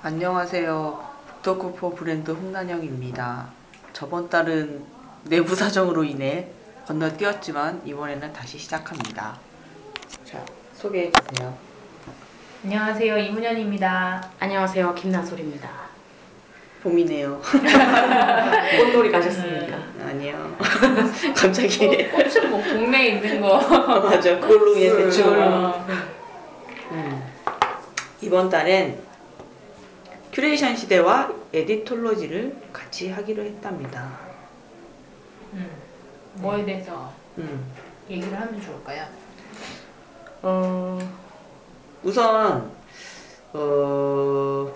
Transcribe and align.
안녕하세요. 0.00 1.04
북터쿠퍼 1.26 1.90
브랜드 1.90 2.30
홍난영입니다. 2.30 3.48
저번 3.92 4.30
달은 4.30 4.84
내부 5.24 5.56
사정으로 5.56 6.04
인해 6.04 6.46
건너뛰었지만 6.86 7.82
이번에는 7.84 8.32
다시 8.32 8.58
시작합니다. 8.58 9.36
자, 10.24 10.44
소개해 10.74 11.10
주세요. 11.10 11.52
안녕하세요 12.62 13.18
이문현입니다. 13.18 14.30
안녕하세요 14.38 14.94
김나솔입니다. 14.94 15.68
봄이네요. 16.84 17.40
꽃놀이 18.78 19.10
가셨습니까? 19.10 19.78
아니요. 20.06 20.56
갑자기. 21.36 22.08
꽃은 22.08 22.50
뭐 22.52 22.62
동네에 22.62 23.08
있는 23.16 23.40
거. 23.40 23.58
맞아. 23.58 24.38
그걸로 24.38 24.76
인해 24.76 24.96
대충. 24.96 25.42
어. 25.42 25.84
음. 26.92 27.22
이번 28.20 28.48
달엔 28.48 29.07
큐레이션 30.32 30.76
시대와 30.76 31.32
에디톨로지를 31.52 32.56
같이 32.72 33.10
하기로 33.10 33.42
했답니다. 33.42 34.10
음, 35.54 35.70
뭐에 36.34 36.64
대해서 36.64 37.12
음. 37.38 37.64
얘기를 38.10 38.38
하면 38.38 38.60
좋을까요? 38.60 39.06
어, 40.42 40.98
우선, 42.02 42.70
어, 43.52 44.72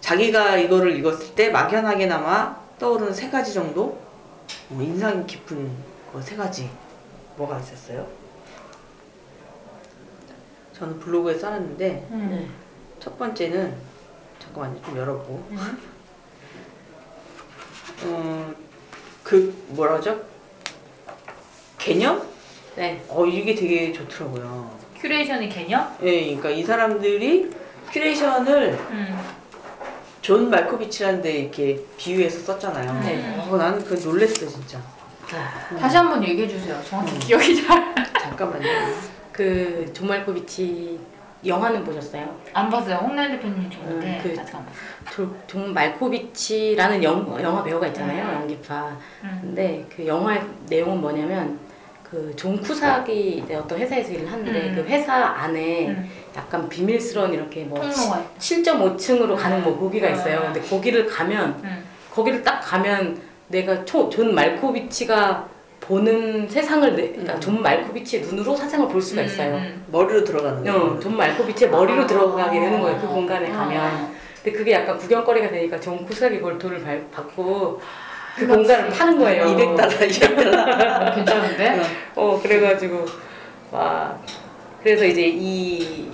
자기가 0.00 0.56
이거를 0.58 0.96
읽었을 0.96 1.34
때 1.34 1.50
막연하게나마 1.50 2.56
떠오르는 2.78 3.12
세 3.12 3.28
가지 3.28 3.52
정도? 3.52 3.98
뭐 4.68 4.82
인상 4.82 5.26
깊은 5.26 5.70
거 6.12 6.20
세 6.22 6.36
가지. 6.36 6.70
뭐가 7.36 7.58
있었어요? 7.60 8.06
저는 10.72 10.98
블로그에 11.00 11.34
써놨는데, 11.38 12.08
음. 12.10 12.28
네. 12.30 12.48
첫 13.00 13.18
번째는, 13.18 13.74
잠깐만요, 14.56 14.82
좀 14.82 14.96
열어보고. 14.96 15.46
음. 15.50 15.78
어, 18.04 18.54
그, 19.22 19.64
뭐라죠? 19.68 20.20
개념? 21.78 22.26
네. 22.74 23.04
어, 23.08 23.24
이게 23.26 23.54
되게 23.54 23.92
좋더라고요. 23.92 24.70
큐레이션의 25.00 25.48
개념? 25.50 25.94
예, 26.02 26.24
그러니까 26.24 26.50
이 26.50 26.62
사람들이 26.64 27.50
큐레이션을 27.92 28.78
음. 28.90 29.20
존 30.22 30.50
말코비치라는 30.50 31.22
데 31.22 31.38
이렇게 31.38 31.80
비유해서 31.98 32.40
썼잖아요. 32.40 33.00
네. 33.04 33.36
어, 33.38 33.56
나는 33.56 33.84
그 33.84 33.94
놀랬어, 33.94 34.46
진짜. 34.46 34.78
아, 35.32 35.76
다시 35.78 35.96
한번 35.96 36.22
얘기해 36.24 36.48
주세요. 36.48 36.80
정확히 36.88 37.12
음. 37.12 37.18
기억이 37.18 37.62
잘 37.66 37.83
안 37.83 37.94
잠깐만요. 38.20 38.66
그 39.32 39.90
존 39.92 40.08
말코비치 40.08 40.98
영화는 41.46 41.84
보셨어요? 41.84 42.34
봤어요. 42.70 42.96
홍란 42.96 43.30
대표님이 43.32 43.70
좋은데 43.70 44.06
음, 44.06 44.20
그- 44.22 44.40
아직 44.40 44.54
안 44.54 44.64
봤어요. 44.64 44.86
존, 45.10 45.36
존 45.46 45.74
말코비치라는 45.74 47.02
영, 47.02 47.38
영화 47.42 47.62
배우가 47.62 47.86
있잖아요. 47.88 48.24
음. 48.26 48.34
연기파. 48.42 48.96
음. 49.24 49.38
근데 49.42 49.86
그 49.94 50.06
영화의 50.06 50.42
내용은 50.68 51.00
뭐냐면 51.00 51.58
그 52.02 52.31
존 52.31 52.60
쿠삭이 52.60 53.44
어떤 53.50 53.78
회사에서 53.80 54.12
일을 54.12 54.30
하는데 54.30 54.68
음. 54.70 54.74
그 54.76 54.82
회사 54.88 55.14
안에 55.14 55.88
음. 55.88 56.08
약간 56.36 56.68
비밀스러운 56.68 57.32
이렇게 57.32 57.64
뭐 57.64 57.80
통로가 57.80 58.20
있고. 58.20 58.38
7.5층으로 58.38 59.36
가는 59.36 59.62
뭐 59.62 59.76
있어요. 60.10 60.38
음. 60.38 60.52
근데 60.52 60.60
거기를 60.68 61.06
가면 61.06 61.60
음. 61.64 61.84
거기를 62.12 62.42
딱 62.42 62.60
가면 62.60 63.20
내가 63.48 63.84
초, 63.84 64.08
존 64.08 64.34
말코비치가 64.34 65.48
보는 65.86 66.48
세상을 66.48 66.96
내, 66.96 67.08
그러니까 67.10 67.34
음. 67.34 67.40
존 67.40 67.62
말코비치의 67.62 68.22
눈으로 68.22 68.56
세상을 68.56 68.88
볼 68.88 69.00
수가 69.00 69.22
있어요. 69.22 69.54
음. 69.56 69.84
머리로 69.92 70.24
들어가는 70.24 70.64
거. 70.64 70.76
어, 70.76 70.98
존 70.98 71.16
말코비치의 71.16 71.70
머리로 71.70 72.02
아. 72.02 72.06
들어가게 72.06 72.58
되는 72.60 72.80
거예요. 72.80 73.00
그 73.00 73.06
공간에 73.06 73.50
아. 73.52 73.58
가면. 73.58 74.10
근데 74.42 74.58
그게 74.58 74.72
약간 74.72 74.96
구경거리가 74.98 75.48
되니까 75.48 75.78
존 75.80 76.04
쿠삭이 76.04 76.36
그걸 76.38 76.58
돈을 76.58 76.82
발- 76.82 77.04
받고 77.12 77.80
그. 78.36 78.46
공간을 78.46 78.90
파는 78.90 79.18
거예요. 79.18 79.44
200달러, 79.46 79.90
200달러. 80.08 81.08
어, 81.08 81.14
괜찮은데? 81.14 81.80
어 82.16 82.38
그래가지고 82.42 83.06
와 83.72 84.16
그래서 84.82 85.04
이제 85.04 85.22
이 85.26 86.08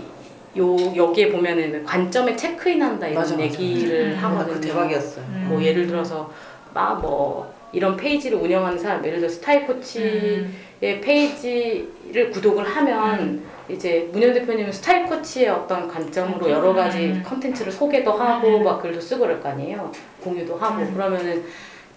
요 0.55 0.77
여기에 0.95 1.31
보면은 1.31 1.83
관점에 1.83 2.37
체크인 2.37 2.83
한다 2.83 3.07
이런 3.07 3.23
맞아, 3.23 3.33
맞아. 3.33 3.43
얘기를 3.43 4.13
음. 4.13 4.21
나 4.21 4.29
하거든요. 4.29 4.53
그거 4.53 4.61
대박이었어요. 4.61 5.25
음. 5.27 5.47
뭐 5.49 5.63
예를 5.63 5.87
들어서 5.87 6.31
막 6.75 7.01
뭐 7.01 7.52
이런 7.73 7.97
페이지를 7.97 8.39
운영하는 8.39 8.79
사람 8.79 9.05
예를 9.05 9.19
들어 9.19 9.29
스타일 9.29 9.67
코치의 9.67 10.05
음. 10.05 10.55
페이지를 10.81 12.31
구독을 12.31 12.65
하면 12.65 13.43
이제 13.69 14.09
문현 14.13 14.35
대표님은 14.35 14.73
스타일 14.73 15.07
코치의 15.07 15.49
어떤 15.49 15.89
관점으로 15.89 16.51
여러 16.51 16.75
가지 16.75 16.99
음. 16.99 17.23
컨텐츠를 17.25 17.73
소개도 17.73 18.13
하고 18.13 18.59
음. 18.59 18.65
막 18.65 18.83
글도 18.83 19.01
쓰고 19.01 19.21
그럴 19.23 19.41
거 19.43 19.49
아니에요 19.49 19.91
공유도 20.23 20.57
하고 20.57 20.83
음. 20.83 20.93
그러면은 20.93 21.45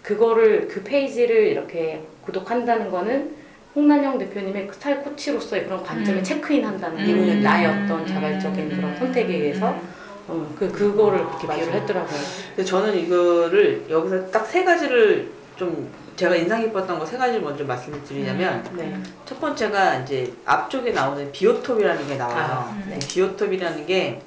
그거를 0.01 0.67
그 0.67 0.83
페이지를 0.83 1.47
이렇게 1.47 2.01
구독한다는 2.21 2.89
거는 2.91 3.35
홍난영 3.75 4.17
대표님의 4.17 4.69
스타일 4.71 5.01
코치로서의 5.01 5.65
그런 5.65 5.83
관점에 5.83 6.19
음. 6.19 6.23
체크인한다는 6.23 6.99
음. 6.99 7.09
이분은 7.09 7.41
나의 7.43 7.67
어떤 7.67 8.07
자발적인 8.07 8.71
음. 8.71 8.75
그런 8.77 8.95
선택에 8.97 9.33
의해서 9.33 9.71
음. 9.71 9.95
어, 10.27 10.55
그 10.57 10.71
그거를 10.71 11.19
그렇게. 11.25 11.47
비유를 11.47 11.73
했더라고요. 11.81 12.19
근데 12.55 12.63
저는 12.63 12.97
이거를 12.97 13.85
여기서 13.89 14.31
딱 14.31 14.45
세 14.47 14.63
가지를 14.63 15.29
좀 15.55 15.89
제가 16.15 16.35
인상 16.35 16.61
깊었던 16.61 16.99
거 16.99 17.05
세 17.05 17.17
가지를 17.17 17.41
먼저 17.41 17.63
말씀을 17.63 18.03
드리자면 18.03 18.63
네. 18.73 18.93
첫 19.25 19.39
번째가 19.39 19.99
이제 19.99 20.33
앞쪽에 20.45 20.91
나오는 20.91 21.31
비오톱이라는 21.31 22.07
게 22.07 22.15
나와요. 22.15 22.45
아, 22.45 22.83
네. 22.89 22.99
비오톱이라는 22.99 23.85
게 23.85 24.21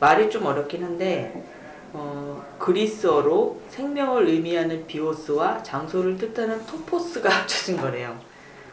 말이 0.00 0.28
좀 0.30 0.44
어렵긴 0.46 0.84
한데 0.84 1.32
어, 1.92 2.42
그리스어로 2.58 3.62
생명을 3.70 4.26
의미하는 4.28 4.86
비오스와 4.86 5.62
장소를 5.62 6.18
뜻하는 6.18 6.64
토포스가 6.66 7.28
합쳐진 7.30 7.76
거래요. 7.78 8.18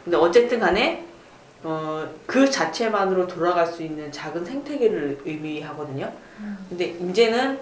근데 0.04 0.16
어쨌든 0.16 0.60
간에 0.60 1.06
어, 1.62 2.06
그 2.26 2.50
자체만으로 2.50 3.26
돌아갈 3.26 3.66
수 3.66 3.82
있는 3.82 4.12
작은 4.12 4.44
생태계를 4.44 5.22
의미하거든요. 5.24 6.12
근데 6.68 6.84
이제는 6.86 7.58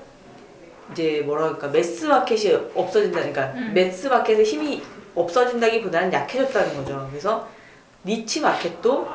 이제 0.92 1.22
뭐랄까 1.24 1.68
매스 1.68 2.04
마켓이 2.04 2.54
없어진다니까 2.74 3.52
음. 3.56 3.72
매스 3.74 4.06
마켓의 4.06 4.44
힘이 4.44 4.82
없어진다기보다는 5.14 6.12
약해졌다는 6.12 6.76
거죠. 6.76 7.06
그래서 7.10 7.48
니치 8.04 8.40
마켓도 8.40 9.08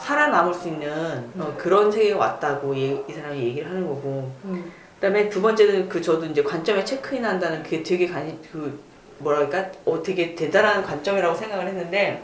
살아남을 0.00 0.54
수 0.54 0.68
있는 0.68 1.30
어, 1.38 1.54
그런 1.56 1.90
세계가 1.90 2.18
왔다고 2.18 2.74
이, 2.74 3.00
이 3.08 3.12
사람이 3.12 3.38
얘기를 3.38 3.68
하는 3.68 3.86
거고 3.86 4.30
음. 4.44 4.72
그다음에 4.96 5.28
두 5.28 5.42
번째는 5.42 5.88
그 5.88 6.00
저도 6.00 6.26
이제 6.26 6.42
관점에 6.42 6.84
체크인 6.84 7.24
한다는 7.24 7.62
그게 7.62 7.82
되게 7.82 8.06
관, 8.06 8.38
그 8.52 8.80
뭐랄까 9.18 9.70
어 9.84 10.02
되게 10.02 10.34
대단한 10.34 10.82
관점이라고 10.82 11.36
생각을 11.36 11.68
했는데 11.68 12.22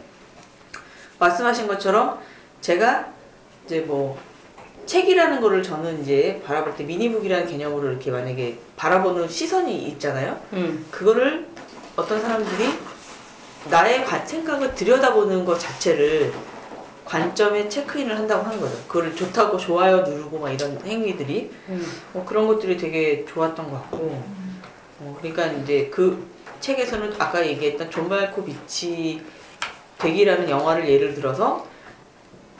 말씀하신 1.19 1.67
것처럼 1.67 2.19
제가 2.61 3.13
이제 3.67 3.81
뭐 3.81 4.19
책이라는 4.87 5.41
거를 5.41 5.63
저는 5.63 6.03
이제 6.03 6.43
바라볼 6.45 6.75
때 6.75 6.85
미니북이라는 6.85 7.47
개념으로 7.47 7.91
이렇게 7.91 8.11
만약에 8.11 8.59
바라보는 8.81 9.29
시선이 9.29 9.89
있잖아요. 9.89 10.41
음. 10.55 10.87
그거를 10.91 11.47
어떤 11.97 12.19
사람들이 12.19 12.79
나의 13.65 14.07
관- 14.07 14.27
생각을 14.27 14.75
들여다보는 14.75 15.45
것 15.45 15.59
자체를 15.59 16.33
관점에 17.05 17.69
체크인을 17.69 18.17
한다고 18.17 18.47
하는 18.47 18.59
거죠. 18.59 18.83
그거를 18.89 19.15
좋다고 19.15 19.59
좋아요 19.59 19.99
누르고 20.01 20.39
막 20.39 20.51
이런 20.51 20.81
행위들이 20.83 21.53
음. 21.69 21.87
어, 22.15 22.25
그런 22.25 22.47
것들이 22.47 22.79
되게 22.79 23.27
좋았던 23.27 23.71
것 23.71 23.77
같고 23.83 24.25
어, 24.99 25.17
그러니까 25.19 25.45
이제 25.49 25.91
그 25.93 26.27
책에서는 26.61 27.17
아까 27.19 27.47
얘기했던 27.47 27.91
존 27.91 28.09
말코비치 28.09 29.23
되기라는 29.99 30.49
영화를 30.49 30.89
예를 30.89 31.13
들어서 31.15 31.67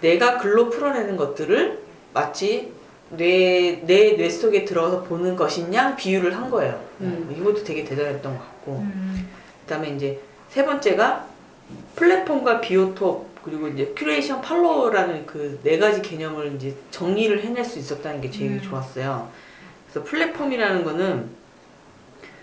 내가 0.03 0.37
글로 0.37 0.69
풀어내는 0.69 1.17
것들을 1.17 1.83
마치 2.13 2.75
뇌, 3.11 3.83
내 3.87 4.17
뇌 4.17 4.29
속에 4.31 4.65
들어가서 4.65 5.03
보는 5.05 5.37
것이냐 5.37 5.97
비유를 5.97 6.37
한 6.37 6.51
거예요. 6.51 6.81
음. 7.01 7.35
이것도 7.37 7.65
되게 7.65 7.85
대단했던 7.85 8.37
것 8.37 8.39
같고 8.45 8.73
음. 8.81 9.29
그 9.65 9.69
다음에 9.73 9.91
이제 9.91 10.21
세 10.49 10.65
번째가 10.65 11.27
플랫폼과 11.97 12.61
비오톱 12.61 13.31
그리고 13.45 13.69
이제 13.69 13.93
큐레이션 13.97 14.41
팔로워라는 14.43 15.27
그 15.27 15.59
네 15.63 15.79
가지 15.79 16.03
개념을 16.03 16.55
이제 16.57 16.75
정리를 16.91 17.43
해낼 17.43 17.65
수 17.65 17.79
있었다는 17.79 18.21
게 18.21 18.31
제일 18.31 18.53
음. 18.53 18.61
좋았어요. 18.63 19.29
그래서 19.91 20.07
플랫폼이라는 20.09 20.85
거는 20.85 21.41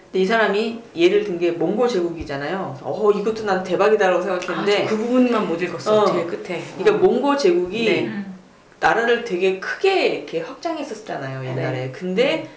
근데 0.06 0.20
이 0.20 0.26
사람이 0.26 0.82
예를 0.96 1.24
든 1.26 1.38
게 1.38 1.52
몽골 1.52 1.88
제국이잖아요. 1.90 2.78
어 2.82 3.12
이것도 3.12 3.44
난 3.46 3.64
대박이다라고 3.64 4.22
생각했는데 4.22 4.86
아, 4.86 4.88
그 4.88 4.98
부분만 4.98 5.48
못 5.48 5.62
읽었어. 5.62 6.02
어. 6.04 6.06
제일 6.12 6.28
끝에. 6.28 6.62
그러니까 6.78 7.06
몽골 7.06 7.38
제국이 7.38 7.86
네. 7.86 8.24
음. 8.78 8.80
나라를 8.80 9.24
되게 9.24 9.60
크게 9.60 10.08
이렇게 10.08 10.42
확장했었잖아요 10.42 11.46
옛날에. 11.46 11.72
네. 11.72 11.92
근데 11.92 12.50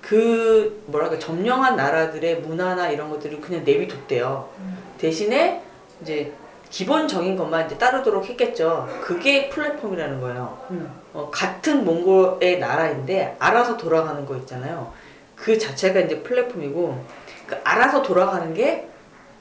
그 0.00 0.82
뭐랄까 0.86 1.18
점령한 1.18 1.76
나라들의 1.76 2.40
문화나 2.40 2.88
이런 2.88 3.10
것들을 3.10 3.40
그냥 3.40 3.64
내비뒀대요. 3.64 4.48
음. 4.58 4.78
대신에 4.98 5.62
이제 6.02 6.32
기본적인 6.70 7.36
것만 7.36 7.66
이제 7.66 7.78
따르도록 7.78 8.28
했겠죠. 8.28 8.88
그게 9.02 9.48
플랫폼이라는 9.48 10.20
거예요. 10.20 10.58
음. 10.70 10.90
어, 11.14 11.30
같은 11.32 11.84
몽골의 11.84 12.58
나라인데 12.58 13.36
알아서 13.38 13.76
돌아가는 13.76 14.24
거 14.26 14.36
있잖아요. 14.36 14.92
그 15.34 15.58
자체가 15.58 16.00
이제 16.00 16.22
플랫폼이고 16.22 17.04
그 17.46 17.56
알아서 17.64 18.02
돌아가는 18.02 18.52
게 18.52 18.88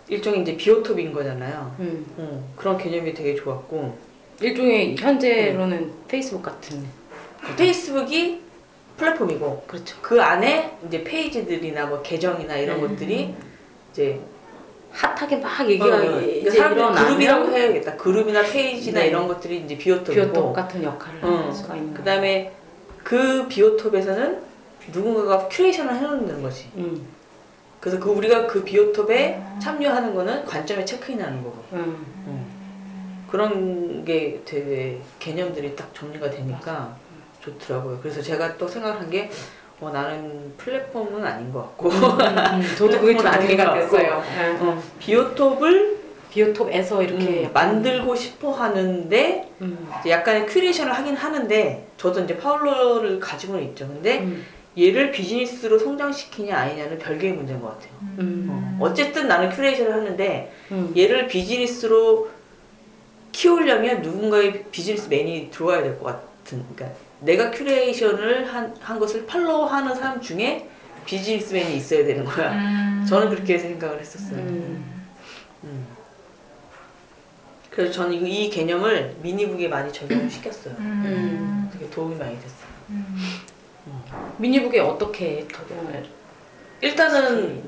일종의 0.07 0.41
이제 0.41 0.55
비오톱인 0.55 1.11
거잖아요. 1.11 1.75
음. 1.79 2.05
어, 2.17 2.53
그런 2.55 2.77
개념이 2.77 3.13
되게 3.13 3.35
좋았고 3.35 3.97
일종의 4.41 4.95
현재로는 4.97 5.91
페이스북 6.07 6.43
같은. 6.43 6.85
페이스북이 7.57 8.41
플랫폼이고 8.97 9.63
그렇죠. 9.67 9.95
그 10.01 10.21
안에 10.21 10.77
이제 10.87 11.03
페이지들이나 11.03 11.85
뭐 11.85 12.01
계정이나 12.01 12.57
이런 12.57 12.81
네. 12.81 12.87
것들이 12.87 13.35
이제 13.91 14.19
핫하게 14.91 15.37
막 15.37 15.67
얘기가 15.69 15.85
어, 15.85 16.17
어, 16.17 16.21
이제 16.21 16.49
사람들 16.49 17.03
그룹이라고 17.03 17.51
해야겠다. 17.51 17.97
그룹이나 17.97 18.41
페이지나 18.43 19.01
네. 19.01 19.07
이런 19.07 19.27
것들이 19.27 19.61
이제 19.61 19.77
비오톱이고 19.77 20.13
비오톱 20.13 20.53
같은 20.53 20.83
역할을 20.83 21.23
어, 21.23 21.45
할 21.45 21.53
수가 21.53 21.75
있는. 21.75 21.93
그 21.93 22.03
다음에 22.03 22.53
그 23.03 23.47
비오톱에서는 23.47 24.41
누군가가 24.91 25.47
큐레이션을 25.47 25.95
해놓는 25.95 26.41
거지. 26.41 26.69
음. 26.75 27.05
그래서 27.79 27.99
그 27.99 28.09
우리가 28.09 28.47
그 28.47 28.63
비오톱에 28.63 29.41
참여하는 29.61 30.15
거는 30.15 30.45
관점에 30.45 30.83
체크인하는 30.83 31.43
거고 31.43 31.63
음. 31.73 32.46
그런 33.29 34.05
게 34.05 34.41
되게 34.45 34.99
개념들이 35.19 35.75
딱 35.75 35.93
정리가 35.93 36.29
되니까 36.29 36.95
좋더라고요. 37.41 37.99
그래서 38.01 38.21
제가 38.21 38.57
또 38.57 38.67
생각한 38.67 39.09
게 39.09 39.29
어, 39.79 39.91
나는 39.91 40.53
플랫폼은 40.57 41.23
아닌 41.23 41.51
것 41.53 41.61
같고 41.61 41.89
음, 41.89 42.61
저도 42.77 42.99
그게 42.99 43.15
좀 43.15 43.27
아닌 43.27 43.41
동의가 43.41 43.69
것 43.69 43.73
됐어요. 43.75 44.09
같고, 44.09 44.23
예. 44.41 44.47
어, 44.59 44.83
비오톱을 44.99 45.97
비오톱에서 46.31 47.03
이렇게 47.03 47.45
음, 47.47 47.53
만들고 47.53 48.15
싶어 48.15 48.51
하는데 48.51 49.51
음. 49.61 49.89
약간의 50.07 50.47
큐레이션을 50.47 50.93
하긴 50.93 51.15
하는데 51.15 51.87
저도 51.97 52.21
이제 52.21 52.37
팔로워를 52.37 53.19
가지고는 53.19 53.63
있죠. 53.69 53.87
근데 53.87 54.19
음. 54.19 54.43
얘를 54.77 55.11
비즈니스로 55.11 55.79
성장시키냐 55.79 56.55
아니냐는 56.55 56.99
별개의 56.99 57.33
문제인 57.33 57.61
것 57.61 57.69
같아요. 57.69 57.91
음. 58.19 58.47
어, 58.49 58.85
어쨌든 58.85 59.27
나는 59.27 59.49
큐레이션을 59.49 59.93
하는데 59.93 60.53
음. 60.71 60.93
얘를 60.97 61.27
비즈니스로 61.27 62.29
키우려면 63.37 64.01
누군가의 64.01 64.63
비즈니스맨이 64.71 65.51
들어와야 65.51 65.83
될 65.83 65.99
것 65.99 66.05
같은. 66.05 66.65
그러니까 66.73 66.97
내가 67.19 67.51
큐레이션을 67.51 68.51
한, 68.51 68.75
한 68.79 68.97
것을 68.97 69.27
팔로우하는 69.27 69.93
사람 69.93 70.19
중에 70.19 70.67
비즈니스맨이 71.05 71.77
있어야 71.77 72.03
되는 72.03 72.25
거야. 72.25 72.51
음. 72.53 73.05
저는 73.07 73.29
그렇게 73.29 73.59
생각을 73.59 73.99
했었어요. 73.99 74.39
음. 74.39 75.03
음. 75.65 75.85
그래서 77.69 77.93
저는 77.93 78.25
이, 78.25 78.45
이 78.45 78.49
개념을 78.49 79.17
미니북에 79.21 79.67
많이 79.67 79.93
적용을 79.93 80.31
시켰어요. 80.31 80.73
음. 80.79 81.69
되게 81.71 81.87
도움이 81.91 82.15
많이 82.15 82.33
됐어요. 82.37 82.67
음. 82.89 83.15
미니북에 84.39 84.79
어떻게 84.79 85.47
적용을 85.47 86.05
일단은 86.81 87.61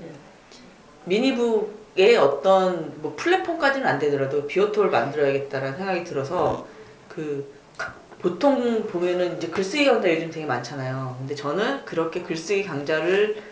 미니북 1.06 1.79
의 2.00 2.16
어떤 2.16 2.94
뭐 3.01 3.13
플랫폼까지는 3.18 3.86
안 3.86 4.00
되더라도 4.00 4.48
비오톱을 4.48 4.90
만들어야겠다라는 4.90 5.78
생각이 5.78 6.04
들어서 6.06 6.66
그 7.10 7.54
보통 8.19 8.88
보면은 8.88 9.36
이제 9.36 9.48
글쓰기 9.48 9.86
강좌 9.86 10.10
요즘 10.10 10.31
되게 10.31 10.46
많잖아요. 10.46 11.18
근데 11.19 11.36
저는 11.36 11.84
그렇게 11.84 12.22
글쓰기 12.22 12.63
강좌를 12.63 13.44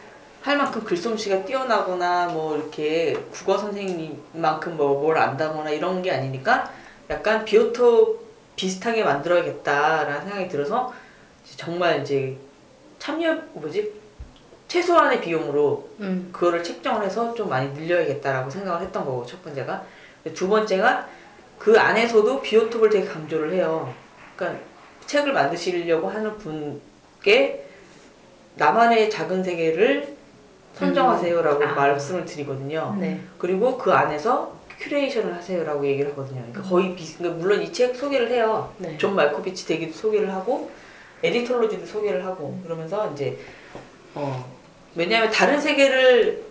할 0.42 0.58
만큼 0.58 0.82
글솜씨가 0.86 1.44
뛰어나거나 1.44 2.28
뭐 2.30 2.56
이렇게 2.56 3.18
국어 3.32 3.58
선생님만큼 3.58 4.78
뭐 4.78 5.02
뭘 5.02 5.18
안다거나 5.18 5.70
이런 5.72 6.02
게 6.02 6.12
아니니까 6.12 6.72
약간 7.10 7.44
비오톱 7.44 8.26
비슷하게 8.56 9.04
만들어야겠다라는 9.04 10.22
생각이 10.22 10.48
들어서 10.48 10.94
정말 11.58 12.02
이제 12.02 12.38
참여 13.00 13.42
뭐지 13.54 13.92
최소한의 14.68 15.22
비용으로 15.22 15.90
음. 16.02 16.30
그거를 16.34 16.64
책정을 16.64 17.06
해서 17.06 17.34
좀 17.34 17.50
많이 17.50 17.70
늘려야겠다라고 17.72 18.50
생각을 18.50 18.82
했던 18.82 19.06
거고 19.06 19.26
첫 19.26 19.42
번째가 19.44 19.86
두 20.34 20.50
번째가 20.50 21.08
그 21.58 21.80
안에서도 21.80 22.42
비오톱을 22.42 22.90
되게 22.90 23.08
강조를 23.08 23.54
해요. 23.54 23.94
그러니까 24.36 24.62
책을 25.06 25.32
만드시려고 25.34 26.10
하는 26.10 26.38
분께 26.38 27.66
나만의 28.56 29.10
작은 29.10 29.44
세계를 29.44 30.16
선정하세요라고 30.74 31.62
음. 31.64 31.68
아. 31.70 31.74
말씀을 31.74 32.26
드리거든요. 32.26 32.96
네. 33.00 33.20
그리고 33.38 33.78
그 33.78 33.94
안에서 33.94 34.56
큐레이션을 34.80 35.34
하세요라고 35.34 35.88
얘기를 35.88 36.12
하거든요. 36.12 36.42
그러니까 36.52 36.62
거의 36.70 36.96
비슷. 36.96 37.18
그러니까 37.20 37.42
물론 37.42 37.62
이 37.64 37.72
책 37.72 37.96
소개를 37.96 38.30
해요. 38.30 38.72
네. 38.78 38.96
존 38.98 39.16
말코비치 39.16 39.66
되기도 39.66 39.94
소개를 39.94 40.32
하고 40.34 40.70
에디톨로지도 41.24 41.86
소개를 41.88 42.26
하고 42.26 42.60
그러면서 42.64 43.12
이제 43.14 43.40
어 44.14 44.46
왜냐하면 44.98 45.32
다른 45.32 45.62
세계를 45.62 46.44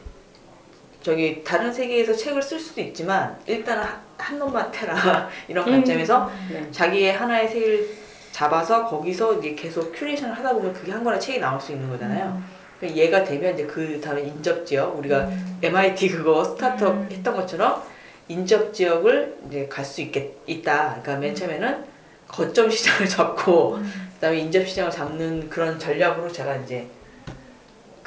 저기 1.02 1.43
다른 1.44 1.72
세계에서 1.72 2.14
책을 2.14 2.40
쓸 2.40 2.58
수도 2.60 2.81
있지만 2.81 3.37
일단은 3.46 3.82
한, 3.82 4.00
한 4.16 4.38
놈만 4.38 4.70
패라 4.70 5.28
이런 5.48 5.66
음. 5.66 5.72
관점에서 5.72 6.31
네. 6.50 6.69
자기의 6.70 7.12
하나의 7.12 7.48
세계를 7.48 7.88
잡아서 8.31 8.87
거기서 8.87 9.34
이제 9.38 9.54
계속 9.54 9.93
큐레이션을 9.93 10.37
하다 10.37 10.52
보면 10.54 10.72
그게 10.75 10.93
한 10.93 11.02
권의 11.02 11.20
책이 11.20 11.40
나올 11.40 11.60
수 11.60 11.72
있는 11.72 11.88
거잖아요. 11.90 12.40
그러니까 12.78 13.00
얘가 13.02 13.25
되면 13.25 13.54
이제 13.54 13.64
그 13.66 14.00
다음에 14.00 14.22
인접 14.22 14.64
지역 14.64 14.96
우리가 14.98 15.28
MIT 15.62 16.10
그거 16.10 16.44
스타트업 16.44 16.94
음. 16.94 17.08
했던 17.10 17.34
것처럼 17.34 17.82
인접 18.28 18.72
지역을 18.72 19.38
이제 19.48 19.66
갈 19.69 19.84
수 19.84 20.02
있겠 20.02 20.32
있다. 20.46 21.00
그러니까 21.02 21.16
맨 21.16 21.34
처음에는 21.34 21.84
거점 22.28 22.70
시장을 22.70 23.08
잡고 23.08 23.78
그다음에 24.14 24.38
인접 24.38 24.69
시장을 24.69 24.90
잡는 24.90 25.48
그런 25.48 25.78
전략으로 25.78 26.31
제가 26.31 26.56
이제 26.56 26.87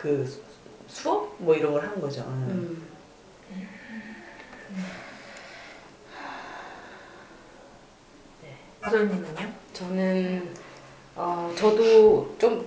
그 0.01 0.25
수- 0.25 0.41
수업 0.87 1.35
뭐 1.39 1.53
이런 1.53 1.73
걸 1.73 1.81
하는 1.83 1.99
거죠. 1.99 2.21
음. 2.21 2.87
음. 3.51 4.83
아설님은요? 8.81 9.25
저는 9.73 10.53
어 11.17 11.51
저도 11.57 12.33
좀 12.39 12.65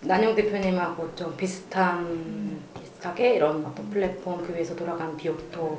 난영 0.00 0.34
대표님하고 0.34 1.14
좀 1.14 1.36
비슷한 1.36 2.58
비슷하게 2.80 3.34
이런 3.34 3.64
어떤 3.66 3.90
플랫폼 3.90 4.44
그 4.46 4.54
위에서 4.54 4.74
돌아가는 4.74 5.14
비오톱 5.16 5.78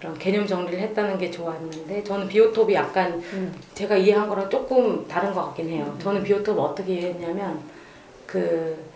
이런 0.00 0.18
개념 0.18 0.46
정리를 0.46 0.78
했다는 0.80 1.18
게 1.18 1.30
좋았는데 1.30 2.02
저는 2.04 2.26
비오톱이 2.28 2.74
약간 2.74 3.14
음. 3.32 3.54
제가 3.74 3.96
이해한 3.96 4.28
거랑 4.28 4.50
조금 4.50 5.06
다른 5.06 5.32
것 5.32 5.44
같긴 5.46 5.68
해요. 5.68 5.96
저는 6.00 6.24
비오톱을 6.24 6.60
어떻게 6.60 6.94
이해했냐면 6.94 7.62
그 8.26 8.87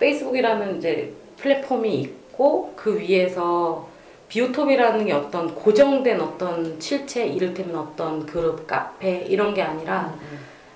페이스북이라는 0.00 0.78
이제 0.78 1.12
플랫폼이 1.36 1.94
있고 2.00 2.72
그 2.74 2.98
위에서 2.98 3.88
비오톱이라는 4.28 5.04
게 5.06 5.12
어떤 5.12 5.54
고정된 5.54 6.20
어떤 6.20 6.80
실체 6.80 7.26
이를테면 7.26 7.76
어떤 7.76 8.24
그룹 8.26 8.66
카페 8.66 9.18
이런 9.28 9.54
게 9.54 9.62
아니라 9.62 10.14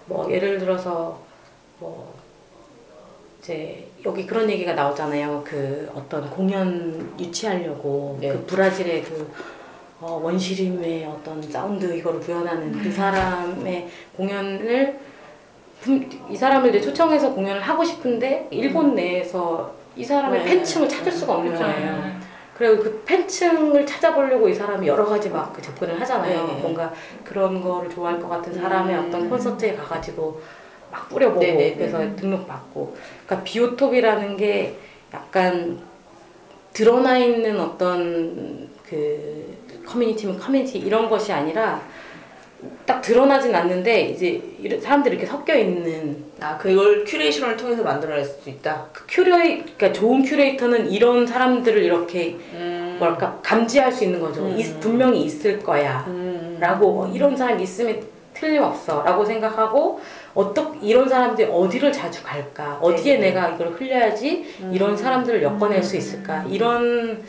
뭐 0.07 0.31
예를 0.31 0.59
들어서 0.59 1.21
뭐 1.79 2.15
이제 3.41 3.89
여기 4.05 4.27
그런 4.27 4.51
얘기가 4.51 4.75
나오잖아요. 4.75 5.43
그 5.47 5.91
어떤 5.95 6.29
공연 6.31 7.15
유치하려고 7.19 8.19
네. 8.21 8.33
그 8.33 8.45
브라질의 8.47 9.03
그 9.05 9.31
어, 10.01 10.21
원시림의 10.23 11.07
어떤 11.07 11.41
사운드 11.43 11.95
이거를 11.97 12.21
구현하는 12.21 12.73
그 12.73 12.91
사람의 12.91 13.89
공연을 14.17 14.93
분- 14.99 15.14
이 16.31 16.37
사람을 16.37 16.71
이제 16.71 16.81
초청해서 16.81 17.35
공연을 17.35 17.61
하고 17.61 17.85
싶은데 17.85 18.49
일본 18.51 18.95
내에서 18.95 19.75
이 19.97 20.05
사람의 20.05 20.41
네. 20.41 20.51
팬층을 20.51 20.89
찾을 20.89 21.13
수가 21.13 21.35
없는. 21.35 21.55
거예요. 21.55 22.15
그리고 22.57 22.83
그 22.83 23.03
팬층을 23.05 23.85
찾아보려고 23.85 24.49
이 24.49 24.55
사람이 24.55 24.87
여러 24.87 25.05
가지 25.05 25.29
막 25.29 25.53
그 25.53 25.61
접근을 25.61 26.01
하잖아요. 26.01 26.47
네. 26.47 26.53
뭔가 26.61 26.93
그런 27.25 27.61
거를 27.61 27.91
좋아할 27.91 28.21
것 28.21 28.29
같은 28.29 28.55
사람의 28.55 28.97
음. 28.97 29.05
어떤 29.07 29.29
콘서트에 29.29 29.75
가가지고 29.75 30.41
막 30.91 31.09
뿌려보고 31.09 31.41
네, 31.41 31.53
네, 31.53 31.75
그래서 31.75 31.99
등록받고 32.17 32.97
그러니까 33.27 33.45
비오톱이라는 33.45 34.37
게 34.37 34.77
약간 35.13 35.79
드러나 36.73 37.19
있는 37.19 37.61
어떤 37.61 38.69
그 38.89 39.57
커뮤니티면 39.87 40.39
커뮤니티 40.39 40.79
이런 40.79 41.09
것이 41.09 41.33
아니라 41.33 41.81
딱 42.87 43.01
드러나진 43.01 43.55
않는데 43.55 44.03
이제 44.03 44.43
사람들이 44.83 45.17
이렇게 45.17 45.27
섞여 45.27 45.55
있는 45.57 46.25
아 46.41 46.59
그걸 46.59 47.05
큐레이션을 47.05 47.57
통해서 47.57 47.83
만들어낼 47.83 48.25
수 48.25 48.49
있다. 48.49 48.87
그 48.93 49.05
큐레이 49.09 49.63
그러니까 49.63 49.93
좋은 49.93 50.23
큐레이터는 50.23 50.91
이런 50.91 51.27
사람들을 51.27 51.83
이렇게 51.83 52.37
음. 52.53 52.97
뭐랄까 52.99 53.39
감지할 53.43 53.91
수 53.93 54.05
있는 54.05 54.21
거죠. 54.21 54.43
음. 54.47 54.59
이- 54.59 54.65
분명히 54.81 55.23
있을 55.23 55.61
거야. 55.61 56.05
음. 56.09 56.59
라고 56.61 57.03
어, 57.03 57.13
이런 57.13 57.37
사람이 57.37 57.63
있으면 57.63 58.01
틀림없어 58.35 59.03
라고 59.05 59.25
생각하고 59.25 60.01
어떻게 60.35 60.79
이런 60.89 61.09
사람들이 61.09 61.49
어디를 61.51 61.93
자주 61.93 62.23
갈까 62.25 62.79
어디에 62.83 63.17
네. 63.19 63.29
내가 63.31 63.51
이걸 63.51 63.69
흘려야지 63.69 64.45
음. 64.61 64.73
이런 64.75 64.97
사람들을 64.97 65.43
엮어낼 65.43 65.83
수 65.83 65.97
있을까 65.97 66.45
이런 66.51 67.23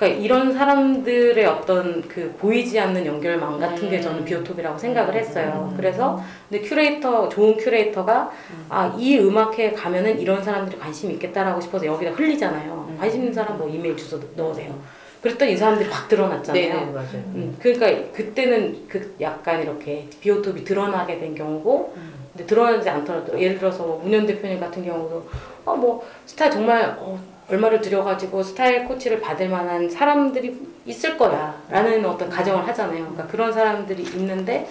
그러니까 0.00 0.22
이런 0.22 0.54
사람들의 0.54 1.44
어떤 1.44 2.00
그 2.08 2.34
보이지 2.38 2.80
않는 2.80 3.04
연결망 3.04 3.60
같은 3.60 3.90
게 3.90 3.98
음. 3.98 4.02
저는 4.02 4.24
비오톱이라고 4.24 4.78
생각을 4.78 5.14
했어요. 5.14 5.68
음. 5.70 5.76
그래서 5.76 6.24
근데 6.48 6.66
큐레이터 6.66 7.28
좋은 7.28 7.58
큐레이터가 7.58 8.30
음. 8.50 8.66
아이 8.70 9.18
음악회에 9.18 9.72
가면은 9.72 10.18
이런 10.18 10.42
사람들이 10.42 10.78
관심이 10.78 11.12
있겠다라고 11.14 11.60
싶어서 11.60 11.84
여기다 11.84 12.12
흘리잖아요. 12.12 12.86
음. 12.88 12.96
관심 12.98 13.20
있는 13.20 13.34
사람 13.34 13.58
뭐 13.58 13.68
이메일 13.68 13.94
주소 13.94 14.18
넣으세요. 14.36 14.74
그랬더니 15.20 15.52
이 15.52 15.56
사람들이 15.58 15.90
확 15.90 16.08
드러났잖아요. 16.08 16.62
네네 16.72 16.92
맞아요. 16.92 17.08
음, 17.12 17.56
그러니까 17.60 18.10
그때는 18.16 18.88
그 18.88 19.14
약간 19.20 19.62
이렇게 19.62 20.08
비오톱이 20.22 20.64
드러나게 20.64 21.18
된 21.18 21.34
경우고 21.34 21.92
음. 21.94 22.12
근데 22.32 22.46
드러나지 22.46 22.88
않더라도 22.88 23.38
예를 23.38 23.58
들어서 23.58 23.84
뭐 23.84 24.00
문현 24.02 24.24
대표님 24.24 24.60
같은 24.60 24.82
경우도 24.82 25.28
어 25.66 25.76
뭐 25.76 26.02
스타일 26.24 26.50
정말 26.50 26.96
어, 26.98 27.20
얼마를 27.50 27.80
들여가지고 27.80 28.42
스타일 28.42 28.84
코치를 28.84 29.20
받을 29.20 29.48
만한 29.48 29.90
사람들이 29.90 30.60
있을 30.86 31.16
거야라는 31.16 32.04
어떤 32.06 32.30
가정을 32.30 32.66
하잖아요. 32.68 32.98
그러니까 32.98 33.26
그런 33.26 33.52
사람들이 33.52 34.02
있는데 34.02 34.68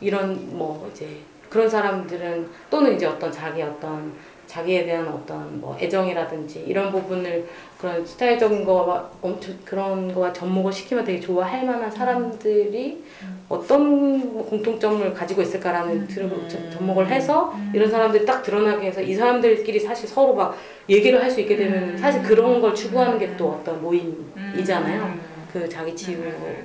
이런 0.00 0.56
뭐 0.56 0.88
이제 0.92 1.20
그런 1.48 1.68
사람들은 1.68 2.48
또는 2.70 2.94
이제 2.94 3.06
어떤 3.06 3.32
자기 3.32 3.60
어떤 3.62 4.12
자기에 4.50 4.84
대한 4.84 5.06
어떤 5.08 5.60
뭐 5.60 5.76
애정이라든지 5.80 6.64
이런 6.66 6.90
부분을 6.90 7.46
그런 7.78 8.04
스타일적인 8.04 8.64
거와 8.64 9.08
엄청 9.22 9.54
그런 9.64 10.12
거와 10.12 10.32
접목을 10.32 10.72
시키면 10.72 11.04
되게 11.04 11.20
좋아할 11.20 11.64
만한 11.64 11.88
사람들이 11.90 13.04
어떤 13.48 14.32
뭐 14.32 14.44
공통점을 14.46 15.12
가지고 15.14 15.42
있을까라는 15.42 16.06
들- 16.08 16.28
저- 16.48 16.68
접목을 16.70 17.10
해서 17.10 17.52
이런 17.72 17.90
사람들이 17.90 18.24
딱 18.26 18.42
드러나게 18.42 18.86
해서 18.88 19.00
이 19.00 19.14
사람들끼리 19.14 19.80
사실 19.80 20.08
서로 20.08 20.34
막 20.34 20.56
얘기를 20.88 21.22
할 21.22 21.30
수 21.30 21.40
있게 21.40 21.56
되면 21.56 21.96
사실 21.96 22.22
그런 22.22 22.60
걸 22.60 22.74
추구하는 22.74 23.18
게 23.18 23.36
또 23.36 23.50
어떤 23.52 23.80
모임이잖아요. 23.82 25.18
그 25.52 25.68
자기 25.68 25.94
치유 25.96 26.18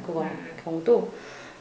그거 0.05 0.31
경우도. 0.63 1.09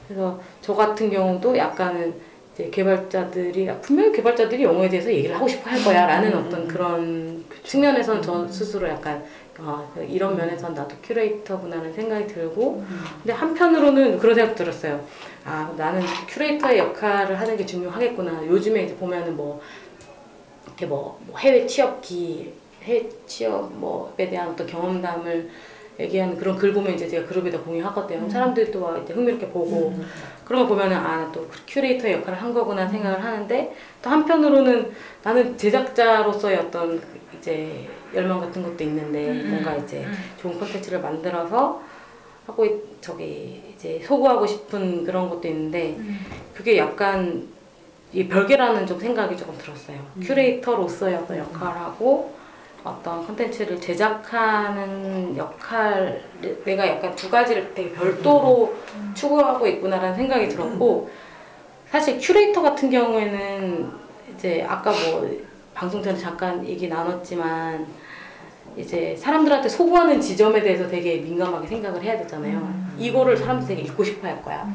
그래서 0.07 0.41
저 0.61 0.75
같은 0.75 1.11
경우도 1.11 1.57
약간은 1.57 2.15
이제 2.55 2.71
개발자들이 2.71 3.69
분명히 3.83 4.13
개발자들이 4.13 4.63
영어에 4.63 4.89
대해서 4.89 5.13
얘기를 5.13 5.35
하고 5.35 5.49
싶어 5.49 5.71
할 5.71 5.83
거야라는 5.83 6.33
음, 6.33 6.47
어떤 6.47 6.63
음. 6.63 6.69
그런 6.69 7.45
측면에서는 7.65 8.23
저 8.23 8.47
스스로 8.49 8.89
약간 8.89 9.25
어, 9.59 9.93
이런 10.09 10.37
면에서는 10.37 10.75
나도 10.75 10.97
큐레이터구나라는 11.03 11.93
생각이 11.93 12.29
들고 12.29 12.85
근데 13.23 13.33
한편으로는 13.33 14.19
그런 14.19 14.35
생각 14.37 14.55
들었어요. 14.55 15.05
아 15.45 15.73
나는 15.77 16.03
큐레이터의 16.29 16.79
역할을 16.79 17.39
하는 17.39 17.57
게 17.57 17.67
중요하겠구나. 17.67 18.47
요즘에 18.47 18.85
이제 18.85 18.95
보면은 18.97 19.37
뭐 19.37 19.61
이렇게 20.67 20.87
뭐, 20.87 21.21
뭐 21.27 21.39
해외 21.39 21.67
취업기, 21.67 22.53
해외 22.83 23.09
취업 23.27 23.73
뭐에 23.75 24.29
대한 24.29 24.49
어떤 24.49 24.67
경험담을 24.67 25.51
얘기하는 25.99 26.37
그런 26.37 26.57
글 26.57 26.73
보면 26.73 26.95
이제 26.95 27.07
제가 27.09 27.27
그룹에다 27.29 27.61
공유하거든요. 27.61 28.29
사람들이 28.29 28.71
또 28.73 28.83
와, 28.83 28.99
이제 28.99 29.13
흥미롭게 29.15 29.49
보고 29.51 29.93
그런 30.45 30.63
거 30.63 30.69
보면은 30.69 30.97
아 30.97 31.31
또 31.33 31.49
큐레이터의 31.67 32.15
역할을 32.15 32.41
한 32.41 32.53
거구나 32.53 32.87
생각을 32.89 33.23
하는데 33.25 33.75
또 34.03 34.11
한편으로는 34.11 34.93
나는 35.23 35.57
제작자로서의 35.57 36.59
어떤 36.59 37.01
그 37.01 37.21
이제 37.39 37.89
열망 38.13 38.41
같은 38.41 38.63
것도 38.63 38.83
있는데 38.85 39.31
음, 39.31 39.51
뭔가 39.51 39.77
이제 39.77 40.05
좋은 40.37 40.59
콘텐츠를 40.59 41.01
만들어서 41.01 41.83
하고 42.47 42.65
있- 42.67 43.01
저기 43.03 43.63
이제 43.75 44.01
소구하고 44.05 44.47
싶은 44.47 45.05
그런 45.05 45.29
것도 45.31 45.49
있는데 45.49 45.99
그게 46.53 46.77
약간 46.79 47.49
이 48.13 48.29
별개라는 48.29 48.87
좀 48.87 49.01
생각이 49.01 49.37
조금 49.37 49.57
들었어요. 49.59 49.99
큐레이터로서의 50.21 51.17
어떤 51.17 51.39
역할하고 51.39 52.37
어떤 52.85 53.27
콘텐츠를 53.27 53.81
제작하는 53.81 55.35
역할 55.37 56.23
내가 56.65 56.87
약간 56.87 57.17
두 57.17 57.31
가지를 57.31 57.73
되게 57.75 57.91
별도로 57.93 58.75
추구하고 59.15 59.67
있구나라는 59.67 60.15
생각이 60.15 60.49
들었고 60.51 61.09
사실 61.91 62.19
큐레이터 62.21 62.61
같은 62.61 62.91
경우에는 62.91 63.91
이제 64.35 64.65
아까 64.69 64.91
뭐 64.91 65.31
방송 65.73 66.03
전에 66.03 66.19
잠깐 66.19 66.65
얘기 66.67 66.89
나눴지만 66.89 67.87
이제 68.77 69.17
사람들한테 69.17 69.69
소구하는 69.69 70.21
지점에 70.21 70.61
대해서 70.61 70.87
되게 70.89 71.19
민감하게 71.19 71.67
생각을 71.67 72.03
해야 72.03 72.19
되잖아요. 72.19 72.59
이거를 72.99 73.37
사람들이 73.37 73.69
되게 73.77 73.83
읽고 73.89 74.05
싶어 74.05 74.27
할 74.29 74.43
거야. 74.43 74.69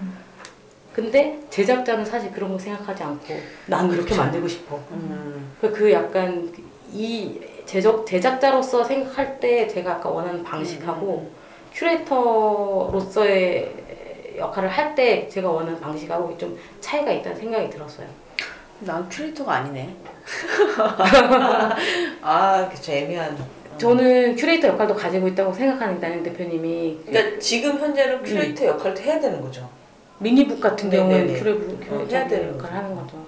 근데 0.93 1.39
제작자는 1.49 2.03
사실 2.05 2.31
그런 2.31 2.51
거 2.51 2.57
생각하지 2.57 3.03
않고 3.03 3.33
난 3.67 3.91
이렇게 3.91 4.15
만들고 4.15 4.47
싶어. 4.47 4.79
음. 4.91 5.51
그- 5.61 5.71
그 5.71 5.91
약간 5.91 6.51
이 6.91 7.39
제작 7.69 8.03
제작자로서 8.03 8.83
생각할 8.83 9.39
때 9.39 9.67
제가 9.67 9.91
아까 9.97 10.09
원하는 10.09 10.43
방식하고 10.43 11.29
큐레이터로서의 11.71 13.71
역할을 14.39 14.69
할 14.69 14.95
때 14.95 15.29
제가 15.29 15.51
원하는 15.51 15.79
방식하고 15.79 16.35
좀 16.39 16.57
차이가 16.81 17.11
있다는 17.11 17.37
생각이 17.37 17.69
들었어요. 17.69 18.07
난 18.79 19.07
큐레이터가 19.07 19.53
아니네. 19.53 19.95
아, 22.23 22.67
그쵸 22.69 22.91
애매한. 22.91 23.37
저는 23.77 24.35
큐레이터 24.35 24.69
역할도 24.69 24.95
가지고 24.95 25.27
있다고 25.27 25.53
생각하는 25.53 25.99
나는 25.99 26.23
대표님이 26.23 27.01
그러니까 27.05 27.37
지금 27.39 27.77
현재는 27.79 28.23
큐레이터 28.23 28.65
역할도 28.65 28.99
해야 29.03 29.19
되는 29.19 29.39
거죠. 29.41 29.69
미니북 30.17 30.59
같은 30.59 30.89
네네네. 30.89 31.37
경우에는 31.37 31.39
큐레이터 31.39 31.95
어, 31.95 32.07
해야 32.09 32.27
되는 32.27 32.55
역할을. 32.55 32.75
하는 32.75 32.95
거죠. 32.95 33.23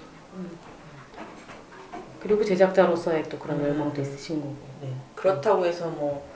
음. 2.22 2.28
그리고 2.28 2.44
제작자로서의 2.46 3.24
또 3.30 3.38
그런 3.40 3.60
음. 3.60 3.68
열망도 3.70 4.02
있으신 4.02 4.42
거고. 4.42 4.54
네. 4.82 4.90
그렇다고 5.16 5.66
해서 5.66 5.88
뭐 5.88 6.32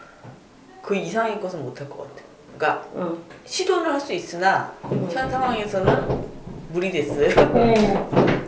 그 0.85 0.95
이상의 0.95 1.41
것은 1.41 1.63
못할 1.63 1.89
것 1.89 1.97
같아. 1.97 2.23
그러니까 2.55 2.85
응. 2.95 3.17
시도는 3.45 3.91
할 3.91 3.99
수 3.99 4.13
있으나 4.13 4.71
음. 4.85 5.09
현 5.11 5.29
상황에서는 5.31 6.23
무리됐어요. 6.71 7.29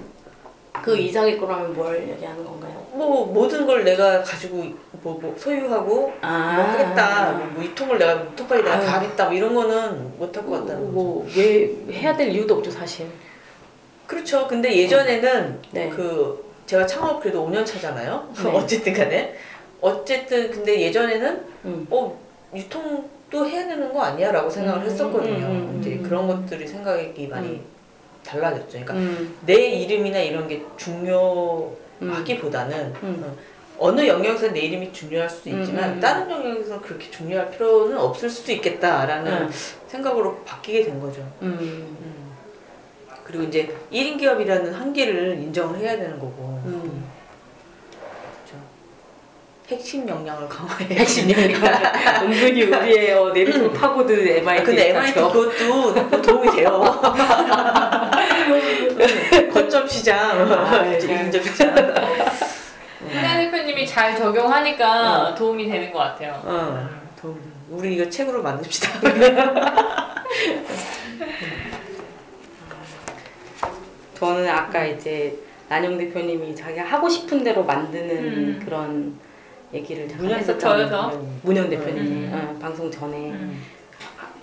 그 0.84 0.96
이상일 0.98 1.39
거라면 1.39 1.74
뭘 1.74 2.08
얘기하는 2.08 2.46
건가요? 2.46 2.86
뭐 2.94 3.25
모든 3.25 3.65
걸 3.65 3.84
내가 3.84 4.22
가지고 4.22 4.58
뭐, 5.01 5.20
뭐 5.20 5.36
소유하고 5.38 6.13
아. 6.22 6.53
뭐 6.56 6.65
하겠다. 6.65 7.32
뭐 7.56 7.63
이 7.65 7.74
통을 7.74 7.98
내가 7.98 8.13
이통까지 8.22 8.62
내가 8.63 8.75
아유. 8.77 8.86
다 8.86 8.94
하겠다. 8.98 9.25
뭐 9.25 9.34
이런 9.34 9.56
거는 9.56 10.20
못할 10.20 10.46
것 10.46 10.51
같다는 10.60 10.82
거죠. 10.82 10.91
뭐왜 10.91 11.75
해야 11.91 12.15
될 12.15 12.29
이유도 12.29 12.53
없죠 12.58 12.70
사실. 12.70 13.08
그렇죠. 14.06 14.48
근데 14.48 14.77
예전에는 14.77 15.60
네. 15.72 15.89
그 15.89 16.47
제가 16.67 16.86
창업 16.86 17.21
그래도 17.21 17.47
5년 17.47 17.65
차잖아요. 17.65 18.31
네. 18.43 18.51
어쨌든 18.51 18.93
간에 18.93 19.36
어쨌든 19.81 20.51
근데 20.51 20.79
예전에는 20.81 21.43
음. 21.65 21.88
어 21.89 22.15
유통도 22.53 23.47
해야 23.47 23.67
되는 23.67 23.91
거 23.91 24.03
아니야 24.03 24.31
라고 24.31 24.47
생각을 24.50 24.83
음, 24.83 24.86
했었거든요. 24.86 25.45
음, 25.45 25.75
음, 25.75 25.79
이제 25.79 25.93
음. 25.93 26.03
그런 26.03 26.27
것들이 26.27 26.67
생각이 26.67 27.27
많이 27.27 27.47
음. 27.47 27.65
달라졌죠. 28.25 28.67
그러니까 28.69 28.93
음. 28.95 29.38
내 29.45 29.55
이름이나 29.55 30.19
이런 30.19 30.47
게 30.47 30.63
중요하기보다는 30.75 32.93
음. 33.03 33.24
어, 33.25 33.33
어느 33.79 34.05
영역에서 34.05 34.51
내 34.51 34.59
이름이 34.62 34.91
중요할 34.91 35.29
수도 35.29 35.51
있지만 35.51 35.91
음, 35.91 35.95
음. 35.95 36.01
다른 36.01 36.29
영역에서 36.29 36.81
그렇게 36.81 37.09
중요할 37.12 37.51
필요는 37.51 37.97
없을 37.97 38.29
수도 38.29 38.51
있겠다라는 38.51 39.43
음. 39.43 39.50
생각으로 39.88 40.43
바뀌게 40.43 40.83
된 40.83 41.00
거죠. 41.00 41.21
음. 41.43 41.57
음. 41.62 42.17
그리고 43.27 43.43
이제 43.43 43.75
1인 43.91 44.17
기업이라는 44.17 44.74
한계를 44.74 45.38
인정을 45.39 45.79
해야 45.79 45.97
되는 45.97 46.17
거고 46.17 46.57
음. 46.67 47.05
그렇죠. 48.45 48.57
핵심 49.69 50.07
역량을 50.07 50.47
강화해 50.47 50.86
핵심 50.95 51.29
역량. 51.31 51.62
은근히 52.24 52.63
우리의 52.63 53.13
어, 53.13 53.29
내리통 53.29 53.74
파고드 53.74 54.12
MIT. 54.13 54.62
아, 54.62 54.63
근데 54.63 54.89
MIT 54.89 55.13
그것도 55.13 56.21
도움이 56.21 56.55
돼요. 56.55 56.81
거점 59.53 59.88
시장, 59.88 60.19
아, 60.51 60.81
네. 60.83 61.00
인접 61.00 61.43
시장. 61.43 61.75
한혜 63.13 63.45
대표님이 63.51 63.86
잘 63.88 64.15
적용하니까 64.17 65.36
도움이 65.36 65.69
되는 65.69 65.91
것 65.91 66.00
같아요. 66.00 66.41
어, 66.43 66.89
도움. 67.19 67.39
우리 67.69 67.95
이거 67.95 68.09
책으로 68.09 68.41
만듭시다. 68.41 68.89
저는 74.15 74.50
아까 74.50 74.83
이제 74.83 75.38
난영 75.69 75.97
대표님이 75.97 76.55
자기가 76.55 76.83
하고 76.83 77.09
싶은 77.09 77.43
대로 77.43 77.63
만드는 77.63 78.09
음. 78.09 78.62
그런 78.63 79.15
얘기를 79.74 80.07
잠깐 80.07 80.39
했었잖아요. 80.39 81.39
문현 81.43 81.69
대표님이 81.69 82.07
음. 82.07 82.31
어, 82.33 82.59
방송 82.59 82.89
전에 82.89 83.31
음. 83.31 83.62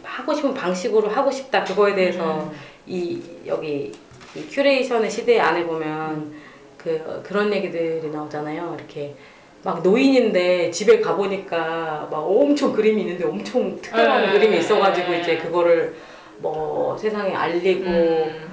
하고 0.02 0.34
싶은 0.34 0.54
방식으로 0.54 1.08
하고 1.08 1.30
싶다 1.30 1.64
그거에 1.64 1.94
대해서 1.94 2.44
음. 2.44 2.50
이 2.86 3.20
여기 3.46 3.92
이 4.36 4.46
큐레이션의 4.48 5.10
시대 5.10 5.38
안에 5.40 5.64
보면 5.64 6.32
그 6.76 7.22
그런 7.26 7.52
얘기들이 7.52 8.10
나오잖아요. 8.10 8.76
이렇게 8.78 9.14
막 9.62 9.82
노인인데 9.82 10.70
집에 10.70 11.00
가 11.00 11.16
보니까 11.16 12.08
막 12.10 12.18
엄청 12.18 12.72
그림이 12.74 13.00
있는데 13.00 13.24
엄청 13.24 13.80
특별한 13.80 14.26
네. 14.26 14.32
그림이 14.32 14.58
있어가지고 14.58 15.10
네. 15.10 15.20
이제 15.20 15.38
그거를 15.38 15.94
뭐 16.38 16.98
세상에 16.98 17.34
알리고 17.34 17.88
음. 17.88 18.43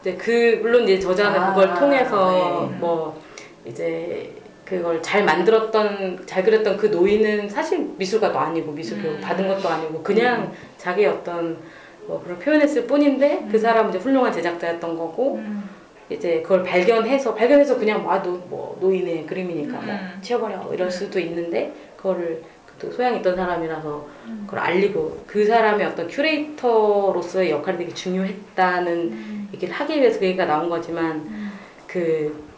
이제 0.00 0.14
그 0.16 0.58
물론 0.62 0.84
이제 0.84 0.98
저자는 0.98 1.38
아, 1.38 1.54
그걸 1.54 1.74
통해서 1.74 2.68
네. 2.70 2.78
뭐 2.78 3.20
이제 3.64 4.32
그걸 4.64 5.02
잘 5.02 5.24
만들었던 5.24 6.26
잘 6.26 6.42
그렸던 6.42 6.76
그 6.76 6.86
노인은 6.86 7.48
사실 7.48 7.90
미술가도 7.96 8.38
아니고 8.38 8.72
미술 8.72 9.02
교육 9.02 9.16
음. 9.16 9.20
받은 9.20 9.48
것도 9.48 9.68
아니고 9.68 10.02
그냥 10.02 10.52
자기 10.78 11.04
어떤 11.06 11.58
뭐 12.06 12.22
그런 12.22 12.38
표현했을 12.38 12.86
뿐인데 12.86 13.48
그 13.50 13.58
사람은 13.58 13.90
이제 13.90 13.98
훌륭한 13.98 14.32
제작자였던 14.32 14.96
거고 14.96 15.36
음. 15.36 15.68
이제 16.08 16.40
그걸 16.42 16.62
발견해서 16.64 17.34
발견해서 17.34 17.78
그냥 17.78 18.02
뭐, 18.02 18.12
아, 18.12 18.22
노, 18.22 18.32
뭐 18.48 18.78
노인의 18.80 19.26
그림이니까 19.26 19.80
뭐 19.80 19.94
음. 19.94 20.18
치워버려 20.22 20.70
이럴 20.72 20.90
수도 20.90 21.20
있는데 21.20 21.72
그거를 21.96 22.42
또 22.80 22.90
소양이 22.90 23.18
있던 23.18 23.36
사람이라서 23.36 24.06
음. 24.26 24.44
그걸 24.46 24.60
알리고 24.60 25.24
그 25.26 25.44
사람의 25.44 25.86
어떤 25.86 26.08
큐레이터로서의 26.08 27.50
역할이 27.50 27.78
되게 27.78 27.94
중요했다는 27.94 28.92
음. 28.92 29.48
얘기를 29.54 29.74
하기 29.74 30.00
위해서 30.00 30.18
그 30.18 30.26
얘기가 30.26 30.46
나온 30.46 30.68
거지만 30.68 31.50
그 31.86 32.50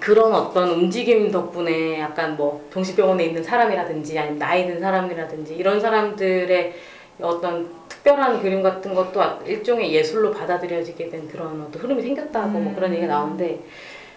그런 0.00 0.34
어떤 0.34 0.70
움직임 0.70 1.30
덕분에 1.30 2.00
약간 2.00 2.36
뭐 2.36 2.66
정신병원에 2.72 3.24
있는 3.24 3.42
사람이라든지 3.42 4.18
아니면 4.18 4.38
나이 4.38 4.66
든 4.66 4.80
사람이라든지 4.80 5.54
이런 5.54 5.78
사람들의 5.80 6.74
어떤 7.20 7.70
특별한 7.88 8.42
그림 8.42 8.62
같은 8.62 8.94
것도 8.94 9.20
일종의 9.46 9.92
예술로 9.92 10.32
받아들여지게 10.32 11.08
된 11.08 11.28
그런 11.28 11.62
어떤 11.62 11.82
흐름이 11.82 12.02
생겼다고 12.02 12.48
뭐 12.48 12.74
그런 12.74 12.92
얘기가 12.92 13.06
나오는데 13.06 13.60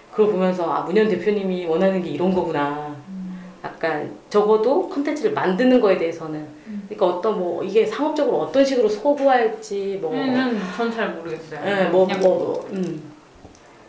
그걸 0.10 0.32
보면서 0.32 0.72
아 0.72 0.82
문현 0.82 1.10
대표님이 1.10 1.66
원하는 1.66 2.02
게 2.02 2.10
이런 2.10 2.34
거구나 2.34 2.96
약간 3.66 4.16
적어도 4.30 4.88
컨텐츠를 4.90 5.34
만드는 5.34 5.82
거에 5.82 5.98
대해서는 5.98 6.48
그러니까 6.88 7.06
어떤 7.18 7.40
뭐 7.40 7.64
이게 7.64 7.86
상업적으로 7.86 8.38
어떤 8.42 8.64
식으로 8.64 8.88
소구할지 8.88 9.98
뭐 10.02 10.12
음, 10.14 10.62
전잘 10.78 11.10
모르겠어요. 11.16 11.60
예, 11.66 11.86
뭐, 11.86 12.06
뭐, 12.06 12.18
뭐, 12.20 12.70
음. 12.72 13.12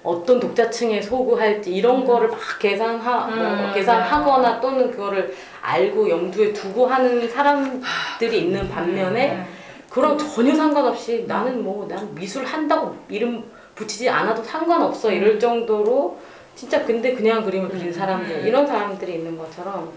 어떤 0.02 0.38
독자층에 0.40 1.02
소구할지 1.02 1.74
이런 1.74 2.04
거를 2.06 2.28
막 2.28 2.38
계산하, 2.60 3.26
뭐 3.26 3.36
음, 3.36 3.72
계산하거나 3.74 4.60
또는 4.60 4.90
그거를 4.90 5.34
알고 5.60 6.08
염두에 6.08 6.52
두고 6.52 6.86
하는 6.86 7.28
사람들이 7.28 8.38
있는 8.38 8.68
반면에 8.68 9.32
음. 9.32 9.44
그런 9.90 10.16
전혀 10.16 10.54
상관없이 10.54 11.24
나는 11.26 11.62
뭐 11.62 11.86
난 11.88 12.14
미술 12.14 12.44
한다고 12.44 12.96
이름 13.08 13.44
붙이지 13.74 14.08
않아도 14.08 14.42
상관없어 14.42 15.12
이럴 15.12 15.38
정도로 15.38 16.18
진짜 16.56 16.84
근데 16.84 17.12
그냥 17.14 17.44
그림을 17.44 17.68
그리는 17.68 17.92
사람들 17.92 18.36
음. 18.36 18.46
이런 18.46 18.66
사람들이 18.66 19.14
있는 19.14 19.36
것처럼 19.36 19.92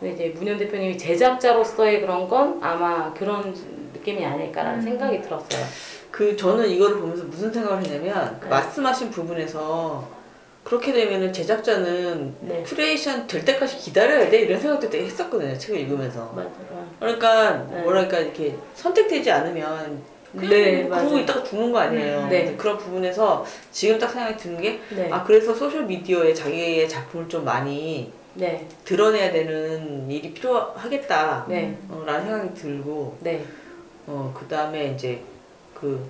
근데 0.00 0.14
이제 0.14 0.34
문현 0.36 0.58
대표님이 0.58 0.98
제작자로서의 0.98 2.00
그런 2.00 2.28
건 2.28 2.58
아마 2.60 3.14
그런 3.14 3.54
느낌이 3.94 4.26
아닐까라는 4.26 4.80
음. 4.80 4.82
생각이 4.82 5.22
들었어요. 5.22 5.64
그 6.10 6.36
저는 6.36 6.68
이거를 6.68 6.98
보면서 6.98 7.24
무슨 7.24 7.52
생각을 7.52 7.82
했냐면 7.82 8.36
그 8.40 8.44
네. 8.44 8.50
말씀하신 8.50 9.10
부분에서 9.10 10.06
그렇게 10.64 10.92
되면은 10.92 11.32
제작자는 11.32 12.34
네. 12.40 12.62
큐레이션 12.66 13.26
될 13.26 13.44
때까지 13.44 13.76
기다려야 13.76 14.30
돼 14.30 14.40
이런 14.40 14.60
생각도 14.60 14.88
되게 14.90 15.04
했었거든요 15.04 15.56
책을 15.56 15.80
읽으면서 15.80 16.32
맞아요. 16.34 16.88
그러니까 16.98 17.66
네. 17.70 17.82
뭐랄까 17.82 18.18
이렇게 18.18 18.56
선택되지 18.74 19.30
않으면 19.30 20.02
네, 20.34 20.88
그러고 20.88 20.88
맞아요. 21.10 21.18
있다가 21.18 21.42
죽는 21.44 21.72
거 21.72 21.78
아니에요 21.78 22.20
음, 22.20 22.28
네. 22.28 22.42
그래서 22.42 22.56
그런 22.56 22.78
부분에서 22.78 23.44
지금 23.70 23.98
딱 23.98 24.08
생각이 24.08 24.36
드는 24.36 24.60
게 24.60 24.80
네. 24.90 25.10
아 25.10 25.22
그래서 25.24 25.54
소셜 25.54 25.84
미디어에 25.86 26.34
자기의 26.34 26.88
작품을 26.88 27.28
좀 27.28 27.44
많이 27.44 28.12
네. 28.34 28.66
드러내야 28.84 29.30
되는 29.30 30.10
일이 30.10 30.32
필요하겠다 30.32 31.46
네. 31.48 31.78
어, 31.88 32.02
라는 32.04 32.26
생각이 32.26 32.54
들고 32.54 33.18
네. 33.20 33.44
어, 34.06 34.34
그 34.36 34.46
다음에 34.48 34.92
이제 34.94 35.22
그 35.74 36.04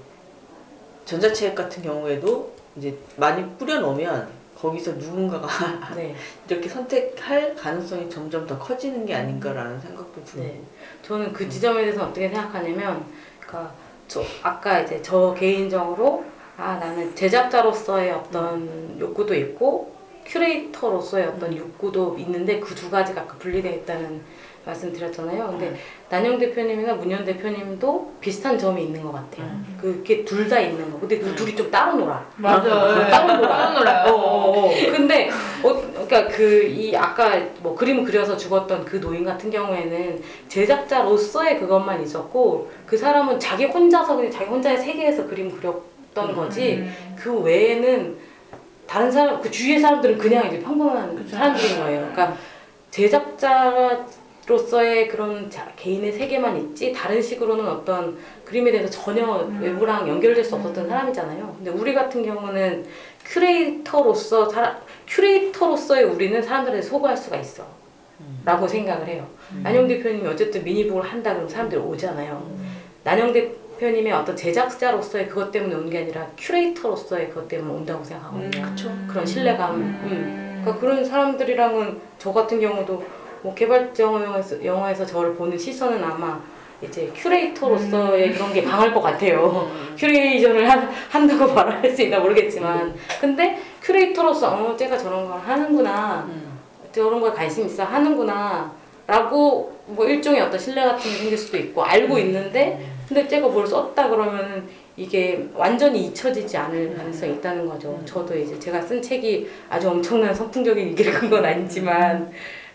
전자책 1.05 1.55
같은 1.55 1.83
경우에도 1.83 2.55
이제 2.77 2.97
많이 3.17 3.47
뿌려놓으면 3.59 4.45
거기서 4.57 4.93
누군가가 4.93 5.49
네. 5.95 6.15
이렇게 6.49 6.69
선택할 6.69 7.55
가능성이 7.55 8.09
점점 8.09 8.47
더 8.47 8.59
커지는 8.59 9.05
게 9.05 9.15
아닌가라는 9.15 9.81
생각도 9.81 10.25
들고. 10.25 10.41
네. 10.41 10.61
저는 11.03 11.33
그 11.33 11.49
지점에 11.49 11.83
대해서 11.83 12.05
어떻게 12.05 12.29
생각하냐면, 12.29 13.05
그니까, 13.39 13.75
저, 14.09 14.23
아까 14.43 14.81
이제 14.81 15.01
저 15.03 15.35
개인적으로, 15.35 16.25
아, 16.57 16.77
나는 16.77 17.15
제작자로서의 17.15 18.11
어떤 18.13 18.99
욕구도 19.01 19.35
있고, 19.35 19.95
큐레이터로서의 20.27 21.27
어떤 21.27 21.57
욕구도 21.57 22.17
있는데, 22.19 22.61
그 22.61 22.75
두 22.75 22.91
가지가 22.91 23.27
분리되어 23.27 23.73
있다는 23.73 24.25
말씀 24.65 24.93
드렸잖아요. 24.93 25.49
근데 25.49 25.77
난영 26.09 26.39
대표님이나 26.39 26.95
문현 26.95 27.25
대표님도 27.25 28.15
비슷한 28.21 28.57
점이 28.59 28.83
있는 28.83 29.03
것 29.03 29.13
같아요. 29.13 29.47
그게 29.81 30.25
둘 30.25 30.49
다 30.49 30.59
있는 30.59 30.91
거. 30.91 30.99
근데 31.01 31.19
그 31.19 31.35
둘이 31.35 31.55
좀 31.55 31.71
따로 31.71 31.97
놀아. 31.99 32.27
맞아. 32.37 32.63
따로 33.11 33.37
놀아. 33.37 33.49
따로 33.59 33.79
놀아요. 33.79 34.13
어, 34.13 34.17
어, 34.17 34.67
어. 34.67 34.71
근데 34.91 35.29
어, 35.63 35.75
그러니까 36.07 36.29
그 36.29 36.65
이 36.65 36.97
아까 36.97 37.39
뭐 37.61 37.75
그림 37.75 38.05
그려서 38.05 38.37
죽었던 38.37 38.85
그 38.85 39.01
노인 39.01 39.25
같은 39.25 39.51
경우에는 39.51 40.23
제작자로서의 40.49 41.61
그것만 41.61 42.03
있었고 42.03 42.71
그 42.87 42.97
사람은 42.97 43.39
자기 43.39 43.65
혼자서 43.67 44.17
그냥 44.17 44.31
자기 44.31 44.47
혼자의 44.47 44.79
세계에서 44.79 45.27
그림 45.27 45.51
그렸던 45.61 46.35
거지 46.35 46.75
음. 46.77 46.95
그 47.17 47.39
외에는 47.41 48.17
다른 48.87 49.11
사람 49.11 49.41
그 49.41 49.51
주위의 49.51 49.81
사람들은 49.81 50.19
그냥 50.19 50.47
이제 50.49 50.61
평범한 50.61 51.17
그쵸. 51.17 51.37
사람들인 51.37 51.79
거예요. 51.81 52.01
그러니까 52.13 52.37
제작자 52.91 54.07
로서의 54.47 55.09
그런 55.09 55.51
자, 55.51 55.73
개인의 55.77 56.13
세계만 56.13 56.57
있지 56.61 56.93
다른 56.93 57.23
식으로는 57.23 57.67
어떤 57.67 58.19
그림에 58.45 58.71
대해서 58.73 58.91
전혀 58.91 59.25
음. 59.25 59.61
외부랑 59.63 60.09
연결될 60.09 60.45
수 60.45 60.57
없었던 60.57 60.89
사람이잖아요. 60.89 61.55
근데 61.57 61.71
우리 61.71 61.95
같은 61.95 62.23
경우는 62.25 62.87
큐레이터로서 63.25 64.49
사람 64.51 64.77
큐레이터로서의 65.09 66.05
우리는 66.05 66.43
사람들한테 66.43 66.83
소구할 66.87 67.17
수가 67.17 67.37
있어. 67.39 67.65
라고 68.45 68.69
생각을 68.69 69.07
해요. 69.09 69.27
난영 69.63 69.89
대표님이 69.89 70.29
어쨌든 70.29 70.65
미니북을 70.65 71.03
한다 71.03 71.31
그러면 71.31 71.49
사람들이 71.49 71.81
오잖아요. 71.81 72.51
난영 73.03 73.33
대표님의 73.33 74.13
어떤 74.13 74.37
제작자로서의 74.37 75.29
그것 75.29 75.51
때문에 75.51 75.75
오는 75.75 75.91
게 75.91 75.99
아니라 75.99 76.29
큐레이터로서의 76.39 77.31
그것 77.31 77.49
때문에 77.49 77.75
온다고 77.75 78.05
생각하거든요. 78.05 78.65
음. 78.67 79.09
그런 79.11 79.27
신뢰감. 79.27 79.75
음. 79.75 79.81
음. 79.81 80.61
그러니까 80.63 80.81
그런 80.81 81.05
사람들이랑은 81.05 82.01
저 82.19 82.33
같은 82.33 82.61
경우도 82.61 83.05
뭐 83.45 83.55
개발자 83.55 84.03
영어에서, 84.03 84.65
영어에서 84.65 85.05
저를 85.05 85.35
보는 85.35 85.59
시선은 85.59 86.03
아마 86.03 86.41
이제 86.81 87.13
큐레이터로서의 87.15 88.33
그런 88.33 88.55
게 88.55 88.63
강할 88.63 88.95
것 88.95 89.03
같아요. 89.03 89.71
큐레이션을 89.99 90.69
한, 90.69 90.89
한다고 91.11 91.53
말할 91.53 91.91
수 91.91 92.01
있나 92.01 92.21
모르겠지만. 92.21 92.95
근데 93.21 93.61
큐레이터로서, 93.83 94.49
어, 94.49 94.75
쟤가 94.75 94.97
저런 94.97 95.29
걸 95.29 95.39
하는구나. 95.39 96.25
음. 96.27 96.59
저런 96.91 97.21
거에 97.21 97.33
관심 97.33 97.67
있어 97.67 97.85
하는구나. 97.85 98.73
라고 99.07 99.77
뭐 99.87 100.07
일종의 100.07 100.41
어떤 100.41 100.59
신뢰 100.59 100.83
같은 100.83 101.03
게 101.11 101.17
생길 101.19 101.37
수도 101.37 101.59
있고 101.59 101.83
알고 101.85 102.19
있는데 102.21 102.87
근데 103.07 103.29
쟤가 103.29 103.49
뭘 103.49 103.67
썼다 103.67 104.09
그러면은 104.09 104.67
이게 104.97 105.47
완전히 105.55 106.07
잊혀지지 106.07 106.57
않을 106.57 106.97
가능성이 106.97 107.35
있다는 107.35 107.69
거죠. 107.69 108.01
저도 108.07 108.39
이제 108.39 108.59
제가 108.59 108.81
쓴 108.81 109.03
책이 109.03 109.47
아주 109.69 109.91
엄청난 109.91 110.33
선풍적인 110.33 110.89
인기를 110.89 111.13
끈 111.13 111.30
건 111.30 111.45
아니지만 111.45 112.33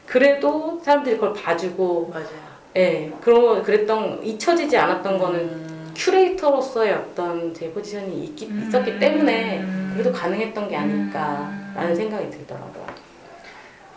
그래도 0.10 0.82
사람들이 0.84 1.16
그걸 1.16 1.34
봐주고 1.34 2.10
맞아요. 2.12 2.50
예 2.76 3.12
그런 3.22 3.62
그랬던 3.62 4.24
잊혀지지 4.24 4.76
않았던 4.76 5.20
거는 5.20 5.40
음, 5.40 5.94
큐레이터로서의 5.96 6.94
어떤 6.94 7.54
제 7.54 7.72
포지션이 7.72 8.24
있기, 8.26 8.48
음. 8.48 8.66
있었기 8.68 8.98
때문에 9.00 9.64
그래도 9.94 10.12
가능했던 10.12 10.68
게 10.70 10.76
아닐까라는 10.76 11.96
생각이 11.96 12.30
들더라고요. 12.32 12.86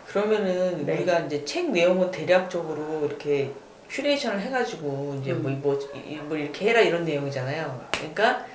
그러면은 0.07 0.85
네. 0.85 0.97
우리가 0.97 1.19
이제 1.21 1.43
책 1.45 1.71
내용은 1.71 2.11
대략적으로 2.11 3.05
이렇게 3.07 3.51
큐레이션을 3.89 4.39
해가지고 4.41 5.17
이제 5.21 5.31
음. 5.31 5.41
뭐, 5.41 5.73
뭐, 5.73 5.79
이- 6.07 6.17
뭐 6.17 6.37
이렇게 6.37 6.69
해라 6.69 6.79
이런 6.81 7.05
내용이잖아요. 7.05 7.85
그러니까 7.91 8.45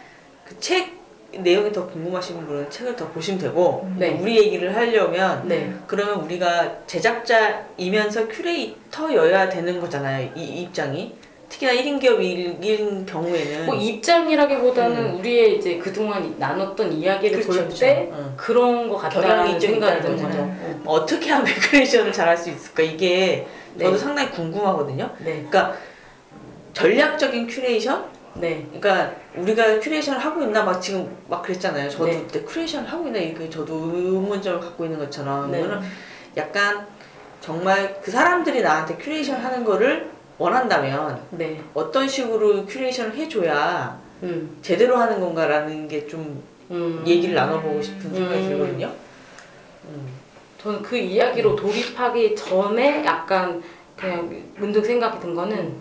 그 0.47 0.59
책 0.61 0.98
내용이 1.33 1.73
더 1.73 1.87
궁금하신 1.87 2.47
분은 2.47 2.71
책을 2.71 2.97
더 2.97 3.07
보시면 3.09 3.39
되고 3.39 3.87
네. 3.97 4.19
우리 4.21 4.39
얘기를 4.39 4.75
하려면 4.75 5.47
네. 5.47 5.73
그러면 5.87 6.21
우리가 6.23 6.87
제작자이면서 6.87 8.29
큐레이터여야 8.29 9.49
되는 9.49 9.81
거잖아요. 9.81 10.31
이, 10.35 10.41
이 10.41 10.63
입장이. 10.63 11.15
특히나 11.51 11.73
1인 11.73 11.99
기업인 11.99 13.07
경우에는 13.07 13.67
뭐 13.67 13.75
입장이라기보다는 13.75 15.15
우리의 15.15 15.57
이제 15.57 15.79
그동안 15.79 16.35
나눴던 16.39 16.93
이야기를 16.93 17.39
음. 17.39 17.43
그렇죠, 17.43 17.65
볼때 17.65 18.07
그렇죠. 18.07 18.23
응. 18.23 18.35
그런 18.37 18.95
같다라는 18.95 19.59
좀 19.59 19.71
생각이 19.71 20.03
드는 20.03 20.17
거죠. 20.17 20.29
거잖아요. 20.29 20.81
어떻게 20.85 21.31
하면 21.31 21.47
큐레이션을 21.71 22.13
잘할 22.13 22.37
수 22.37 22.51
있을까? 22.51 22.83
이게 22.83 23.47
저도 23.79 23.93
네. 23.93 23.99
상당히 23.99 24.31
궁금하거든요. 24.31 25.11
네. 25.21 25.47
그러니까 25.49 25.75
전략적인 26.75 27.47
큐레이션? 27.47 28.18
네. 28.35 28.67
그러니까 28.69 29.15
우리가 29.35 29.81
큐레이션을 29.81 30.21
하고 30.21 30.43
있나 30.43 30.65
막 30.65 30.81
지금 30.81 31.17
막 31.29 31.43
그랬잖아요. 31.43 31.91
저도 31.91 32.07
네. 32.07 32.23
그때 32.23 32.43
큐레이션을 32.45 32.91
하고 32.91 33.07
있나 33.07 33.19
이게 33.19 33.51
저도 33.51 33.91
의문점을 33.95 34.61
갖고 34.61 34.85
있는 34.85 34.99
것처럼 34.99 35.51
네. 35.51 35.61
이거는 35.61 35.81
약간 36.37 36.87
정말 37.41 38.01
그 38.03 38.11
사람들이 38.11 38.63
나한테 38.63 38.97
큐레이션 38.97 39.41
하는 39.41 39.65
거를 39.65 40.11
원한다면 40.39 41.23
네. 41.31 41.61
어떤 41.75 42.07
식으로 42.07 42.67
큐레이션을 42.67 43.17
해줘야 43.17 44.01
음. 44.23 44.59
제대로 44.63 44.97
하는 44.97 45.21
건가라는 45.21 45.89
게 45.89 46.10
좀 46.10 46.43
음. 46.71 47.05
얘기를 47.07 47.35
나눠보고 47.35 47.83
싶은 47.83 48.15
생각이 48.15 48.43
음. 48.43 48.49
들거든요. 48.49 48.93
음. 49.87 50.09
저는 50.59 50.83
그 50.83 50.97
이야기로 50.97 51.57
돌입하기 51.57 52.37
전에 52.37 53.05
약간 53.05 53.63
그냥 53.97 54.43
문득 54.57 54.85
생각이 54.85 55.21
든 55.21 55.35
거는 55.35 55.77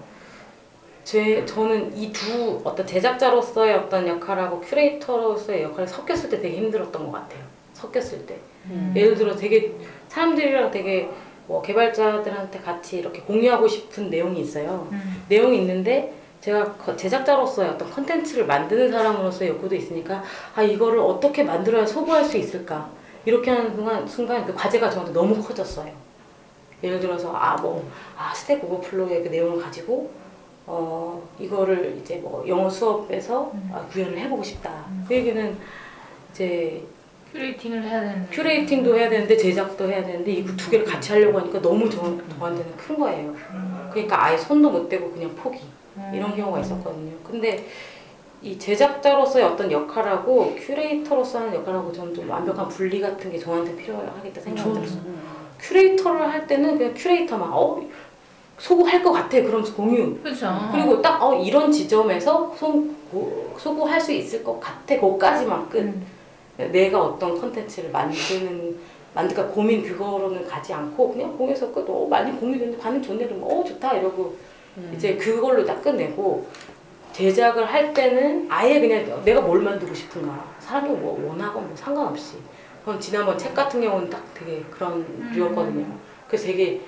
제 1.08 1.46
저는 1.46 1.96
이 1.98 2.12
두 2.12 2.60
어떤 2.66 2.86
제작자로서의 2.86 3.76
어떤 3.76 4.06
역할하고 4.06 4.60
큐레이터로서의 4.60 5.64
역할이 5.64 5.88
섞였을 5.88 6.30
때 6.30 6.42
되게 6.42 6.58
힘들었던 6.58 7.06
것 7.06 7.12
같아요. 7.14 7.40
섞였을 7.72 8.26
때. 8.26 8.36
음. 8.66 8.92
예를 8.94 9.16
들어 9.16 9.34
되게 9.34 9.72
사람들이랑 10.10 10.70
되게 10.70 11.10
뭐 11.48 11.62
개발자들한테 11.62 12.60
같이 12.60 12.98
이렇게 12.98 13.22
공유하고 13.22 13.70
싶은 13.70 14.10
내용이 14.10 14.42
있어요. 14.42 14.90
음. 14.92 15.24
내용이 15.30 15.60
있는데 15.60 16.14
제가 16.42 16.74
거- 16.74 16.98
제작자로서의 16.98 17.70
어떤 17.70 17.90
컨텐츠를 17.90 18.46
만드는 18.46 18.92
사람으로서의 18.92 19.52
욕구도 19.52 19.76
있으니까 19.76 20.22
아 20.56 20.62
이거를 20.62 21.00
어떻게 21.00 21.42
만들어야 21.46 21.86
소구할 21.86 22.26
수 22.26 22.36
있을까 22.36 22.90
이렇게 23.24 23.50
하는 23.50 23.74
순간, 23.74 24.06
순간 24.06 24.46
그 24.46 24.54
과제가 24.54 24.90
저한테 24.90 25.14
너무 25.14 25.42
커졌어요. 25.42 25.90
예를 26.84 27.00
들어서 27.00 27.32
아 27.34 27.54
뭐 27.54 28.34
아 28.36 28.40
Stack 28.40 28.62
Overflow의 28.66 29.24
그 29.24 29.30
내용을 29.30 29.62
가지고 29.64 30.12
어 30.70 31.22
이거를 31.40 31.98
이제 32.02 32.18
뭐 32.18 32.44
영어 32.48 32.70
수업에서 32.70 33.52
아, 33.74 33.86
구현을 33.92 34.18
해보고 34.20 34.44
싶다. 34.44 34.86
그 35.08 35.16
얘기는 35.16 35.58
이제 36.32 36.84
큐레이팅을 37.32 37.84
해야 37.84 38.02
되는. 38.02 38.28
큐레이팅도 38.30 38.96
해야 38.98 39.10
되는데 39.10 39.38
제작도 39.38 39.88
해야 39.90 40.04
되는데 40.04 40.32
이 40.32 40.46
두 40.58 40.70
개를 40.70 40.86
같이 40.86 41.12
하려고 41.14 41.40
하니까 41.40 41.62
너무 41.62 41.90
저, 41.90 42.02
저한테는 42.38 42.76
큰 42.78 43.00
거예요. 43.00 43.34
그러니까 43.92 44.26
아예 44.26 44.38
손도 44.38 44.70
못 44.72 44.90
대고 44.90 45.12
그냥 45.12 45.34
포기 45.36 45.60
이런 46.14 46.36
경우가 46.36 46.60
있었거든요. 46.60 47.12
근데 47.24 47.66
이 48.42 48.58
제작자로서의 48.60 49.46
어떤 49.46 49.72
역할하고 49.72 50.56
큐레이터로서 50.56 51.40
하는 51.40 51.56
역할하고 51.56 51.92
저는 51.92 52.14
좀 52.14 52.30
완벽한 52.30 52.68
분리 52.68 53.00
같은 53.02 53.32
게 53.32 53.40
저한테 53.40 53.76
필요하겠다 53.78 54.42
생각이 54.42 54.74
들었어요. 54.74 55.02
큐레이터를 55.60 56.30
할 56.30 56.46
때는 56.46 56.78
그냥 56.78 56.94
큐레이터만 56.96 57.50
어 57.52 57.82
소구할 58.58 59.04
것 59.04 59.12
같아 59.12 59.42
그러면서 59.42 59.74
공유 59.76 60.18
그렇죠. 60.22 60.48
그리고 60.72 61.02
딱 61.02 61.22
어 61.22 61.36
이런 61.36 61.72
지점에서 61.72 62.54
소, 62.58 62.86
고, 63.12 63.54
소구할 63.58 64.00
수 64.02 64.12
있을 64.12 64.44
것 64.44 64.60
같아 64.60 65.00
거기까지만 65.00 65.70
끝 65.70 65.80
음. 65.80 66.06
내가 66.72 67.04
어떤 67.04 67.40
컨텐츠를 67.40 67.92
만드는 67.92 68.78
만들까 69.14 69.48
고민 69.48 69.84
그거로는 69.84 70.48
가지 70.48 70.74
않고 70.74 71.14
그냥 71.14 71.38
공유해서 71.38 71.72
끝. 71.72 71.88
어 71.90 72.08
많이 72.08 72.32
공유됐는데 72.40 72.78
반응 72.82 73.02
좋네 73.02 73.26
그러면 73.26 73.44
어 73.50 73.64
좋다 73.64 73.94
이러고 73.94 74.36
음. 74.78 74.94
이제 74.96 75.16
그걸로 75.16 75.66
딱 75.66 75.82
끝내고 75.82 76.48
제작을 77.14 77.66
할 77.66 77.94
때는 77.94 78.48
아예 78.50 78.80
그냥 78.80 79.24
내가 79.24 79.42
뭘 79.42 79.62
만들고 79.62 79.94
싶은가 79.94 80.46
사람이 80.60 80.90
뭐 80.90 81.30
원하건 81.30 81.68
뭐 81.68 81.76
상관없이 81.76 82.36
그럼 82.84 83.00
지난번 83.00 83.38
책 83.38 83.54
같은 83.56 83.82
경우는 83.82 84.10
딱 84.10 84.24
되게 84.34 84.64
그런 84.70 85.06
류였거든요 85.34 85.86
그래서 86.28 86.46
되게 86.48 86.82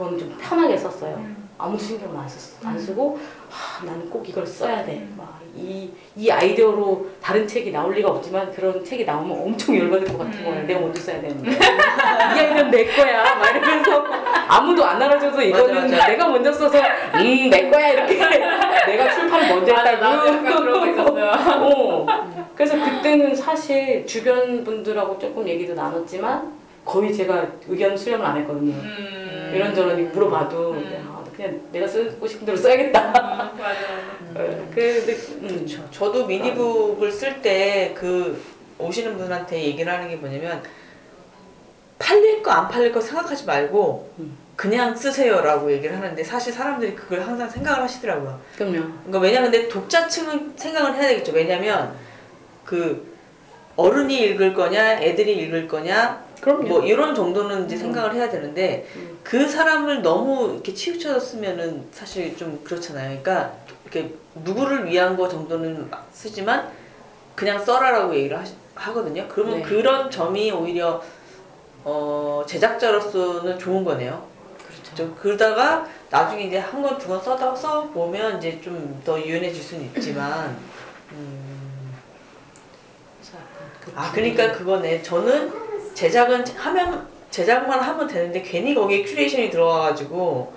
저는 0.00 0.18
좀 0.18 0.34
편하게 0.40 0.78
썼어요 0.78 1.14
음. 1.16 1.48
아무도 1.58 1.84
신경을 1.84 2.16
안, 2.18 2.26
썼, 2.26 2.66
안 2.66 2.78
쓰고 2.78 3.18
아, 3.50 3.84
나는 3.84 4.08
꼭 4.08 4.26
이걸 4.26 4.46
써야 4.46 4.82
돼. 4.82 5.06
막이이 5.18 6.30
아이디어로 6.32 7.06
다른 7.20 7.46
책이 7.46 7.70
나올 7.70 7.92
리가 7.92 8.08
없지만 8.08 8.50
그런 8.50 8.82
책이 8.82 9.04
나오면 9.04 9.38
엄청 9.38 9.76
열받을 9.76 10.06
것 10.06 10.16
같은 10.16 10.42
거예요. 10.42 10.60
음. 10.62 10.66
내가 10.66 10.80
먼저 10.80 10.98
써야 11.02 11.20
되는데 11.20 11.50
이 11.50 11.54
아이디어는 11.54 12.70
내 12.70 12.86
거야. 12.86 13.34
막 13.34 13.50
이러면서 13.54 14.06
아무도 14.48 14.82
안 14.86 15.02
알아줘서 15.02 15.42
이거는 15.42 15.74
맞아, 15.74 15.96
맞아. 15.96 16.06
내가 16.08 16.28
먼저 16.28 16.50
써서 16.50 16.78
음 17.16 17.50
내 17.50 17.68
거야 17.68 17.88
이렇게 17.90 18.14
내가 18.86 19.12
출판을 19.14 19.48
먼저 19.54 19.74
했다고. 19.74 21.20
어. 21.60 22.06
그래서 22.54 22.74
그때는 22.82 23.34
사실 23.34 24.06
주변 24.06 24.64
분들하고 24.64 25.18
조금 25.18 25.46
얘기도 25.46 25.74
나눴지만 25.74 26.58
거의 26.84 27.14
제가 27.14 27.46
의견 27.68 27.96
수렴을 27.96 28.24
안 28.24 28.36
했거든요. 28.38 28.72
음. 28.72 29.52
이런저런 29.54 30.12
물어봐도 30.12 30.72
음. 30.72 30.82
그냥, 30.84 31.02
아, 31.08 31.24
그냥 31.36 31.60
내가 31.72 31.86
쓰고 31.86 32.26
싶은 32.26 32.46
대로 32.46 32.56
써야겠다. 32.56 33.00
음, 33.08 33.58
맞아, 33.58 33.80
맞아. 34.34 34.40
어, 34.40 34.68
근데 34.74 35.12
음. 35.42 35.48
그렇죠. 35.48 35.88
저도 35.90 36.26
미니북을 36.26 37.10
쓸 37.12 37.42
때 37.42 37.94
그 37.94 38.40
오시는 38.78 39.16
분한테 39.18 39.62
얘기를 39.62 39.92
하는 39.92 40.08
게 40.08 40.16
뭐냐면 40.16 40.62
팔릴 41.98 42.42
거 42.42 42.50
안 42.50 42.68
팔릴 42.68 42.92
거 42.92 43.00
생각하지 43.00 43.44
말고 43.44 44.10
음. 44.18 44.36
그냥 44.56 44.94
쓰세요라고 44.94 45.72
얘기를 45.72 45.96
하는데 45.96 46.22
사실 46.24 46.52
사람들이 46.52 46.94
그걸 46.94 47.20
항상 47.20 47.48
생각을 47.48 47.82
하시더라고요. 47.82 48.40
그럼요. 48.56 48.72
그러니까 49.04 49.18
왜냐면 49.18 49.50
근데 49.50 49.68
독자층은 49.68 50.54
생각을 50.56 50.94
해야 50.96 51.08
되겠죠. 51.08 51.32
왜냐면 51.32 51.94
그 52.64 53.10
어른이 53.76 54.18
읽을 54.22 54.52
거냐, 54.52 55.00
애들이 55.00 55.38
읽을 55.38 55.66
거냐, 55.66 56.22
그럼요. 56.40 56.68
뭐 56.68 56.80
이런 56.84 57.14
정도는 57.14 57.66
이제 57.66 57.76
음. 57.76 57.80
생각을 57.80 58.14
해야 58.14 58.28
되는데 58.30 58.86
음. 58.96 59.18
그 59.22 59.46
사람을 59.48 60.02
너무 60.02 60.52
이렇게 60.54 60.72
치우쳐서 60.72 61.20
쓰면은 61.20 61.86
사실 61.92 62.36
좀 62.36 62.60
그렇잖아요. 62.64 63.20
그러니까 63.22 63.52
이렇게 63.84 64.14
누구를 64.34 64.86
위한 64.86 65.16
거 65.16 65.28
정도는 65.28 65.90
막 65.90 66.08
쓰지만 66.12 66.70
그냥 67.34 67.62
써라라고 67.64 68.14
얘기를 68.14 68.38
하시, 68.38 68.54
하거든요. 68.74 69.26
그러면 69.28 69.56
네. 69.58 69.62
그런 69.62 70.10
점이 70.10 70.50
오히려 70.52 71.02
어, 71.84 72.44
제작자로서는 72.46 73.58
좋은 73.58 73.84
거네요. 73.84 74.26
그렇죠. 74.66 74.94
좀 74.94 75.16
그러다가 75.20 75.86
나중에 76.10 76.44
이제 76.44 76.58
한 76.58 76.82
권 76.82 76.98
두 76.98 77.08
권 77.08 77.22
써다 77.22 77.54
써 77.54 77.82
보면 77.90 78.38
이제 78.38 78.60
좀 78.60 79.00
더 79.04 79.18
유연해질 79.20 79.62
수는 79.62 79.84
있지만 79.86 80.56
음, 81.12 81.94
아 83.94 84.10
그러니까 84.12 84.52
그거네. 84.52 85.02
저는 85.02 85.69
제작은 85.94 86.44
하면 86.56 87.06
제작만 87.30 87.80
하면 87.80 88.06
되는데 88.06 88.42
괜히 88.42 88.74
거기에 88.74 89.02
큐레이션이 89.02 89.50
들어와가지고 89.50 90.52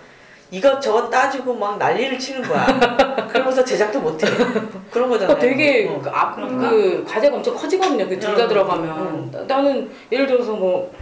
이것저것 0.52 1.10
따지고 1.10 1.56
막 1.56 1.78
난리를 1.78 2.17
치는 2.19 2.43
거야. 2.43 2.65
그러면서 3.32 3.63
제작도 3.63 4.00
못해. 4.00 4.28
그런 4.91 5.10
거잖아요. 5.10 5.36
어, 5.36 5.39
되게 5.39 5.88
어. 5.89 6.00
그, 6.00 6.10
앞? 6.10 6.36
그 6.36 7.04
과제가 7.08 7.36
엄청 7.36 7.56
커지거든요. 7.56 8.08
그 8.08 8.19
둘다 8.19 8.43
음, 8.43 8.50
들어가면 8.50 9.00
음. 9.00 9.32
나- 9.32 9.43
나는 9.56 9.89
예를 10.12 10.28
들어서 10.28 10.54
뭐 10.54 10.93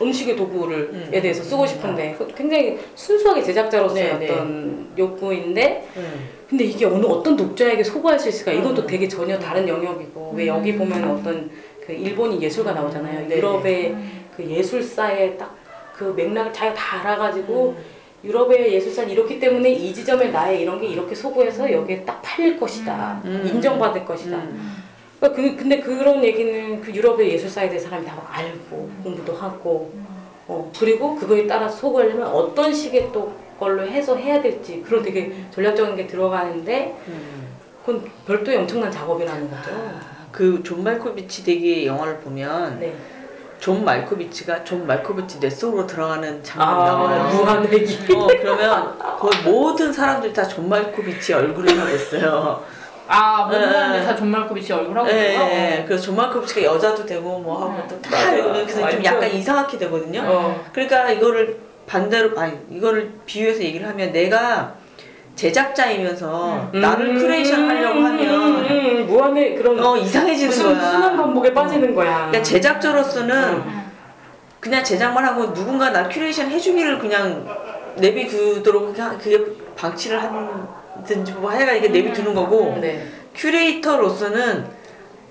음식의 0.00 0.36
도구를에 0.36 0.76
음. 0.90 1.08
대해서 1.22 1.42
쓰고 1.44 1.66
싶은데 1.66 2.16
그 2.18 2.32
굉장히 2.36 2.78
순수하게 2.96 3.42
제작자로서의 3.42 4.04
네, 4.04 4.18
네. 4.18 4.32
어떤 4.32 4.88
욕구인데 4.98 5.88
음. 5.96 6.28
근데 6.48 6.64
이게 6.64 6.86
어느 6.86 7.04
어떤 7.06 7.36
독자에게 7.36 7.84
소구할 7.84 8.18
수 8.18 8.28
있을까? 8.28 8.52
이건 8.52 8.74
또 8.74 8.82
음. 8.82 8.86
되게 8.86 9.06
전혀 9.06 9.38
다른 9.38 9.68
영역이고 9.68 10.32
왜 10.36 10.46
여기 10.48 10.76
보면 10.76 11.10
어떤 11.10 11.50
그 11.88 11.92
일본인 11.92 12.40
예술가 12.40 12.72
나오잖아요. 12.72 13.20
음, 13.20 13.28
네네. 13.28 13.38
유럽의 13.38 13.96
그 14.36 14.44
예술사의 14.44 15.36
딱 15.36 15.58
그 15.98 16.14
맥락을 16.16 16.52
자기가 16.52 16.74
다 16.74 17.00
알아가지고 17.00 17.74
음. 17.76 17.84
유럽의 18.22 18.72
예술사는 18.72 19.10
이렇기 19.10 19.40
때문에 19.40 19.70
이 19.70 19.92
지점에 19.92 20.28
나의 20.28 20.62
이런 20.62 20.80
게 20.80 20.86
이렇게 20.86 21.14
소구해서 21.14 21.70
여기에 21.70 22.04
딱 22.04 22.22
팔릴 22.22 22.58
것이다. 22.58 23.20
음. 23.24 23.42
인정받을 23.44 24.04
것이다. 24.04 24.36
음. 24.36 24.76
그러니까 25.18 25.42
그, 25.42 25.56
근데 25.56 25.80
그런 25.80 26.22
얘기는 26.22 26.80
그 26.80 26.94
유럽의 26.94 27.32
예술사에 27.32 27.68
대해 27.68 27.80
사람이 27.80 28.06
다 28.06 28.16
알고 28.30 28.90
공부도 29.02 29.34
하고 29.34 29.92
어, 30.46 30.70
그리고 30.78 31.16
그거에 31.16 31.46
따라 31.46 31.68
소구하려면 31.68 32.28
어떤 32.28 32.72
식의 32.72 33.10
또 33.12 33.32
걸로 33.58 33.82
해서 33.82 34.14
해야 34.14 34.40
될지 34.40 34.82
그런 34.82 35.02
되게 35.02 35.34
전략적인 35.50 35.96
게 35.96 36.06
들어가는데 36.06 36.96
음. 37.08 37.48
그건 37.84 38.08
별도의 38.24 38.58
엄청난 38.58 38.90
작업이라는 38.90 39.50
거죠. 39.50 39.70
그 40.32 40.62
존 40.62 40.82
말코비치 40.84 41.44
되기의 41.44 41.86
영화를 41.86 42.18
보면 42.18 42.78
네. 42.80 42.94
존 43.60 43.84
말코비치가 43.84 44.62
존 44.64 44.86
말코비치 44.86 45.40
뇌 45.40 45.50
속으로 45.50 45.86
들어가는 45.86 46.40
아, 46.40 46.42
장면이 46.42 46.84
나와요. 46.84 47.22
무한회귀. 47.34 48.14
어 48.14 48.26
그러면 48.26 48.98
거의 49.18 49.42
모든 49.44 49.92
사람들이 49.92 50.32
다 50.32 50.46
존 50.46 50.68
말코비치 50.68 51.32
얼굴을 51.32 51.78
하고 51.80 51.94
있어요. 51.94 52.64
아, 53.08 53.46
모든 53.46 53.62
예, 53.62 53.72
사람들이 53.72 54.02
예. 54.02 54.06
다 54.06 54.15
존 54.15 54.28
말코비치 54.28 54.72
얼굴 54.72 54.98
하고 54.98 55.08
예, 55.10 55.32
있어요? 55.32 55.48
예. 55.48 55.84
그래서 55.88 56.04
존 56.04 56.16
말코비치가 56.16 56.62
여자도 56.62 57.06
되고 57.06 57.38
뭐 57.40 57.62
하고 57.62 57.72
네. 57.78 57.88
또다. 57.88 58.30
그래서 58.30 58.90
좀. 58.90 59.04
약간 59.04 59.30
이상하게 59.32 59.78
되거든요. 59.78 60.22
어. 60.26 60.64
그러니까 60.72 61.10
이거를 61.10 61.58
반대로 61.86 62.38
아니 62.38 62.52
이거를 62.70 63.12
비유해서 63.24 63.62
얘기를 63.62 63.88
하면 63.88 64.12
내가 64.12 64.74
제작자이면서 65.38 66.70
나를 66.74 67.14
큐레이션 67.14 67.68
하려고 67.70 68.00
하면 68.00 68.64
음, 68.66 69.06
무한의 69.06 69.54
그런 69.54 69.78
어 69.84 69.96
이상해지는 69.96 70.48
무슨 70.48 70.64
거야. 70.74 70.90
순환 70.90 71.16
반복에 71.16 71.54
빠지는 71.54 71.94
거야. 71.94 72.16
그러니까 72.26 72.42
제작자로서는 72.42 73.36
음. 73.36 73.92
그냥 74.58 74.82
제작만 74.82 75.24
하고 75.24 75.54
누군가 75.54 75.90
나 75.90 76.08
큐레이션 76.08 76.50
해주기를 76.50 76.98
그냥 76.98 77.46
내비두도록 77.96 78.92
그냥 78.92 79.16
그게 79.18 79.40
방치를 79.76 80.20
하든지 80.20 81.32
뭐 81.34 81.52
해가 81.52 81.72
이게 81.72 81.88
내비두는 81.88 82.34
거고 82.34 82.76
네. 82.80 83.06
큐레이터로서는 83.36 84.66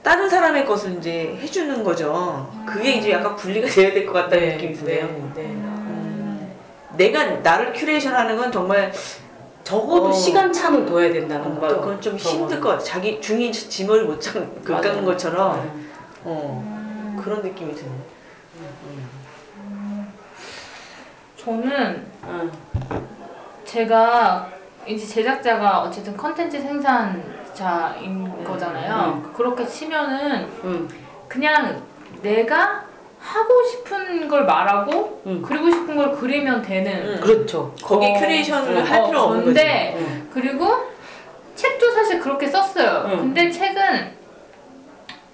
다른 0.04 0.30
사람의 0.30 0.66
것을 0.66 0.94
이제 1.00 1.38
해주는 1.42 1.84
거죠. 1.84 2.50
그게 2.66 2.94
이제 2.94 3.12
약간 3.12 3.36
분리가 3.36 3.68
돼야 3.68 3.92
될 3.94 4.06
것 4.06 4.14
같다는 4.14 4.48
느낌이 4.54 4.74
드네요. 4.74 5.32
네. 5.36 5.42
음, 5.44 6.50
내가 6.96 7.26
나를 7.26 7.74
큐레이션 7.74 8.14
하는 8.16 8.38
건 8.38 8.50
정말 8.54 8.94
적어도 9.68 10.08
어. 10.08 10.12
시간 10.14 10.54
차는 10.54 10.86
둬야 10.86 11.12
된다는 11.12 11.58
어, 11.58 11.60
거죠. 11.60 11.82
그건 11.82 12.00
좀. 12.00 12.16
힘들 12.16 12.62
것 12.62 12.70
같아. 12.70 12.84
자기 12.86 13.20
중이 13.20 13.52
지머리 13.52 14.06
못 14.06 14.18
깎는 14.64 14.82
맞아요. 14.82 15.06
것처럼 15.06 15.62
네. 15.62 15.84
어, 16.24 16.64
음. 16.66 17.22
그런 17.22 17.42
느낌이 17.42 17.76
드네. 17.76 17.90
저는 21.36 22.06
응. 22.30 22.52
제가 23.66 24.50
이제 24.88 25.06
제작자가 25.06 25.82
어쨌든 25.82 26.16
컨텐츠 26.16 26.62
생산자인 26.62 28.46
거잖아요. 28.46 29.34
그렇게 29.36 29.68
치면은 29.68 30.48
응. 30.64 30.88
그냥 31.28 31.82
내가 32.22 32.87
하고 33.28 33.64
싶은 33.64 34.28
걸 34.30 34.46
말하고 34.46 35.22
응. 35.26 35.42
그리고 35.42 35.70
싶은 35.70 35.98
걸 35.98 36.16
그리면 36.16 36.62
되는 36.62 37.16
응. 37.16 37.20
그렇죠. 37.20 37.74
거기 37.84 38.06
어, 38.08 38.14
큐레이션을 38.14 38.78
어, 38.78 38.82
할 38.82 39.06
필요 39.06 39.20
없는 39.22 39.46
거지. 39.46 39.54
근데 39.54 39.96
응. 40.00 40.30
그리고 40.34 40.68
책도 41.56 41.92
사실 41.92 42.20
그렇게 42.22 42.48
썼어요. 42.48 43.04
응. 43.12 43.18
근데 43.18 43.52
책은 43.52 44.18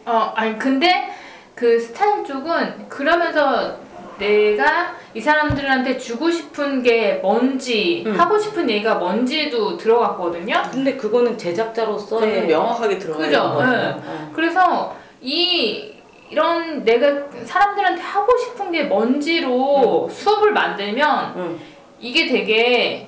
어 0.05 0.33
아니 0.35 0.57
근데 0.57 1.09
그 1.53 1.79
스타일 1.79 2.25
쪽은 2.25 2.89
그러면서 2.89 3.77
내가 4.17 4.95
이 5.13 5.21
사람들한테 5.21 5.97
주고 5.99 6.31
싶은 6.31 6.81
게 6.81 7.19
뭔지 7.21 8.03
응. 8.07 8.19
하고 8.19 8.39
싶은 8.39 8.67
얘기가 8.71 8.95
뭔지도 8.95 9.77
들어갔거든요. 9.77 10.63
근데 10.71 10.95
그거는 10.95 11.37
제작자로서의 11.37 12.27
그거는 12.27 12.47
명확하게? 12.47 12.97
되는 12.97 13.15
거죠. 13.15 13.63
네. 13.63 14.01
어. 14.03 14.31
그래서 14.33 14.95
이 15.21 15.93
이런 16.33 16.83
내가 16.83 17.27
사람들한테 17.45 18.01
하고 18.01 18.35
싶은 18.37 18.71
게 18.71 18.83
뭔지로 18.83 20.09
수업을 20.11 20.51
만들면 20.51 21.33
응. 21.37 21.59
이게 21.99 22.25
되게 22.25 23.07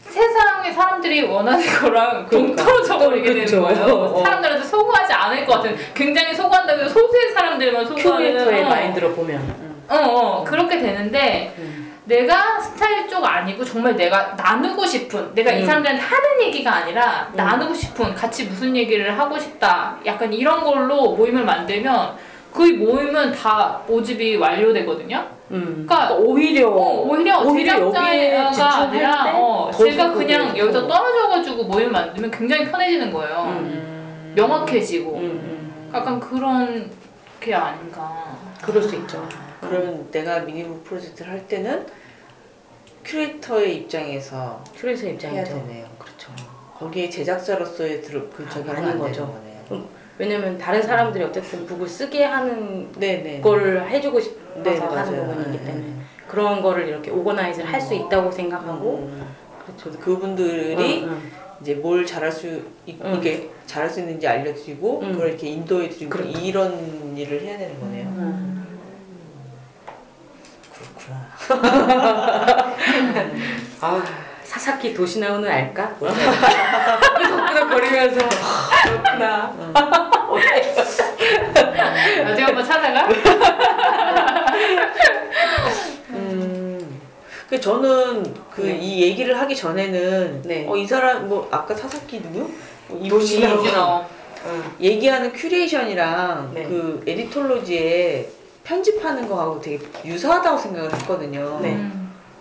세상의 0.00 0.72
사람들이 0.72 1.22
원하는 1.22 1.64
거랑 1.64 2.26
그러니까. 2.26 2.64
동떨어져 2.64 2.98
버리게. 2.98 3.34
되는 3.34 3.62
거예요. 3.62 3.94
어. 3.94 4.24
사람들한테 4.24 4.64
소구하지 4.64 5.12
않을 5.12 5.44
것 5.44 5.56
같은 5.56 5.76
굉장히 5.92 6.34
소구한다고 6.34 6.80
해서 6.80 6.88
소수의 6.88 7.32
사람들만 7.34 7.86
소구하는 7.86 8.18
큐레이터의 8.18 8.64
어. 8.64 8.68
마인드로 8.68 9.12
보면. 9.14 9.54
어, 9.90 9.96
어 9.96 10.44
그렇게 10.44 10.78
되는데 10.78 11.54
음. 11.58 11.98
내가 12.06 12.58
스타일 12.58 13.06
쪽 13.06 13.24
아니고 13.24 13.64
정말 13.64 13.94
내가 13.96 14.34
나누고 14.34 14.86
싶은 14.86 15.34
내가 15.34 15.52
이 15.52 15.60
음. 15.60 15.66
사람들한테 15.66 16.02
하는 16.02 16.42
얘기가 16.42 16.74
아니라 16.74 17.28
음. 17.32 17.36
나누고 17.36 17.74
싶은 17.74 18.14
같이 18.14 18.44
무슨 18.44 18.74
얘기를 18.74 19.18
하고 19.18 19.38
싶다 19.38 19.98
약간 20.06 20.32
이런 20.32 20.64
걸로 20.64 21.12
모임을 21.12 21.44
만들면 21.44 22.31
그 22.52 22.62
모임은 22.62 23.32
다 23.32 23.82
모집이 23.86 24.36
완료되거든요. 24.36 25.26
음. 25.50 25.86
그러니까 25.88 26.14
오히려 26.14 26.68
어, 26.68 27.02
오히려, 27.06 27.40
오히려 27.42 27.72
제작자가 27.74 28.06
아니라 28.88 29.24
때 29.24 29.30
어, 29.34 29.70
더 29.72 29.84
제가 29.84 30.12
그냥 30.12 30.46
해서. 30.48 30.58
여기서 30.58 30.86
떨어져가지고 30.86 31.64
모임 31.64 31.92
만들면 31.92 32.30
굉장히 32.30 32.70
편해지는 32.70 33.12
거예요. 33.12 33.44
음. 33.48 33.56
음. 33.58 34.32
명확해지고 34.36 35.10
음, 35.16 35.22
음. 35.24 35.90
약간 35.94 36.20
그런 36.20 36.90
게 37.40 37.54
아닌가. 37.54 38.36
그럴 38.62 38.82
수 38.82 38.94
있죠. 38.96 39.26
그러면 39.60 40.08
내가 40.10 40.40
미니북 40.40 40.84
프로젝트를 40.84 41.32
할 41.32 41.46
때는 41.48 41.86
큐레이터의 43.04 43.76
입장에서 43.76 44.62
큐레이터 44.76 45.02
해야 45.04 45.12
입장이죠. 45.14 45.54
되네요. 45.54 45.86
그렇죠. 45.98 46.30
거기에 46.78 47.10
제작자로서의 47.10 48.02
들, 48.02 48.28
그 48.30 48.48
적용은 48.48 48.70
아닌 48.76 48.84
안 48.84 48.84
되는 48.92 48.98
거죠. 49.00 49.26
거네요. 49.68 49.86
음, 50.12 50.18
왜냐면 50.18 50.58
다른 50.58 50.82
사람들이 50.82 51.24
어쨌든 51.24 51.66
북을 51.66 51.88
쓰게 51.88 52.24
하는 52.24 52.92
네네. 52.92 53.40
걸 53.40 53.86
해주고 53.88 54.20
싶어서 54.20 54.62
네, 54.62 54.78
하는 54.78 54.94
맞아요. 54.94 55.26
부분이기 55.26 55.58
네, 55.58 55.64
때문에 55.64 55.86
네. 55.86 55.94
그런 56.26 56.62
거를 56.62 56.88
이렇게 56.88 57.10
오거나이즈를 57.10 57.72
할 57.72 57.80
수 57.80 57.94
있다고 57.94 58.30
생각하고 58.30 59.08
음, 59.10 59.34
그렇죠. 59.64 59.84
그래서 59.84 59.98
그분들이 60.00 61.02
응, 61.04 61.08
응. 61.10 61.22
이제 61.60 61.74
뭘 61.74 62.04
잘할 62.06 62.30
수 62.30 62.62
있, 62.86 62.96
응. 63.04 63.16
이게 63.16 63.50
잘할 63.66 63.88
수 63.90 64.00
있는지 64.00 64.26
알려주고 64.28 65.00
응. 65.02 65.12
그걸 65.12 65.28
이렇게 65.30 65.48
인도해 65.48 65.88
주고 65.88 66.10
그렇죠. 66.10 66.30
이런 66.30 67.16
일을 67.16 67.40
해야 67.40 67.58
되는 67.58 67.80
거네요. 67.80 68.06
응. 68.16 68.62
그렇구나. 70.74 71.28
아 73.80 74.02
사사키 74.52 74.92
도시나우는 74.92 75.48
알까? 75.50 75.94
끄덕끄덕거리면서 75.98 78.28
그렇구나. 78.84 79.54
나중에 82.22 82.44
한번 82.52 82.62
찾아가. 82.62 83.08
음. 86.10 87.00
그 87.48 87.58
저는 87.58 88.34
그 88.50 88.60
네. 88.60 88.76
이 88.78 89.00
얘기를 89.02 89.40
하기 89.40 89.56
전에는 89.56 90.42
네. 90.44 90.66
어 90.68 90.76
이 90.76 90.86
사람 90.86 91.30
뭐 91.30 91.48
아까 91.50 91.74
사사키 91.74 92.20
누구? 92.20 92.50
도시나오. 93.08 93.66
어. 93.74 94.06
응. 94.44 94.62
얘기하는 94.80 95.32
큐레이션이랑 95.32 96.50
네. 96.52 96.64
그 96.64 97.02
에디톨로지에 97.06 98.28
편집하는 98.64 99.26
거하고 99.26 99.62
되게 99.62 99.82
유사하다고 100.04 100.58
생각을 100.58 100.92
했거든요. 100.92 101.58
네. 101.62 101.90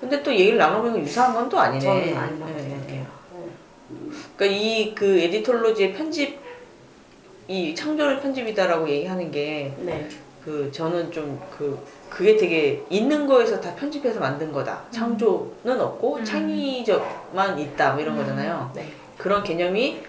음. 0.02 0.10
근데 0.10 0.24
또 0.24 0.32
얘기를 0.34 0.58
나눠보면 0.58 1.00
유사한 1.02 1.34
건 1.34 1.50
또 1.50 1.60
아니네. 1.60 1.80
저는 1.80 2.18
아니라고 2.18 2.46
네, 2.52 2.54
네, 2.58 2.70
생각해요. 2.70 3.06
그러니까 4.38 4.46
이 4.60 4.96
그 4.96 5.20
에디톨로지의 5.20 5.94
편집 5.94 6.40
이 7.48 7.76
창조를 7.76 8.22
편집이다라고 8.22 8.88
얘기하는 8.90 9.30
게 9.32 9.74
네. 9.80 10.08
그 10.46 10.72
저는 10.72 11.12
좀 11.12 11.40
그 11.58 11.78
그게 12.10 12.36
되게 12.36 12.84
있는 12.90 13.26
거에서 13.28 13.60
다 13.62 13.74
편집해서 13.76 14.20
만든 14.20 14.52
거다. 14.52 14.84
창조는 14.92 15.80
없고 15.80 16.16
음. 16.18 16.24
창의적만 16.26 17.58
있다. 17.60 17.94
뭐 17.94 18.02
이런 18.02 18.18
거잖아요. 18.18 18.72
네. 18.76 18.92
그런 19.18 19.44
개념이 19.44 20.02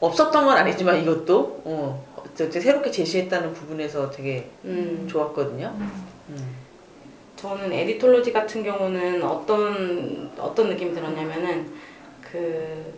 없었던 0.00 0.44
건 0.44 0.56
아니지만 0.56 1.00
이것도 1.02 1.62
어 1.64 2.04
새롭게 2.36 2.90
제시했다는 2.90 3.52
부분에서 3.54 4.10
되게 4.10 4.48
음. 4.64 5.06
좋았거든요. 5.10 5.72
음. 5.76 6.63
저는 7.44 7.70
에디톨로지 7.70 8.32
같은 8.32 8.64
경우는 8.64 9.22
어떤 9.22 10.30
어떤 10.38 10.70
느낌이 10.70 10.94
들었냐면은 10.94 11.70
그 12.22 12.94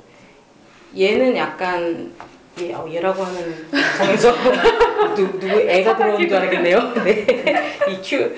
얘는 0.96 1.36
약간 1.36 2.12
얘, 2.60 2.72
어, 2.72 2.88
얘라고 2.88 3.24
하면 3.24 3.66
방송에서 3.72 4.32
누, 5.16 5.40
누구 5.40 5.48
애가 5.48 5.96
들어오는 5.96 6.28
줄 6.28 6.38
알겠네요. 6.38 6.94
네. 7.02 7.76
이 7.88 8.00
큐, 8.00 8.36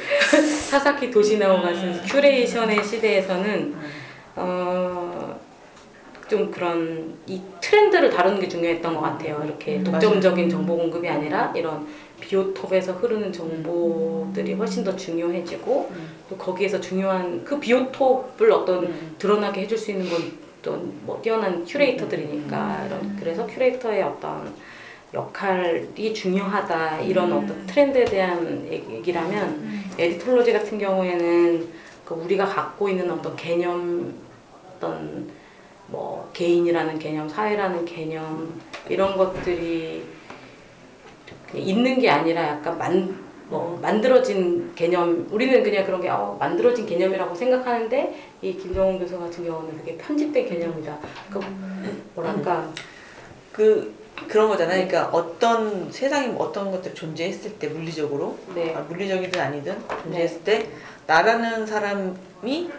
사사키 0.71 1.11
도시나오 1.11 1.61
같은 1.61 2.01
큐레이션의 2.07 2.83
시대에서는 2.83 3.77
어, 4.37 5.39
좀 6.27 6.51
그런 6.51 7.19
이 7.27 7.43
트렌드를 7.61 8.09
다루는 8.09 8.41
게 8.41 8.49
중요했던 8.49 8.95
것 8.95 9.03
같아요. 9.03 9.43
이렇게 9.45 9.77
음, 9.77 9.85
독점적인 9.85 10.49
정보 10.49 10.75
공급이 10.75 11.07
아니라 11.07 11.53
이런 11.55 11.87
비오톱에서 12.21 12.93
흐르는 12.95 13.33
정보들이 13.33 14.55
훨씬 14.55 14.85
더 14.85 14.95
중요해지고 14.97 15.89
음. 15.91 16.09
또 16.29 16.37
거기에서 16.37 16.81
중요한 16.81 17.45
그 17.45 17.59
비오톱을 17.59 18.51
어떤 18.53 18.85
음. 18.85 19.17
드러나게 19.19 19.63
해줄 19.63 19.79
수 19.79 19.91
있는 19.91 20.09
건 20.11 20.21
어떤 20.61 20.93
뭐 21.07 21.21
뛰어난 21.23 21.65
큐레이터들이니까 21.65 22.85
이런 22.87 23.17
그래서 23.19 23.47
큐레이터의 23.47 24.03
어떤 24.03 24.53
역할이 25.15 26.13
중요하다 26.13 27.01
이런 27.01 27.33
어떤 27.33 27.67
트렌드에 27.67 28.05
대한 28.05 28.67
얘기- 28.71 28.93
얘기라면 28.97 29.49
음. 29.49 29.91
에디톨로지 29.99 30.53
같은 30.53 30.79
경우에는 30.79 31.69
그 32.05 32.15
우리가 32.15 32.45
갖고 32.47 32.89
있는 32.89 33.11
어떤 33.11 33.35
개념 33.37 34.13
어떤 34.77 35.29
뭐 35.87 36.31
개인이라는 36.35 36.99
개념, 36.99 37.29
사회라는 37.29 37.85
개념 37.87 38.61
이런 38.89 39.17
것들이 39.17 40.03
있는 41.55 41.99
게 41.99 42.11
아니라 42.11 42.49
약간 42.49 42.79
만 42.79 43.29
뭐 43.49 43.79
만들어진 43.81 44.73
개념 44.75 45.27
우리는 45.31 45.63
그냥 45.63 45.85
그런 45.87 46.01
게 46.01 46.09
어, 46.09 46.37
만들어진 46.39 46.87
개념이라고 46.87 47.35
생각하는데 47.35 48.15
이 48.43 48.57
김정훈 48.57 48.99
교수 48.99 49.19
같은 49.19 49.45
경우는 49.45 49.79
그게 49.79 49.97
편집된 49.97 50.49
개념이다. 50.49 50.99
그 51.31 51.41
뭐랄까 52.15 52.71
그 53.53 53.95
그런 54.29 54.49
거잖아요. 54.49 54.87
그러니까 54.87 55.09
어떤 55.17 55.91
세상에 55.91 56.35
어떤 56.39 56.71
것들이 56.71 56.95
존재했을 56.95 57.59
때 57.59 57.69
물리적으로 57.69 58.37
네 58.55 58.75
아, 58.75 58.81
물리적이든 58.81 59.41
아니든 59.41 59.79
존재했을 60.03 60.45
때 60.45 60.69
나라는 61.07 61.65
사람이 61.67 62.71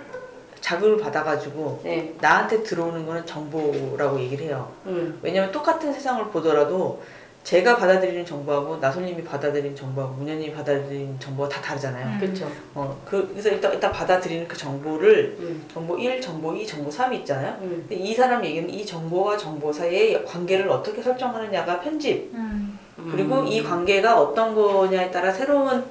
자극을 0.61 0.97
받아가지고 0.97 1.81
네. 1.83 2.13
나한테 2.19 2.61
들어오는 2.61 3.05
거는 3.05 3.25
정보라고 3.25 4.19
얘기를 4.19 4.45
해요. 4.45 4.71
음. 4.85 5.17
왜냐면 5.23 5.51
똑같은 5.51 5.91
세상을 5.93 6.25
보더라도 6.25 7.01
제가 7.49 7.77
받아들이는 7.77 8.27
정보하고 8.27 8.77
나솔님이 8.77 9.23
받아들이는 9.23 9.75
정보하고 9.75 10.13
문현님이 10.17 10.53
받아들이는 10.53 11.19
정보가 11.19 11.49
다 11.49 11.59
다르잖아요. 11.59 12.05
음. 12.05 12.19
그렇죠. 12.19 12.47
어, 12.75 13.01
그, 13.03 13.27
그래서 13.29 13.49
일단, 13.49 13.73
일단 13.73 13.91
받아들이는 13.91 14.47
그 14.47 14.55
정보를 14.55 15.35
음. 15.39 15.65
정보 15.73 15.97
1, 15.97 16.21
정보 16.21 16.55
2, 16.55 16.67
정보 16.67 16.91
3이 16.91 17.15
있잖아요. 17.21 17.57
음. 17.61 17.87
근데 17.89 17.95
이 17.95 18.13
사람 18.13 18.45
얘기는 18.45 18.69
이 18.69 18.85
정보와 18.85 19.35
정보 19.35 19.73
사이의 19.73 20.23
관계를 20.25 20.69
어떻게 20.69 21.01
설정하느냐가 21.01 21.79
편집. 21.79 22.29
음. 22.35 22.77
그리고 23.11 23.39
음. 23.39 23.47
이 23.47 23.63
관계가 23.63 24.21
어떤 24.21 24.53
거냐에 24.53 25.09
따라 25.09 25.31
새로운 25.31 25.85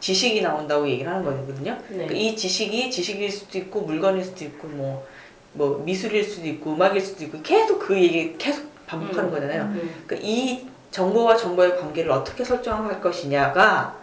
지식이 0.00 0.42
나온다고 0.42 0.88
얘기를 0.88 1.12
하는 1.12 1.24
거거든요. 1.24 1.78
네. 1.90 2.06
그러니까 2.06 2.14
이 2.14 2.34
지식이 2.34 2.90
지식일 2.90 3.30
수도 3.30 3.56
있고 3.58 3.82
물건일 3.82 4.24
수도 4.24 4.44
있고 4.46 4.66
뭐, 4.66 5.06
뭐 5.52 5.80
미술일 5.84 6.24
수도 6.24 6.48
있고 6.48 6.72
음악일 6.72 7.00
수도 7.00 7.22
있고 7.22 7.40
계속 7.40 7.78
그 7.78 7.96
얘기 7.96 8.36
계속 8.36 8.74
반복하는 8.86 9.30
음. 9.30 9.32
거잖아요. 9.32 9.62
음. 9.62 9.94
그러니까 10.08 10.28
이 10.28 10.73
정보와 10.94 11.36
정보의 11.36 11.76
관계를 11.76 12.12
어떻게 12.12 12.44
설정할 12.44 13.00
것이냐가 13.00 13.96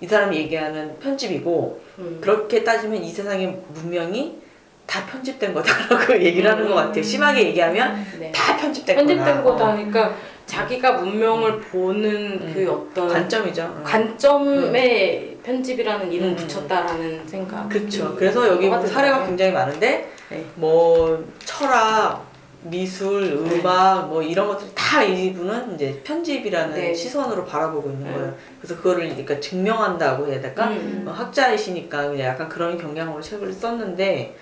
이 0.00 0.06
사람이 0.06 0.34
얘기하는 0.34 0.98
편집이고 0.98 1.80
음. 1.98 2.18
그렇게 2.22 2.64
따지면 2.64 3.04
이 3.04 3.10
세상의 3.10 3.58
문명이 3.74 4.38
다 4.86 5.04
편집된 5.04 5.52
거다라고 5.52 6.14
얘기를 6.24 6.50
하는 6.50 6.66
것 6.66 6.74
같아요. 6.74 7.02
심하게 7.02 7.48
얘기하면 7.48 8.06
네. 8.18 8.32
다 8.32 8.56
편집된 8.56 8.96
거다. 8.96 9.06
편집된 9.06 9.44
거다 9.44 9.64
어. 9.64 9.68
하니까 9.72 10.14
자기가 10.46 10.92
문명을 10.92 11.60
보는 11.60 12.40
음. 12.40 12.52
그 12.54 12.72
어떤 12.72 13.08
관점이죠. 13.08 13.64
어. 13.64 13.82
관점에 13.84 15.36
편집이라는 15.42 16.10
이름 16.10 16.28
음. 16.30 16.36
붙였다라는 16.36 17.28
생각. 17.28 17.68
그렇죠. 17.68 18.16
그래서 18.16 18.48
여기 18.48 18.68
뭐가 18.68 18.86
사례가? 18.86 19.26
굉장히 19.26 19.52
많은데 19.52 20.10
네. 20.30 20.46
뭐 20.54 21.22
철학, 21.44 22.24
미술, 22.70 23.22
음악 23.32 24.08
뭐 24.08 24.22
이런 24.22 24.48
것들이 24.48 24.70
다 24.74 25.02
이분은 25.02 25.74
이제 25.74 26.00
편집이라는 26.04 26.74
네. 26.74 26.94
시선으로 26.94 27.44
바라보고 27.44 27.90
있는 27.90 28.06
네. 28.06 28.12
거예요. 28.12 28.34
그래서 28.60 28.76
그거를 28.76 29.08
그러니까 29.08 29.40
증명한다고 29.40 30.28
해야 30.28 30.40
될까? 30.40 30.68
음. 30.68 31.04
어, 31.06 31.10
학자이시니까 31.12 32.08
그냥 32.10 32.26
약간 32.26 32.48
그런 32.48 32.78
경향으로 32.78 33.20
책을 33.20 33.52
썼는데, 33.52 34.36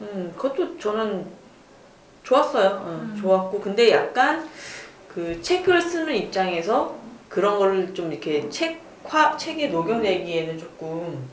음, 0.00 0.32
그것도 0.36 0.78
저는 0.78 1.26
좋았어요. 2.22 2.82
어, 2.84 3.14
좋았고, 3.20 3.60
근데 3.60 3.90
약간 3.90 4.48
그 5.08 5.40
책을 5.42 5.80
쓰는 5.82 6.14
입장에서 6.14 6.96
그런 7.28 7.58
거를 7.58 7.94
좀 7.94 8.12
이렇게 8.12 8.48
책 8.48 8.80
화, 9.04 9.36
책에 9.36 9.68
녹여내기에는 9.68 10.58
조금 10.58 11.28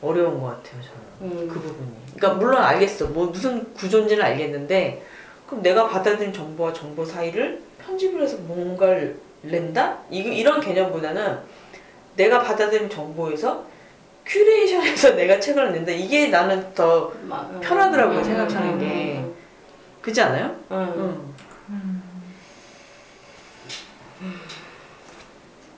어려운 0.00 0.40
것 0.40 0.48
같아요, 0.48 0.82
저는. 0.82 1.32
음. 1.32 1.48
그 1.48 1.60
부분이. 1.60 1.90
그러니까 2.16 2.38
물론 2.38 2.62
알겠어. 2.62 3.08
뭐 3.08 3.26
무슨 3.26 3.72
구조인지는 3.74 4.24
알겠는데, 4.24 5.02
그럼 5.46 5.62
내가 5.62 5.88
받아들인 5.88 6.32
정보와 6.32 6.72
정보 6.72 7.04
사이를 7.04 7.62
편집을 7.84 8.22
해서 8.22 8.36
뭔가를 8.38 9.20
낸다? 9.42 9.98
이, 10.10 10.18
이런 10.18 10.60
개념보다는 10.60 11.38
내가 12.16 12.42
받아들인 12.42 12.90
정보에서 12.90 13.64
큐레이션해서 14.24 15.10
내가 15.16 15.38
책을 15.38 15.72
낸다. 15.72 15.92
이게 15.92 16.28
나는 16.28 16.74
더 16.74 17.12
마- 17.24 17.42
음. 17.42 17.60
편하더라고요, 17.60 18.18
음. 18.18 18.24
생각하는 18.24 18.78
게. 18.78 19.18
음. 19.18 19.34
그렇지 20.02 20.20
않아요? 20.22 20.56
음. 20.72 21.34
응. 21.68 22.02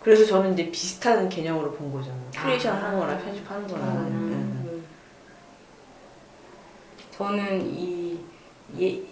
그래서 0.02 0.24
저는 0.24 0.54
이제 0.54 0.70
비슷한 0.70 1.28
개념으로 1.28 1.72
본 1.72 1.92
거죠. 1.92 2.10
큐레이션 2.32 2.74
아. 2.76 2.84
하는 2.84 2.98
거나 3.00 3.18
편집하는 3.18 3.66
거나. 3.66 3.84
응. 3.86 4.06
음. 4.06 4.84
저는 7.10 7.66
이, 7.74 8.18
이 8.74 9.02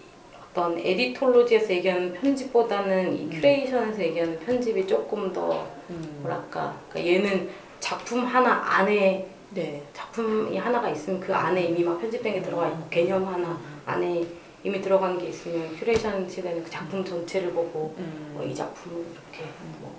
어떤 0.56 0.78
에디톨로지에서 0.78 1.70
얘기하는 1.74 2.14
편집보다는 2.14 3.14
이 3.14 3.28
큐레이션에서 3.28 4.00
얘기하는 4.02 4.40
편집이 4.40 4.86
조금 4.86 5.30
더 5.30 5.68
음. 5.90 6.20
뭐랄까 6.22 6.74
그러니까 6.88 7.12
얘는 7.12 7.50
작품 7.78 8.24
하나 8.24 8.54
안에 8.78 9.28
네. 9.50 9.82
작품이 9.92 10.56
하나가 10.56 10.88
있으면 10.88 11.20
그 11.20 11.34
안에 11.34 11.62
이미 11.62 11.84
막 11.84 12.00
편집된 12.00 12.32
게 12.32 12.42
들어가 12.42 12.68
있고 12.68 12.88
개념 12.88 13.26
하나 13.26 13.60
안에 13.84 14.24
이미 14.64 14.80
들어간 14.80 15.18
게 15.18 15.28
있으면 15.28 15.76
큐레이션 15.76 16.28
시대는 16.28 16.64
그 16.64 16.70
작품 16.70 17.04
전체를 17.04 17.52
보고 17.52 17.94
음. 17.98 18.30
뭐 18.34 18.46
이 18.46 18.54
작품은 18.54 18.98
이렇게 18.98 19.44
뭐 19.80 19.94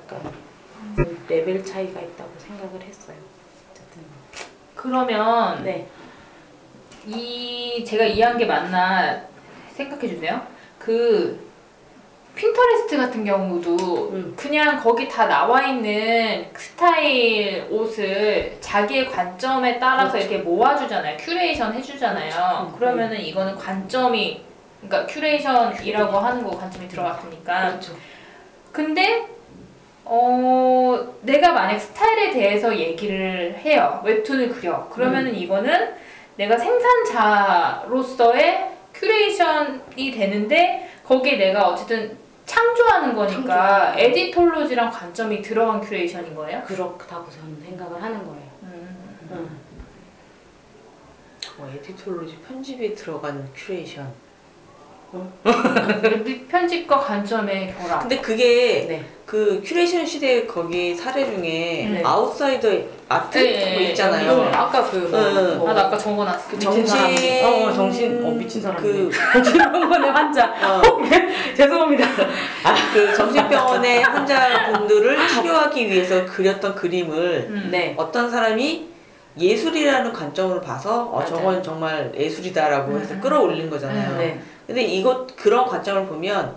약간 0.00 0.32
레벨 1.28 1.62
차이가 1.62 2.00
있다고 2.00 2.30
생각을 2.38 2.82
했어요. 2.82 3.16
어쨌든 3.70 4.02
그러면 4.74 5.62
네. 5.64 5.86
이 7.06 7.84
제가 7.84 8.06
이해한 8.06 8.38
게 8.38 8.46
맞나 8.46 9.35
생각해 9.76 10.08
주세요. 10.08 10.40
그 10.78 11.44
핀터레스트 12.34 12.96
같은 12.98 13.24
경우도 13.24 14.10
음. 14.12 14.34
그냥 14.36 14.78
거기 14.78 15.08
다 15.08 15.26
나와 15.26 15.66
있는 15.66 16.46
스타일 16.54 17.66
옷을 17.70 18.58
자기의 18.60 19.10
관점에 19.10 19.78
따라서 19.78 20.12
그렇죠. 20.12 20.28
이렇게 20.28 20.44
모아주잖아요. 20.44 21.16
큐레이션 21.18 21.72
해주잖아요. 21.74 22.72
음. 22.72 22.78
그러면은 22.78 23.20
이거는 23.20 23.56
관점이 23.56 24.42
그러니까 24.82 25.06
큐레이션이라고 25.12 26.18
하는 26.18 26.44
거 26.44 26.50
관점이 26.50 26.88
들어갔으니까. 26.88 27.68
그렇죠. 27.68 27.94
근데 28.70 29.26
어 30.04 31.14
내가 31.22 31.52
만약 31.52 31.78
스타일에 31.78 32.30
대해서 32.30 32.78
얘기를 32.78 33.58
해요 33.64 34.02
웹툰을 34.04 34.50
그려 34.50 34.88
그러면은 34.90 35.34
이거는 35.34 35.94
내가 36.36 36.58
생산자로서의 36.58 38.75
큐레이션이 38.98 40.10
되는데 40.12 40.90
거기에 41.04 41.36
내가 41.36 41.68
어쨌든 41.68 42.16
창조하는 42.46 43.14
거니까 43.14 43.34
창조하는 43.34 43.98
에디톨로지랑 44.00 44.90
관점이 44.90 45.42
들어간 45.42 45.80
큐레이션인 45.80 46.34
거예요? 46.34 46.62
그렇다고 46.64 47.30
저는 47.30 47.60
생각을 47.60 48.02
하는 48.02 48.24
거예요. 48.24 48.50
음. 48.62 49.28
음. 49.30 49.60
어, 51.58 51.72
에디톨로지 51.74 52.38
편집에 52.46 52.94
들어간 52.94 53.50
큐레이션. 53.54 54.12
에디- 55.14 56.46
편집과 56.48 56.98
관점의 56.98 57.74
결합 57.78 58.00
근데 58.00 58.18
그게 58.20 58.86
네. 58.88 59.04
그 59.24 59.62
큐레이션 59.64 60.04
시대 60.06 60.46
거기 60.46 60.94
사례 60.94 61.24
중에 61.24 61.88
네. 61.90 62.02
아웃사이더 62.04 62.68
아트 63.08 63.38
네, 63.38 63.72
뭐 63.72 63.80
네, 63.80 63.88
있잖아요. 63.90 64.32
음, 64.42 64.50
아까 64.54 64.84
그 64.88 64.96
뭐, 64.96 65.18
응. 65.18 65.58
뭐 65.58 65.70
아 65.70 65.74
나 65.74 65.80
아까 65.86 65.98
적어놨어 65.98 66.48
그 66.50 66.56
미친 66.56 66.86
사람. 66.86 67.06
정신 67.16 67.44
어, 67.44 67.48
어, 67.48 67.72
정신 67.72 68.24
어 68.24 68.30
미친 68.32 68.62
사람. 68.62 68.76
그, 68.82 69.10
정신병원의 69.32 70.10
환자. 70.10 70.46
어, 70.46 70.82
죄송합니다. 71.56 72.08
그 72.92 73.14
정신병원의 73.16 74.02
환자분들을 74.02 75.16
치료하기 75.28 75.90
위해서 75.90 76.26
그렸던 76.26 76.74
그림을 76.76 77.46
음. 77.50 77.68
네. 77.72 77.94
어떤 77.96 78.30
사람이 78.30 78.86
예술이라는 79.38 80.12
관점으로 80.12 80.60
봐서 80.60 81.04
어 81.06 81.16
맞아요. 81.16 81.26
저건 81.26 81.62
정말 81.62 82.12
예술이다라고 82.16 82.98
해서 82.98 83.14
음. 83.14 83.20
끌어올린 83.20 83.68
거잖아요. 83.68 84.12
음, 84.12 84.18
네. 84.18 84.40
근데 84.66 84.82
이것 84.82 85.36
그런 85.36 85.66
관점을 85.66 86.06
보면 86.06 86.56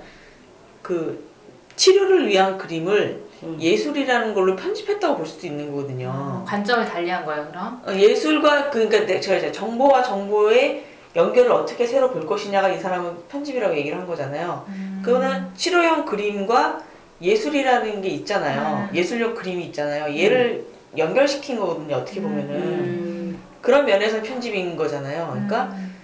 그 0.82 1.28
치료를 1.76 2.28
위한 2.28 2.58
그림을 2.58 3.24
음. 3.44 3.58
예술이라는 3.60 4.34
걸로 4.34 4.56
편집했다고 4.56 5.18
볼 5.18 5.26
수도 5.26 5.48
있는 5.48 5.72
거거든요. 5.72 6.44
관점을 6.48 6.86
달리한 6.86 7.26
거예요 7.26 7.48
그럼? 7.50 7.82
어, 7.86 7.94
예술과 7.94 8.70
그, 8.70 8.88
그러니까 8.88 9.06
내- 9.06 9.20
제가 9.20 9.38
이제 9.38 9.52
정보와 9.52 10.04
정보의 10.04 10.84
연결을 11.16 11.52
어떻게 11.52 11.86
새로 11.86 12.10
볼 12.12 12.26
것이냐가 12.26 12.70
이 12.70 12.78
사람은 12.80 13.16
편집이라고 13.30 13.76
얘기를 13.78 13.98
한 13.98 14.06
거잖아요. 14.08 14.66
음. 14.68 15.02
그거는 15.04 15.48
치료용 15.56 16.06
그림과 16.06 16.82
예술이라는 17.22 18.02
게 18.02 18.10
있잖아요. 18.10 18.88
음. 18.92 18.96
예술용 18.96 19.34
그림이 19.36 19.66
있잖아요. 19.66 20.16
얘를 20.18 20.66
연결시킨 20.98 21.60
거거든요. 21.60 21.96
어떻게 21.96 22.22
보면은 22.22 22.56
음. 22.56 23.42
그런 23.62 23.86
면에서 23.86 24.22
편집인 24.22 24.76
거잖아요. 24.76 25.30
그러니까 25.32 25.66
음. 25.74 25.96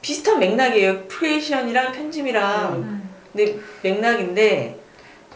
비슷한 0.00 0.38
맥락이에요. 0.38 1.06
큐레이션이랑 1.08 1.92
편집이랑 1.92 2.74
음. 2.74 3.10
근데 3.32 3.58
맥락인데 3.82 4.78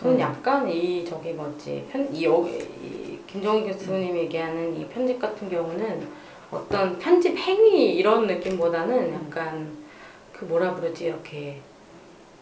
저는 0.01 0.20
약간 0.20 0.68
이 0.68 1.05
저기 1.05 1.33
뭐지 1.33 1.87
편이 1.90 2.22
여기 2.25 2.59
이 2.83 3.18
김정운 3.26 3.66
교수님 3.66 4.16
얘기하는 4.16 4.77
이 4.77 4.87
편집 4.88 5.18
같은 5.18 5.49
경우는 5.49 6.07
어떤 6.51 6.99
편집 6.99 7.37
행위 7.37 7.94
이런 7.94 8.27
느낌보다는 8.27 9.14
약간 9.14 9.77
그 10.33 10.44
뭐라 10.44 10.75
그러지 10.75 11.07
이렇게 11.07 11.61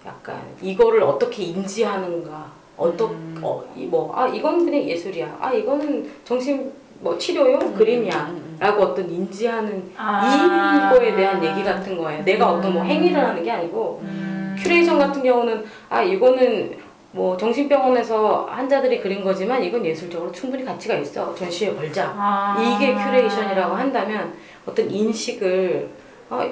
약간 0.05 0.43
이거를 0.61 1.03
어떻게 1.03 1.45
인지하는가 1.45 2.53
어떻 2.77 3.05
음. 3.05 3.41
어이뭐아 3.43 4.29
이건 4.29 4.65
그냥 4.65 4.83
예술이야 4.83 5.39
아 5.41 5.53
이거는 5.53 6.11
정신 6.25 6.73
뭐 7.01 7.17
치료용 7.19 7.75
그림이야 7.75 8.29
음, 8.31 8.37
음. 8.37 8.57
라고 8.59 8.83
어떤 8.83 9.09
인지하는 9.11 9.93
아. 9.97 10.91
이거에 10.93 11.15
대한 11.15 11.45
얘기 11.45 11.63
같은 11.63 11.97
거예요 11.99 12.25
내가 12.25 12.53
어떤 12.53 12.73
뭐 12.73 12.83
행위를 12.83 13.17
하는 13.17 13.43
게 13.43 13.51
아니고 13.51 14.01
음. 14.03 14.57
큐레이션 14.59 14.99
같은 14.99 15.23
경우는 15.23 15.65
아 15.89 16.03
이거는 16.03 16.79
뭐 17.13 17.37
정신병원에서 17.37 18.47
환자들이 18.51 19.01
그린 19.01 19.23
거지만 19.23 19.63
이건 19.63 19.85
예술적으로 19.87 20.33
충분히 20.33 20.65
가치가 20.65 20.95
있어 20.97 21.35
전시회 21.35 21.73
걸자 21.73 22.13
아. 22.17 22.57
이게 22.59 22.95
큐레이션이라고 22.95 23.75
한다면 23.75 24.35
어떤 24.67 24.91
인식을 24.91 25.89
아 26.31 26.49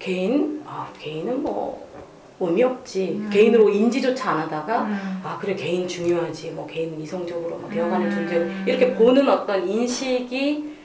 개인 0.00 0.62
아 0.66 0.88
개인은 0.98 1.42
뭐 1.42 1.88
의미 2.40 2.62
없지 2.62 3.22
개인으로 3.30 3.68
인지조차 3.68 4.30
안 4.30 4.38
하다가 4.40 4.82
음. 4.82 5.20
아 5.24 5.38
그래 5.40 5.54
개인 5.54 5.86
중요하지 5.86 6.50
뭐 6.52 6.66
개인은 6.66 7.00
이성적으로 7.00 7.56
뭐 7.58 7.70
되어가는 7.70 8.06
음. 8.06 8.10
존재로 8.10 8.46
이렇게 8.66 8.94
보는 8.94 9.28
어떤 9.28 9.68
인식이 9.68 10.76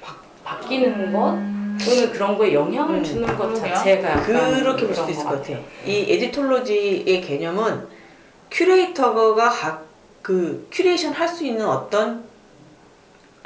바, 0.00 0.16
바뀌는 0.44 1.12
것 1.12 1.20
또는 1.84 2.12
그런 2.12 2.38
거에 2.38 2.52
영향을 2.54 2.96
음. 2.96 3.04
주는 3.04 3.26
것 3.26 3.36
그러게요. 3.48 3.74
자체가 3.74 4.22
그렇게 4.22 4.86
볼 4.86 4.92
그런 4.92 4.94
수도 4.94 5.10
있을 5.10 5.24
것것 5.24 5.42
같아요. 5.42 5.58
이 5.86 6.06
에디톨로지의 6.08 7.20
개념은 7.20 7.86
큐레이터가 8.50 9.48
각 9.50 9.92
그 10.22 10.68
큐레이션 10.70 11.12
할 11.12 11.28
수 11.28 11.44
있는 11.44 11.66
어떤 11.66 12.24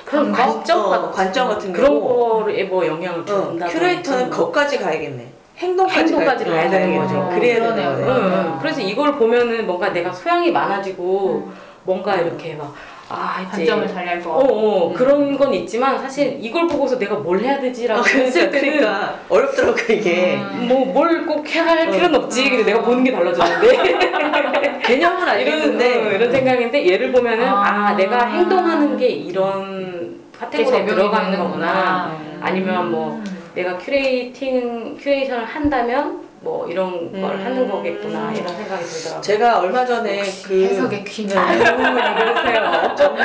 그런 0.04 0.30
관점? 0.30 0.56
관점 0.56 0.80
어, 0.80 0.88
같은 0.90 1.10
관점 1.10 1.48
같은 1.48 1.72
그런 1.72 1.94
거고 1.94 2.44
거에 2.44 2.64
뭐 2.64 2.86
영향을 2.86 3.20
어, 3.20 3.24
준다. 3.24 3.66
큐레이터는 3.66 4.30
거까지 4.30 4.78
가야겠네. 4.78 5.32
행동까지, 5.58 6.00
행동까지 6.12 6.44
가- 6.44 6.50
가야 6.50 6.70
되는 6.70 6.96
거죠. 6.96 7.18
어, 7.18 7.30
그래야 7.34 7.74
되는. 7.74 7.76
거네. 7.76 8.04
그러네요. 8.04 8.58
그래서 8.60 8.80
이걸 8.80 9.16
보면은 9.16 9.66
뭔가 9.66 9.92
내가 9.92 10.12
소양이 10.12 10.50
많아지고 10.50 11.50
뭔가 11.84 12.14
음. 12.16 12.26
이렇게 12.26 12.54
막 12.54 12.74
아 13.08 13.40
이제 13.40 13.66
관점을 13.66 13.86
달리할 13.94 14.20
거. 14.20 14.30
어, 14.30 14.44
어 14.44 14.88
음. 14.88 14.94
그런 14.94 15.36
건 15.36 15.54
있지만 15.54 15.98
사실 15.98 16.38
이걸 16.40 16.66
보고서 16.66 16.98
내가 16.98 17.14
뭘 17.14 17.38
해야 17.38 17.60
되지라고 17.60 18.00
아, 18.00 18.04
했을 18.04 18.50
때는 18.50 18.78
그러니까 18.78 19.14
어렵더라고 19.28 19.92
이게 19.92 20.34
음. 20.36 20.66
뭐뭘 20.68 21.26
꼭 21.26 21.48
해야 21.48 21.66
할 21.66 21.90
필요는 21.90 22.16
없지 22.16 22.50
근데 22.50 22.64
내가 22.64 22.82
보는 22.82 23.04
게 23.04 23.12
달라졌는데 23.12 24.80
개념은 24.82 25.18
이런 25.18 25.28
알겠는데 25.28 26.04
어, 26.04 26.12
이런 26.12 26.32
생각인데 26.32 26.84
예를 26.84 27.12
보면은 27.12 27.46
아, 27.46 27.90
아. 27.90 27.92
내가 27.96 28.26
행동하는 28.26 28.96
게 28.96 29.06
이런 29.06 30.20
카테고리에 30.36 30.84
들어가는. 30.84 31.38
거구나 31.38 32.06
음. 32.08 32.40
아니면 32.42 32.90
뭐 32.90 33.22
내가 33.56 33.78
큐레이팅 33.78 34.98
큐레이션을 35.00 35.46
한다면 35.46 36.26
뭐 36.42 36.68
이런 36.68 37.10
걸 37.10 37.34
음. 37.34 37.44
하는 37.44 37.70
거겠구나 37.70 38.30
이런 38.34 38.54
생각이 38.54 38.84
들더라고요. 38.84 39.22
제가 39.22 39.60
얼마 39.60 39.86
전에 39.86 40.22
그 40.44 40.64
해석의 40.64 41.04
퀸. 41.04 41.30
얘기해주세요. 41.30 42.94
정리. 42.96 43.22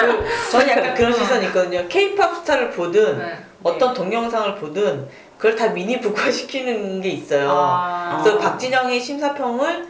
그, 0.00 0.50
저는 0.52 0.68
약간 0.68 0.94
그런 0.94 1.12
시선이 1.12 1.46
있거든요. 1.46 1.84
케이팝 1.88 2.36
스타를 2.36 2.70
보든 2.70 3.18
네. 3.18 3.36
어떤 3.64 3.94
동영상을 3.94 4.54
보든 4.54 5.08
그걸 5.36 5.56
다 5.56 5.68
미니북화 5.70 6.30
시키는 6.30 7.00
게 7.00 7.08
있어요. 7.08 7.50
아. 7.50 8.20
그래서 8.22 8.38
박진영의 8.38 9.00
심사평을 9.00 9.88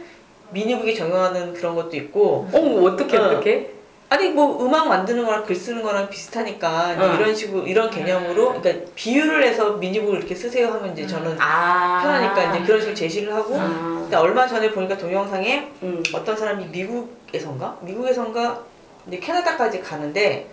미니북에 0.49 0.95
적용하는 0.95 1.53
그런 1.53 1.75
것도 1.75 1.95
있고 1.95 2.47
어, 2.51 2.59
뭐 2.59 2.91
어떻게 2.91 3.17
어. 3.17 3.25
어떻게? 3.25 3.72
아니 4.13 4.29
뭐 4.29 4.63
음악 4.63 4.89
만드는 4.89 5.25
거랑 5.25 5.43
글 5.43 5.55
쓰는 5.55 5.81
거랑 5.81 6.07
비슷하니까 6.07 6.95
어. 6.99 7.15
이런 7.15 7.33
식으로 7.33 7.65
이런 7.65 7.89
개념으로 7.89 8.61
그러니까 8.61 8.85
비유를 8.93 9.43
해서 9.43 9.71
미니북을 9.71 10.19
이렇게 10.19 10.35
쓰세요 10.35 10.67
하면 10.67 10.91
이제 10.91 11.07
저는 11.07 11.35
아 11.39 11.99
편하니까 12.03 12.51
이제 12.51 12.63
그런 12.63 12.79
식으로 12.79 12.95
제시를 12.95 13.33
하고 13.33 13.55
아. 13.59 13.97
근데 14.01 14.15
얼마 14.15 14.45
전에 14.45 14.69
보니까 14.69 14.99
동영상에 14.99 15.67
음. 15.81 16.03
어떤 16.13 16.37
사람이 16.37 16.65
미국에선가 16.65 17.79
미국에선가 17.81 18.61
이제 19.07 19.17
캐나다까지 19.17 19.81
가는데 19.81 20.47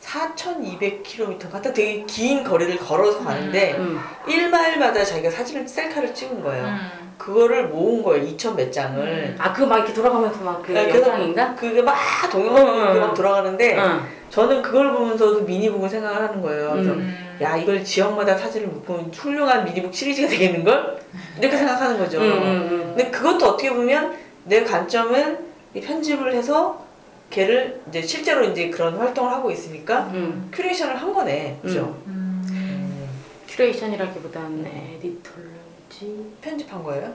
4,200km 0.00 1.50
같은 1.50 1.72
되게 1.72 2.04
긴 2.04 2.42
거리를 2.42 2.76
걸어서 2.78 3.22
가는데 3.22 3.74
음. 3.78 3.98
1마일마다 4.26 5.04
자기가 5.04 5.30
사진을 5.30 5.68
셀카를 5.68 6.14
찍은 6.14 6.42
거예요. 6.42 6.64
음. 6.64 7.10
그거를 7.18 7.68
모은 7.68 8.02
거예요. 8.02 8.24
2,000몇 8.24 8.72
장을. 8.72 9.34
아 9.38 9.52
그거 9.52 9.66
막 9.66 9.76
이렇게 9.76 9.92
돌아가면서 9.92 10.42
막그 10.42 10.72
네, 10.72 10.88
영상인가? 10.88 11.54
그게 11.54 11.82
막 11.82 11.96
이렇게 12.32 12.48
응. 12.48 13.00
막 13.00 13.14
돌아가는데 13.14 13.76
응. 13.78 14.00
저는 14.30 14.62
그걸 14.62 14.92
보면서 14.92 15.34
그 15.34 15.40
미니북을 15.40 15.88
생각을 15.90 16.16
하는 16.16 16.40
거예요. 16.40 16.70
그래서 16.72 16.92
음. 16.92 17.36
야 17.42 17.56
이걸 17.58 17.84
지역마다 17.84 18.36
사진을 18.38 18.68
묶으면 18.68 19.10
훌륭한 19.14 19.64
미니북 19.64 19.94
시리즈가 19.94 20.28
되겠는 20.28 20.64
걸? 20.64 20.98
이렇게 21.38 21.56
생각하는 21.58 21.98
거죠. 21.98 22.18
음, 22.20 22.24
음, 22.24 22.68
음. 22.70 22.94
근데 22.96 23.10
그것도 23.10 23.46
어떻게 23.46 23.70
보면 23.70 24.14
내 24.44 24.64
관점은 24.64 25.38
이 25.74 25.80
편집을 25.80 26.32
해서 26.32 26.84
걔를 27.30 27.80
이제 27.88 28.02
실제로 28.02 28.44
이제 28.44 28.68
그런 28.70 28.96
활동을 28.96 29.30
하고 29.32 29.50
있으니까 29.50 30.10
음. 30.12 30.50
큐레이션을 30.52 31.00
한 31.00 31.12
거네. 31.12 31.58
그죠? 31.62 31.96
음. 32.06 32.44
음. 32.50 33.08
큐레이션이라기보다는 33.48 34.66
에디톨로지. 34.66 36.30
편집한 36.40 36.82
거예요? 36.82 37.12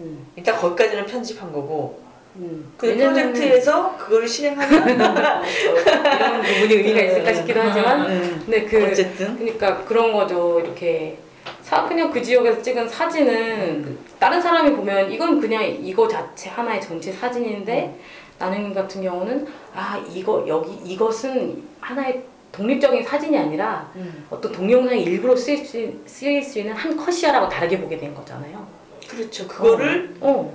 음. 0.00 0.26
일단 0.36 0.56
거기까지는 0.56 1.06
편집한 1.06 1.52
거고 1.52 2.00
음. 2.36 2.72
그 2.76 2.88
왜냐면은 2.88 3.32
프로젝트에서 3.32 3.96
그거를 3.96 4.28
실행하면 4.28 4.88
이런 5.48 6.42
부분이 6.42 6.74
의미가 6.74 7.00
있을까 7.00 7.32
싶기도 7.32 7.60
하지만 7.62 8.06
음. 8.10 8.42
근데 8.44 8.64
그 8.64 8.84
어쨌든 8.84 9.36
그러니까 9.36 9.84
그런 9.84 10.12
거죠. 10.12 10.60
이렇게 10.60 11.18
사 11.62 11.84
그냥 11.88 12.10
그 12.10 12.22
지역에서 12.22 12.60
찍은 12.62 12.88
사진은 12.88 13.98
다른 14.18 14.40
사람이 14.40 14.72
보면 14.76 15.10
이건 15.10 15.40
그냥 15.40 15.64
이거 15.64 16.06
자체 16.06 16.50
하나의 16.50 16.80
전체 16.80 17.10
사진인데 17.10 17.98
나는 18.38 18.74
같은 18.74 19.02
경우는 19.02 19.46
아 19.74 20.02
이거 20.12 20.44
여기 20.46 20.74
이것은 20.84 21.62
하나의 21.80 22.24
독립적인 22.52 23.02
사진이 23.02 23.36
아니라 23.36 23.90
음. 23.96 24.26
어떤 24.30 24.52
동영상의 24.52 25.02
일부로 25.02 25.36
쓰일 25.36 25.64
수, 25.64 25.92
쓰일 26.06 26.42
수 26.42 26.58
있는 26.58 26.74
한 26.74 26.96
컷이야라고 26.96 27.48
다르게 27.48 27.80
보게 27.80 27.98
된 27.98 28.14
거잖아요. 28.14 28.66
그렇죠. 29.08 29.46
그거를 29.46 30.14
어. 30.20 30.52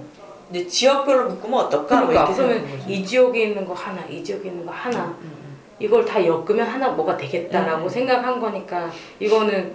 이제 0.49 0.67
지역별로 0.67 1.29
묶으면 1.29 1.59
어떨까? 1.59 2.01
뭐 2.01 2.07
그러니까 2.09 2.33
이렇게 2.33 2.63
그러면. 2.63 2.89
이 2.89 3.05
지역에 3.05 3.43
있는 3.43 3.65
거 3.65 3.73
하나, 3.73 4.05
이 4.05 4.23
지역에 4.23 4.49
있는 4.49 4.65
거 4.65 4.71
하나, 4.71 5.05
음, 5.05 5.15
음. 5.21 5.57
이걸 5.79 6.03
다 6.03 6.25
엮으면 6.25 6.67
하나 6.67 6.89
뭐가 6.89 7.15
되겠다라고 7.15 7.83
음. 7.83 7.89
생각한 7.89 8.39
거니까 8.39 8.91
이거는 9.19 9.73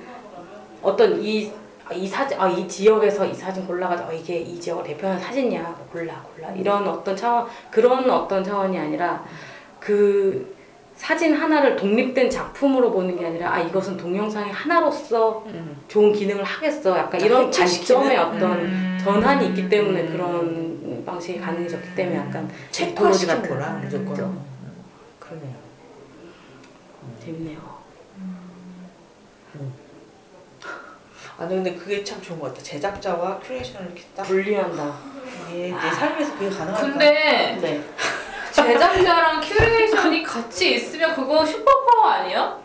어떤 0.82 1.22
이, 1.22 1.50
이 1.95 2.07
사진, 2.07 2.41
아, 2.41 2.49
이 2.49 2.66
지역에서 2.66 3.26
이 3.26 3.34
사진 3.34 3.66
골라가지고 3.66 4.09
어, 4.09 4.12
이게 4.12 4.39
이 4.39 4.61
지역을 4.61 4.82
대표하는 4.82 5.20
사진이야. 5.22 5.62
뭐 5.62 5.89
골라, 5.93 6.24
골라. 6.34 6.51
이런 6.53 6.87
어떤 6.89 7.14
차원, 7.16 7.47
그런 7.70 8.11
어떤 8.11 8.43
차원이 8.43 8.76
아니라 8.78 9.24
그 9.78 10.57
사진 10.97 11.34
하나를 11.34 11.76
독립된 11.76 12.28
작품으로 12.30 12.91
보는 12.91 13.16
게 13.16 13.26
아니라 13.26 13.53
아, 13.53 13.61
이것은 13.61 13.97
동영상의 13.97 14.53
하나로서 14.53 15.45
음. 15.47 15.76
좋은 15.87 16.12
기능을 16.12 16.43
하겠어. 16.43 16.97
약간 16.99 17.20
이런? 17.20 17.51
관점의 17.51 18.16
어떤 18.16 18.53
음. 18.61 18.99
전환이 19.01 19.47
있기 19.49 19.68
때문에 19.68 20.03
음. 20.03 20.12
그런 20.12 21.05
방식이 21.05 21.39
가능해졌기 21.39 21.95
때문에 21.95 22.16
약간 22.16 22.51
체크화시킨 22.72 23.37
같은. 23.37 23.51
거라 23.51 23.72
무조건. 23.74 24.09
그죠? 24.09 24.24
음. 24.24 24.45
그러네요. 25.20 25.55
재밌네요. 27.22 27.76
아 31.39 31.47
근데 31.47 31.74
그게 31.74 32.03
참 32.03 32.20
좋은 32.22 32.39
것 32.41 32.49
같아. 32.49 32.62
제작자와 32.62 33.39
큐레이션을 33.41 33.87
이렇게 33.89 34.03
딱 34.16 34.22
분리한다. 34.24 34.95
이게 35.51 35.70
내 35.70 35.91
삶에서 35.91 36.32
그게 36.34 36.49
가능할까? 36.49 36.80
근데 36.80 37.59
네. 37.61 37.80
제작자랑 38.53 39.41
큐레이션이 39.43 40.22
같이 40.22 40.74
있으면 40.76 41.14
그거 41.14 41.45
superpower 41.44 42.07
아니에요? 42.11 42.61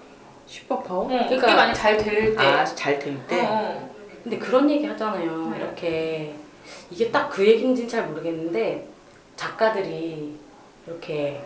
superpower? 0.45 1.09
응. 1.11 1.17
그러니까- 1.27 1.47
이게 1.47 1.55
많이 1.55 1.73
잘 1.73 1.97
될 1.97 2.35
때. 2.35 2.45
아 2.45 2.63
잘 2.63 2.97
될 2.99 3.17
때. 3.27 3.45
어. 3.45 3.89
근데 4.23 4.37
그런 4.37 4.69
얘기 4.69 4.85
하잖아요. 4.85 5.53
이렇게 5.57 6.33
이게 6.89 7.11
딱 7.11 7.29
그 7.29 7.45
얘기인지는 7.45 7.89
잘 7.89 8.07
모르겠는데 8.07 8.87
작가들이 9.35 10.37
이렇게 10.87 11.41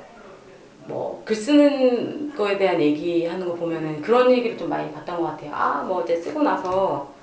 뭐 0.87 1.23
글 1.25 1.35
쓰는 1.35 2.35
거에 2.35 2.57
대한 2.59 2.79
얘기하는 2.79 3.47
거 3.47 3.55
보면은 3.55 4.01
그런 4.01 4.29
얘기를 4.29 4.55
좀 4.57 4.69
많이 4.69 4.91
봤던 4.91 5.17
것 5.19 5.27
같아요. 5.29 5.51
아 5.55 5.83
뭐 5.83 6.03
이제 6.03 6.15
쓰고 6.17 6.43
나서 6.43 7.14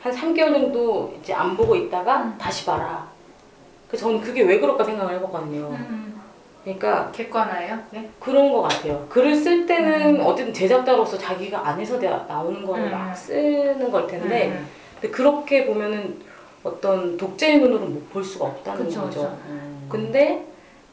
한 0.00 0.12
3개월 0.12 0.52
정도 0.52 1.12
이제 1.20 1.32
안 1.32 1.56
보고 1.56 1.74
있다가 1.74 2.22
음. 2.22 2.34
다시 2.38 2.64
봐라. 2.64 3.08
그 3.90 3.96
저는 3.96 4.20
그게 4.20 4.42
왜 4.42 4.58
그럴까 4.60 4.84
생각을 4.84 5.14
해봤거든요. 5.16 5.68
음. 5.70 6.20
그러니까 6.62 7.10
객관화예요? 7.12 7.78
네. 7.90 8.08
그런 8.20 8.52
것 8.52 8.62
같아요. 8.62 9.06
글을 9.08 9.34
쓸 9.34 9.64
때는 9.66 10.20
어쨌든 10.20 10.52
제작자로서 10.52 11.16
자기가 11.16 11.66
안에서 11.66 11.98
나- 11.98 12.24
나오는 12.28 12.64
거를 12.64 12.84
음. 12.84 12.90
막 12.90 13.14
쓰는 13.14 13.90
걸 13.90 14.06
텐데 14.06 14.48
음. 14.48 14.66
근데 15.00 15.08
그렇게 15.08 15.64
보면은 15.66 16.20
어떤 16.62 17.16
독자의 17.16 17.58
눈으로 17.60 17.86
못 17.86 18.08
볼 18.10 18.22
수가 18.24 18.46
없다는 18.46 18.84
그쵸, 18.86 19.02
거죠. 19.02 19.20
그쵸. 19.20 19.38
음. 19.48 19.86
근데 19.88 20.44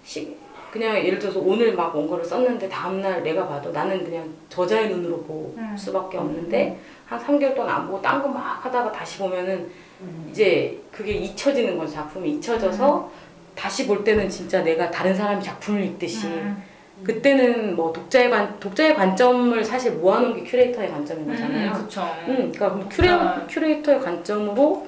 시, 0.03 0.37
그냥 0.71 0.97
예를 0.97 1.17
들어서 1.19 1.39
오늘 1.39 1.73
막 1.75 1.93
뭔가를 1.93 2.23
썼는데 2.23 2.69
다음날 2.69 3.23
내가 3.23 3.47
봐도 3.47 3.71
나는 3.71 4.03
그냥 4.03 4.29
저자의 4.49 4.89
눈으로 4.89 5.21
볼 5.23 5.51
음. 5.57 5.75
수밖에 5.77 6.17
없는데 6.17 6.79
한 7.07 7.19
3개월 7.19 7.55
동안 7.55 7.75
안 7.75 7.87
보고 7.87 8.01
딴 8.01 8.21
거 8.21 8.27
막 8.29 8.65
하다가 8.65 8.91
다시 8.91 9.19
보면은 9.19 9.69
음. 10.01 10.27
이제 10.31 10.81
그게 10.91 11.13
잊혀지는 11.13 11.77
거죠. 11.77 11.93
작품이 11.93 12.29
잊혀져서 12.31 13.09
다시 13.55 13.87
볼 13.87 14.03
때는 14.03 14.27
진짜 14.29 14.61
내가 14.63 14.89
다른 14.91 15.13
사람이 15.13 15.43
작품을 15.43 15.83
읽듯이 15.83 16.27
음. 16.27 16.61
그때는 17.03 17.75
뭐 17.75 17.91
독자의 17.93 18.29
관 18.29 18.59
독자의 18.59 18.95
관점을 18.95 19.63
사실 19.63 19.91
모아놓은 19.93 20.35
게 20.35 20.43
큐레이터의 20.49 20.89
관점인 20.91 21.27
거잖아요. 21.27 21.71
음, 21.71 21.83
그쵸. 21.83 22.01
음, 22.27 22.51
그러니까 22.53 22.69
그럼 22.73 22.89
큐레, 22.89 23.09
아. 23.09 23.45
큐레이터의 23.47 23.99
관점으로 24.01 24.87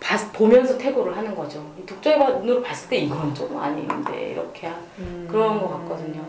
봤, 0.00 0.32
보면서 0.32 0.76
퇴고를 0.76 1.16
하는 1.16 1.34
거죠. 1.34 1.64
이 1.80 1.86
독자의 1.86 2.18
눈으로 2.18 2.60
봤을 2.62 2.88
때 2.90 2.96
이건 2.98 3.34
좀 3.34 3.56
아닌데 3.56 4.32
이렇게 4.32 4.66
하- 4.66 4.74
음. 4.98 5.26
그런 5.30 5.60
것 5.60 5.68
같거든요. 5.70 6.20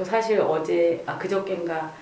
저 0.00 0.04
사실 0.04 0.40
어제 0.40 1.02
아 1.04 1.18
그저께인가 1.18 1.92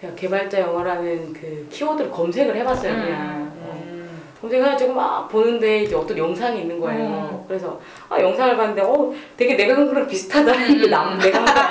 제가 0.00 0.14
개발자 0.14 0.60
영어라는 0.60 1.32
그 1.32 1.66
키워드를 1.68 2.08
검색을 2.08 2.54
해봤어요 2.54 2.92
음. 2.92 3.02
그냥. 3.02 3.52
어. 3.64 3.82
음. 3.84 4.22
검색해가지고 4.40 4.92
막 4.92 5.28
보는데 5.28 5.82
이제 5.82 5.96
어떤 5.96 6.16
영상이 6.16 6.60
있는 6.60 6.78
거예요. 6.78 7.00
음. 7.32 7.44
그래서 7.48 7.80
아 8.08 8.20
영상을 8.20 8.56
봤는데 8.56 8.82
어 8.82 9.12
되게 9.36 9.56
내가 9.56 9.74
한 9.74 9.88
거랑 9.88 10.06
비슷하다. 10.06 10.52
음. 10.52 10.70
이게 10.70 10.86
남 10.88 11.18
내가 11.18 11.38
한 11.40 11.46
거랑 11.46 11.68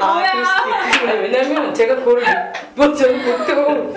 아 0.00 0.22
그럴 0.30 0.44
수도 0.44 0.68
있겠 0.68 1.22
왜냐면 1.22 1.72
제가 1.72 1.96
그걸 1.96 2.22
뭐 2.74 2.92
저는 2.92 3.24
보통 3.24 3.94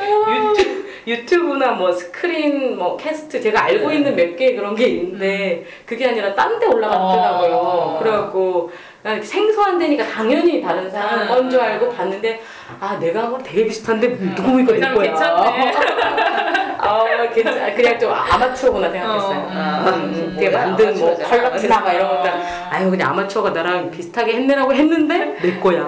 유튜브, 1.08 1.46
유튜브나 1.56 1.74
뭐 1.74 1.92
스크린 1.92 2.78
뭐 2.78 2.98
cast 2.98 3.40
제가 3.42 3.66
알고 3.66 3.90
네. 3.90 3.96
있는 3.96 4.16
몇 4.16 4.36
개 4.36 4.56
그런 4.56 4.76
게 4.76 4.88
있는데 4.88 5.66
그게 5.86 6.08
아니라 6.08 6.34
딴 6.36 6.60
데 6.60 6.66
올라갔더라고요. 6.68 7.56
어. 7.56 8.00
그래갖고 8.00 8.72
난 9.06 9.22
생소한 9.22 9.78
데니까 9.78 10.04
당연히 10.04 10.64
다른 10.64 10.90
사람 10.90 11.22
음. 11.22 11.28
건줄 11.28 11.62
알고 11.62 11.90
봤는데 11.90 12.42
아 12.80 12.98
내가 12.98 13.22
한 13.22 13.30
거랑 13.30 13.46
되게 13.46 13.68
비슷한데 13.68 14.18
누구 14.34 14.60
이거 14.60 14.74
이 14.74 14.80
사람 14.80 14.96
거야? 14.96 15.06
괜찮네. 15.12 15.74
아, 16.86 17.30
괜찮, 17.30 17.76
그냥 17.76 18.00
좀 18.00 18.12
아마추어구나 18.12 18.90
생각했어요. 18.90 19.38
어, 19.38 19.52
아, 19.54 19.90
음, 19.96 20.12
뭐야, 20.12 20.34
그게 20.36 20.50
만든 20.50 21.00
뭐. 21.00 21.16
quality나 21.18 21.80
막 21.82 21.94
이런 21.94 22.08
것들. 22.08 22.30
어. 22.32 22.44
아유, 22.70 22.90
그냥 22.90 23.12
아마추어가 23.12 23.50
나랑 23.52 23.92
비슷하게 23.92 24.34
했네라고 24.34 24.74
했는데 24.74 25.38
내 25.42 25.60
거야. 25.60 25.88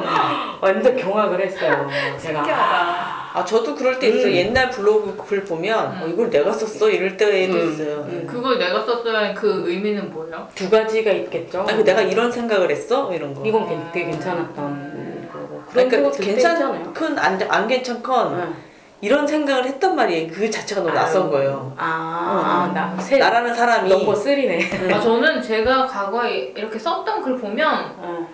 완전 0.60 0.96
경악을 0.96 1.40
했어요. 1.44 1.88
제가. 2.18 2.42
신기하다. 2.42 3.26
아 3.36 3.44
저도 3.44 3.74
그럴 3.74 3.98
때 3.98 4.08
있어요. 4.08 4.28
음. 4.28 4.32
옛날 4.32 4.70
블로그 4.70 5.14
글 5.26 5.44
보면 5.44 6.02
어, 6.02 6.06
이걸 6.06 6.30
내가 6.30 6.52
썼어 6.52 6.88
이럴 6.88 7.18
때도 7.18 7.54
음, 7.58 7.70
있어요. 7.70 7.96
음. 8.08 8.26
그걸 8.26 8.58
내가 8.58 8.82
썼어야 8.82 9.34
그 9.34 9.64
의미는 9.66 10.10
뭐예요? 10.10 10.48
두 10.54 10.70
가지가 10.70 11.10
있겠죠. 11.10 11.66
아니 11.68 11.84
내가 11.84 12.00
이런 12.00 12.32
생각 12.32 12.45
을 12.50 12.70
했어 12.70 13.12
이런 13.12 13.34
거. 13.34 13.44
이건 13.44 13.68
괜- 13.68 13.92
되게 13.92 14.06
괜찮았던 14.10 15.28
거고. 15.32 15.62
그런 15.70 15.88
그러니까. 15.88 16.16
괜찮건 16.18 17.18
안, 17.18 17.40
안 17.50 17.66
괜찮건 17.68 18.34
응. 18.34 18.54
이런 19.00 19.26
생각을 19.26 19.64
했단 19.66 19.94
말이에요. 19.96 20.32
그 20.32 20.50
자체가 20.50 20.80
너무 20.82 20.94
낯선. 20.94 21.30
거예요. 21.30 21.74
아, 21.76 22.68
어. 22.70 22.72
나 22.72 22.96
새. 23.02 23.18
나라는 23.18 23.54
사람이 23.54 23.88
넘버 23.90 24.12
3네. 24.14 24.92
아 24.94 25.00
저는 25.00 25.42
제가 25.42 25.86
과거에 25.86 26.52
이렇게 26.56 26.78
썼던 26.78 27.22
글 27.22 27.36
보면 27.38 27.94
어. 27.98 28.28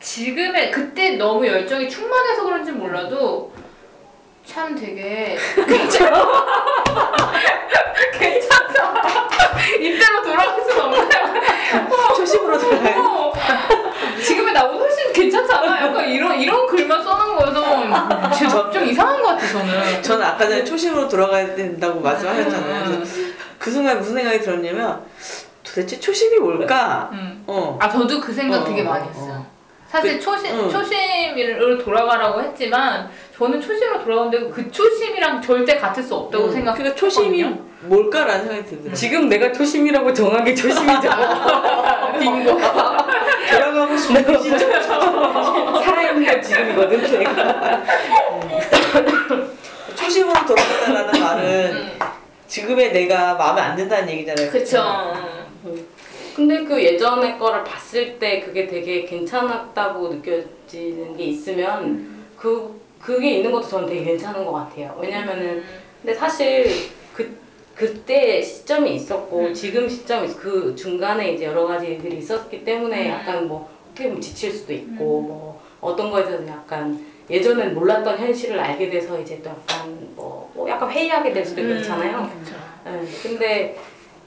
지금의 0.00 0.70
그때 0.70 1.16
너무 1.16 1.46
열정이 1.46 1.88
충만해서 1.88 2.44
그런지 2.44 2.70
몰라도 2.72 3.50
참 4.44 4.74
되게 4.76 5.36
괜찮아 5.66 6.24
괜찮다 8.12 8.94
이때로 9.80 10.22
돌아갈 10.22 10.60
수는 10.62 10.80
없나요? 10.84 12.14
초심으로 12.16 12.58
돌아가요. 12.58 13.00
어, 13.02 13.32
지금의 14.24 14.52
나보다 14.54 14.78
훨씬 14.78 15.12
괜찮잖아 15.12 15.86
약간 15.86 16.08
이런 16.08 16.40
이런 16.40 16.66
글만 16.66 17.02
써놓은 17.02 17.36
거여서 17.36 18.30
좀, 18.38 18.72
좀 18.72 18.84
이상한 18.84 19.22
것 19.22 19.28
같아 19.30 19.46
저는 19.46 20.02
저는 20.02 20.24
아까 20.36 20.46
전에 20.48 20.64
초심으로 20.64 21.08
돌아가야 21.08 21.54
된다고 21.54 21.98
말씀하셨잖아요. 22.00 22.84
음. 22.84 22.94
그래서 22.96 23.14
그 23.58 23.70
순간 23.70 23.98
무슨 23.98 24.14
생각이 24.16 24.40
들었냐면 24.40 25.02
도대체 25.64 25.98
초심이 25.98 26.38
뭘까? 26.38 27.08
음. 27.12 27.42
어. 27.46 27.78
아 27.80 27.88
저도 27.88 28.20
그 28.20 28.32
생각 28.34 28.60
어, 28.60 28.64
되게 28.64 28.82
어, 28.82 28.84
많이 28.84 29.04
어. 29.04 29.08
했어요. 29.08 29.46
사실 29.88 30.18
그- 30.18 30.20
초심 30.24 30.50
응. 30.58 30.68
초심으로 30.70 31.78
돌아가라고 31.78 32.42
했지만 32.42 33.08
저는 33.34 33.60
초심으로 33.60 34.04
돌아가는데 34.04 34.50
그 34.50 34.70
초심이랑 34.70 35.40
절대 35.40 35.76
같을 35.78 36.02
수 36.02 36.14
없다고 36.14 36.44
음. 36.46 36.52
생각했거든요. 36.52 36.94
그러니까 36.94 37.00
초심이 37.00 37.44
뭘까라는 37.82 38.40
생각이 38.46 38.64
들더라고요. 38.64 38.94
지금 38.94 39.28
내가 39.30 39.52
초심이라고 39.52 40.12
정한 40.12 40.44
게 40.44 40.54
초심이죠. 40.54 41.08
빙고. 42.20 42.58
돌아가고 43.50 43.96
싶은 43.96 44.42
시점. 44.42 44.58
살아있는 45.82 46.26
건 46.26 46.42
지금이거든, 46.42 47.18
내가. 47.18 47.82
초심으로 50.06 50.46
돌아간다라는 50.46 51.20
말은 51.20 51.72
음. 51.74 51.98
지금의 52.46 52.92
내가 52.92 53.34
마음에 53.34 53.60
안 53.60 53.76
든다는 53.76 54.08
얘기잖아요. 54.10 54.50
그쵸. 54.52 55.12
근데 56.36 56.64
그 56.64 56.80
예전의 56.82 57.38
거를 57.38 57.64
봤을 57.64 58.18
때 58.18 58.40
그게 58.40 58.66
되게 58.68 59.04
괜찮았다고 59.04 60.08
느껴지는 60.08 61.16
게 61.16 61.24
있으면 61.24 62.24
그 62.36 62.80
그게 63.00 63.36
있는 63.38 63.50
것도 63.50 63.66
저는 63.68 63.88
되게 63.88 64.04
괜찮은 64.04 64.44
것 64.44 64.52
같아요. 64.52 64.96
왜냐면은 65.00 65.64
근데 66.02 66.14
사실 66.14 66.66
그 67.14 67.36
그때 67.74 68.40
시점이 68.40 68.94
있었고 68.94 69.40
음. 69.46 69.54
지금 69.54 69.88
시점이 69.88 70.28
있- 70.28 70.38
그 70.38 70.74
중간에 70.76 71.32
이제 71.32 71.46
여러 71.46 71.66
가지 71.66 71.86
일들이 71.86 72.18
있었기 72.18 72.64
때문에 72.64 73.06
음. 73.06 73.10
약간 73.10 73.48
뭐 73.48 73.68
어떻게 73.90 74.04
보면 74.08 74.20
지칠 74.20 74.52
수도 74.52 74.72
있고 74.72 75.20
뭐 75.22 75.62
어떤 75.80 76.10
거에서는 76.10 76.46
약간 76.48 77.04
예전엔 77.28 77.74
몰랐던 77.74 78.18
현실을 78.18 78.58
알게 78.58 78.90
돼서 78.90 79.18
이제 79.20 79.40
또 79.42 79.50
약간 79.50 80.08
뭐, 80.14 80.50
뭐 80.54 80.68
약간 80.68 80.90
회의하게 80.90 81.32
될 81.32 81.44
수도 81.44 81.60
있고 81.60 81.74
그렇잖아요. 81.74 82.30
그쵸. 82.44 82.56
네, 82.84 83.04
근데 83.22 83.78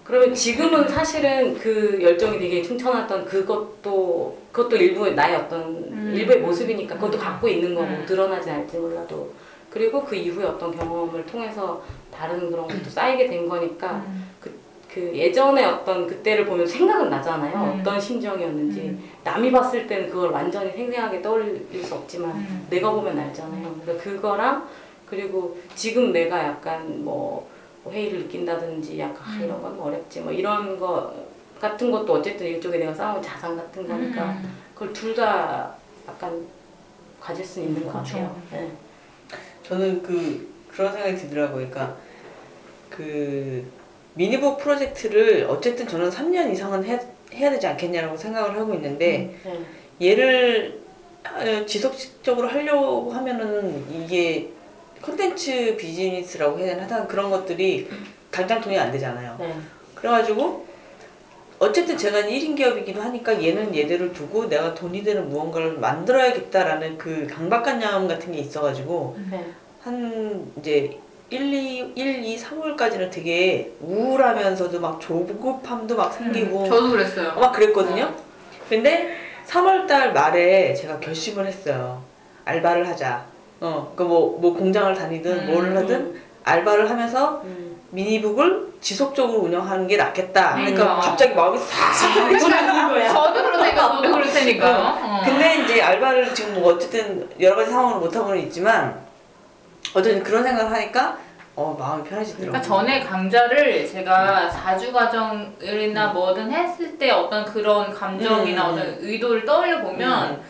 그러면 0.03 0.33
지금은 0.33 0.87
사실은 0.87 1.57
그 1.59 1.99
열정이 2.01 2.39
되게 2.39 2.63
충천했던 2.63 3.25
그것도 3.25 4.37
그것도 4.51 4.75
일부의 4.75 5.13
나의 5.13 5.35
어떤 5.35 5.61
음. 5.61 6.13
일부의 6.15 6.39
모습이니까 6.39 6.95
그것도 6.95 7.19
갖고 7.19 7.47
있는 7.47 7.75
거고 7.75 7.87
음. 7.87 8.05
드러나진 8.07 8.51
않을지 8.51 8.77
몰라도 8.77 9.33
그리고 9.69 10.03
그 10.03 10.15
이후에 10.15 10.45
어떤 10.45 10.75
경험을 10.75 11.25
통해서 11.27 11.83
다른 12.11 12.49
그런 12.49 12.67
것도 12.67 12.89
쌓이게 12.89 13.27
된 13.27 13.47
거니까 13.47 14.03
그 14.41 14.58
예전에 14.97 15.65
어떤 15.65 16.07
그때를 16.07 16.45
보면 16.45 16.65
생각은 16.65 17.09
나잖아요 17.09 17.73
음. 17.75 17.79
어떤 17.79 17.99
심정이었는지 17.99 18.81
음. 18.81 19.09
남이 19.23 19.51
봤을 19.51 19.85
때는 19.85 20.09
그걸 20.09 20.31
완전히 20.31 20.71
생생하게 20.71 21.21
떠올릴 21.21 21.83
수 21.83 21.93
없지만 21.93 22.31
음. 22.31 22.67
내가 22.69 22.91
보면 22.91 23.17
알잖아요. 23.19 23.75
그러니까 23.81 24.03
그거랑 24.03 24.67
그리고 25.05 25.57
지금 25.75 26.11
내가 26.11 26.43
약간 26.43 27.03
뭐 27.03 27.47
회의를 27.87 28.19
느낀다든지 28.23 28.99
약간 28.99 29.17
아, 29.23 29.37
음. 29.37 29.43
이런 29.45 29.61
건 29.61 29.79
어렵지 29.79 30.21
뭐 30.21 30.31
이런 30.31 30.79
거 30.79 31.13
같은 31.59 31.91
것도 31.91 32.13
어쨌든 32.13 32.47
일종의 32.47 32.79
내가 32.79 32.93
쌓은 32.93 33.21
자산 33.21 33.55
같은 33.55 33.87
거니까 33.87 34.31
음. 34.31 34.57
그걸 34.73 34.93
둘 34.93 35.13
다 35.15 35.75
약간 36.07 36.45
가질 37.19 37.45
수 37.45 37.59
있는 37.59 37.85
것 37.85 38.01
그쵸. 38.01 38.15
같아요. 38.15 38.35
네. 38.51 38.71
저는 39.63 40.01
그 40.01 40.49
그런 40.71 40.91
생각이 40.93 41.15
들더라고요. 41.15 41.69
그러니까 41.69 41.95
그 42.89 43.65
미니북 44.19 44.57
프로젝트를 44.57 45.45
어쨌든 45.49 45.87
저는 45.87 46.09
3년 46.09 46.51
이상은 46.51 46.83
해, 46.83 46.99
해야 47.33 47.51
되지 47.51 47.65
않겠냐라고 47.67 48.17
생각을 48.17 48.59
하고 48.59 48.73
있는데 48.73 49.33
네. 49.45 50.11
얘를 50.11 50.81
어, 51.23 51.65
지속적으로 51.65 52.49
하려고 52.49 53.11
하면은 53.13 53.85
이게 53.89 54.49
컨텐츠 55.01 55.77
비즈니스라고 55.77 56.59
해야 56.59 56.75
되나 56.75 56.81
하여튼 56.81 57.07
그런 57.07 57.29
것들이 57.29 57.89
당장 58.29 58.59
돈이 58.59 58.77
안 58.77 58.91
되잖아요. 58.91 59.37
네. 59.39 59.55
그래가지고 59.95 60.67
어쨌든 61.59 61.97
제가 61.97 62.23
1인 62.23 62.57
기업이기도 62.57 63.01
하니까 63.01 63.41
얘는 63.41 63.73
얘대로 63.73 64.11
두고 64.11 64.49
내가 64.49 64.73
돈이 64.73 65.01
되는 65.01 65.29
무언가를 65.29 65.77
만들어야겠다라는 65.77 66.97
그 66.97 67.25
강박관념 67.27 68.09
같은 68.09 68.33
게 68.33 68.39
있어가지고 68.39 69.17
네. 69.31 69.45
한 69.79 70.51
이제 70.59 70.99
1, 71.29 71.53
2, 71.53 71.93
1, 71.95 72.23
2, 72.25 72.37
3월까지는 72.37 73.11
되게 73.11 73.71
우울하면서도 73.81 74.79
막 74.79 74.99
조급함도 74.99 75.95
막 75.95 76.11
생기고 76.11 76.67
저도 76.67 76.89
그랬어요. 76.89 77.33
막 77.39 77.51
그랬거든요. 77.51 78.11
근데 78.67 79.15
3월달 79.47 80.13
말에 80.13 80.73
제가 80.73 80.99
결심을 80.99 81.45
했어요. 81.45 82.01
알바를 82.45 82.87
하자. 82.87 83.25
어, 83.61 83.93
그 83.95 84.03
뭐, 84.03 84.37
뭐 84.39 84.53
공장을 84.53 84.93
다니든 84.95 85.31
음, 85.31 85.53
뭘 85.53 85.75
하든 85.77 86.19
알바를 86.43 86.89
하면서 86.89 87.41
음. 87.43 87.77
미니북을 87.91 88.69
지속적으로 88.81 89.39
운영하는 89.41 89.87
게 89.87 89.97
낫겠다. 89.97 90.53
그러니까 90.55 90.83
그러니까. 90.83 91.09
갑자기 91.09 91.35
마음이 91.35 91.57
싹 91.59 91.93
저도 91.93 92.27
그러니까 92.27 93.13
저도 93.13 94.01
그럴 94.13 94.31
테니까. 94.31 94.97
어. 94.99 95.21
근데 95.25 95.63
이제 95.63 95.81
알바를 95.81 96.33
지금 96.33 96.55
뭐 96.55 96.73
어쨌든 96.73 97.27
여러 97.39 97.55
가지 97.55 97.71
상황으로 97.71 97.99
못 97.99 98.15
하고는 98.15 98.39
있지만 98.43 99.08
어쨌든 99.93 100.23
그런 100.23 100.43
생각을 100.43 100.71
하니까 100.71 101.17
어 101.55 101.75
마음이 101.77 102.03
편해지더라고요. 102.03 102.51
그러니까 102.51 102.61
전에 102.61 102.99
강좌를 103.01 103.87
제가 103.87 104.49
사주 104.49 104.93
과정이나 104.93 106.07
뭐든 106.13 106.51
했을 106.51 106.97
때 106.97 107.11
어떤 107.11 107.43
그런 107.45 107.93
감정이나 107.93 108.69
음. 108.69 108.73
어떤 108.73 108.97
의도를 108.99 109.45
떠올려 109.45 109.81
보면 109.81 110.31
음. 110.31 110.41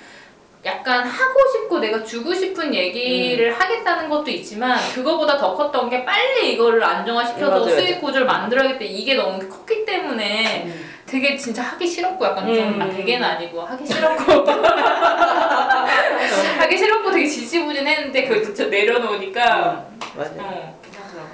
약간 0.66 1.06
하고 1.08 1.40
싶고 1.54 1.80
내가 1.80 2.04
주고 2.04 2.34
싶은 2.34 2.76
얘기를 2.76 3.58
하겠다는 3.58 4.10
것도 4.10 4.30
있지만 4.30 4.78
그거보다 4.94 5.38
더 5.38 5.56
컸던 5.56 5.90
게 5.90 6.04
빨리 6.04 6.54
이거를 6.54 6.84
안정화시켜서 6.84 7.50
맞아요, 7.62 7.64
수익 7.70 7.90
맞아요. 7.92 8.02
구조를 8.02 8.28
만들어야겠다 8.28 8.84
이게 8.84 9.16
너무 9.16 9.40
컸기 9.48 9.86
때문에 9.86 10.64
음. 10.66 10.90
되게 11.06 11.38
진짜 11.38 11.64
하기 11.64 11.88
싫었고 11.88 12.24
약간 12.24 12.46
좀 12.54 12.56
음. 12.76 12.82
아, 12.82 12.90
되게는 12.90 13.26
아니고 13.26 13.62
하기 13.62 13.86
싫었고 13.88 14.46
하기 16.60 16.78
싫었고 16.78 17.12
되게 17.12 17.28
지지부진했는데 17.28 18.24
그걸 18.28 18.44
진짜 18.44 18.66
내려놓으니까 18.68 19.88
맞아요. 20.16 20.34
어, 20.40 20.80
괜찮더라고. 20.84 21.30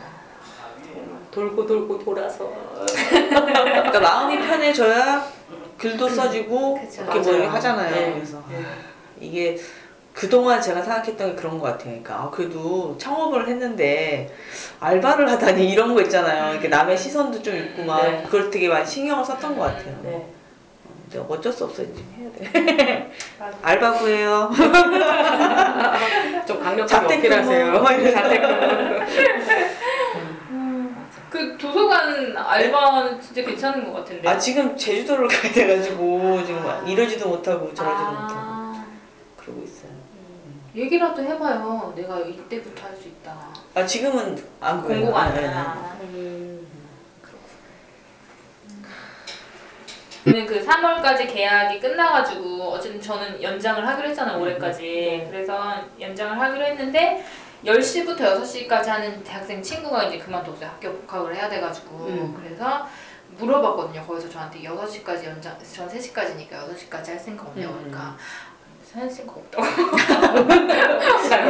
돌고 1.31 1.65
돌고 1.65 1.99
돌아서 2.03 2.51
그러니까 3.09 3.99
마음이 3.99 4.37
편해져야 4.39 5.27
글도 5.77 6.07
써지고 6.07 6.79
그쵸. 6.79 7.03
이렇게 7.03 7.19
뭐 7.19 7.33
맞아요. 7.33 7.49
하잖아요. 7.49 7.95
네. 7.95 8.13
그래서 8.13 8.43
네. 8.49 8.63
이게 9.19 9.57
그동안 10.13 10.61
제가 10.61 10.81
생각했던 10.81 11.31
게 11.31 11.35
그런 11.35 11.59
것 11.59 11.65
같아요. 11.65 12.01
그러니까 12.01 12.15
아, 12.15 12.29
그래도 12.29 12.97
창업을 12.97 13.49
했는데 13.49 14.33
알바를 14.79 15.29
하다니 15.29 15.69
이런 15.69 15.93
거 15.93 16.01
있잖아요. 16.03 16.53
이렇게 16.53 16.69
남의 16.69 16.97
시선도 16.97 17.43
좀 17.43 17.53
있고 17.57 17.83
막 17.83 18.01
네. 18.01 18.23
그걸 18.23 18.49
되게 18.49 18.69
많이 18.69 18.85
신경을 18.85 19.25
썼던 19.25 19.57
것 19.57 19.63
같아요. 19.63 19.99
네. 20.03 20.25
근데 21.15 21.33
어쩔 21.33 21.51
수 21.53 21.63
없어요. 21.65 21.87
지금 21.93 22.13
해야 22.19 22.29
돼. 22.51 23.11
알바 23.61 23.93
구해요. 23.99 24.51
좀 26.45 26.59
강력하게. 26.61 27.15
어필하세요. 27.15 27.81
막 27.81 27.91
이러면서. 27.93 28.21
자택근무. 28.21 29.05
그 31.29 31.57
도서관 31.57 32.35
알바는 32.37 33.19
진짜 33.21 33.41
괜찮은 33.43 33.85
것 33.85 33.93
같은데. 33.99 34.27
아 34.27 34.37
지금 34.37 34.75
제주도를 34.77 35.27
가야 35.29 35.51
돼가지고 35.51 36.43
지금 36.45 36.65
아. 36.65 36.81
이러지도 36.85 37.29
못하고 37.29 37.73
저러지도 37.73 38.11
못하고 38.11 38.33
아, 38.35 38.85
그러고 39.37 39.63
있어요. 39.63 39.91
얘기라도 40.75 41.21
해봐요. 41.23 41.93
내가 41.95 42.19
이때부터 42.19 42.85
할 42.87 42.95
수 42.95 43.07
있다. 43.07 43.33
아 43.73 43.85
지금은 43.85 44.41
안. 44.61 44.81
공고가 44.83 45.29
네, 45.33 45.41
네. 45.41 45.47
아니야. 45.47 45.97
음. 46.01 46.65
저는 50.25 50.45
그 50.47 50.65
3월까지 50.65 51.31
계약이 51.31 51.79
끝나가지고 51.79 52.63
어쨌든 52.63 52.99
저는 52.99 53.41
연장을 53.41 53.87
하기로 53.87 54.09
했잖아요 54.09 54.41
올해까지 54.41 54.81
네. 54.81 55.27
그래서 55.29 55.75
연장을 55.99 56.39
하기로 56.39 56.65
했는데 56.65 57.23
10시부터 57.63 58.19
6시까지 58.19 58.87
하는 58.87 59.23
대학생 59.23 59.61
친구가 59.61 60.05
이제 60.05 60.17
그만뒀어요 60.17 60.67
학교 60.67 60.91
복학을 60.93 61.35
해야 61.35 61.47
돼가지고 61.47 62.07
음. 62.07 62.41
그래서 62.41 62.87
물어봤거든요 63.37 64.05
거기서 64.05 64.29
저한테 64.29 64.61
6시까지 64.61 65.25
연장 65.25 65.55
전 65.73 65.87
3시까지니까 65.87 66.67
6시까지 66.69 67.09
할 67.09 67.19
생각 67.19 67.47
없냐고 67.47 67.73
음. 67.73 67.79
그러니까 67.83 68.17
할 68.95 69.09
생각 69.09 69.37
없다고 69.37 69.63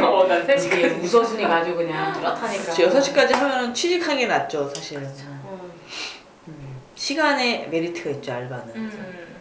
어, 0.06 0.26
난 0.26 0.42
이게 0.42 0.56
3시까지 0.56 1.02
우선순위 1.02 1.44
가지고 1.44 1.76
그냥 1.76 2.12
뚜렷하니까. 2.12 2.74
그렇죠. 2.74 2.90
6시까지 2.90 3.32
하면 3.32 3.72
취직하는 3.72 4.18
게 4.18 4.26
낫죠 4.26 4.68
사실은. 4.74 5.04
음. 5.04 5.14
음. 5.26 5.35
시간에 6.96 7.66
메리트가 7.68 8.10
있죠 8.10 8.32
알바는. 8.32 8.74
음. 8.74 9.36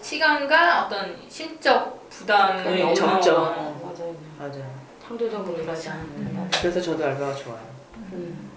시간과 0.00 0.86
어떤 0.86 1.16
심적 1.28 2.08
부담이 2.08 2.80
없는 2.82 2.94
점점. 2.94 3.34
거. 3.34 3.92
맞아요. 3.94 4.16
맞아요. 4.38 4.82
창조적으로 5.02 5.60
일하지 5.60 5.88
않는다. 5.90 6.58
그래서 6.60 6.80
저도 6.80 7.04
알바가 7.04 7.34
좋아요. 7.34 7.60
음. 7.96 8.50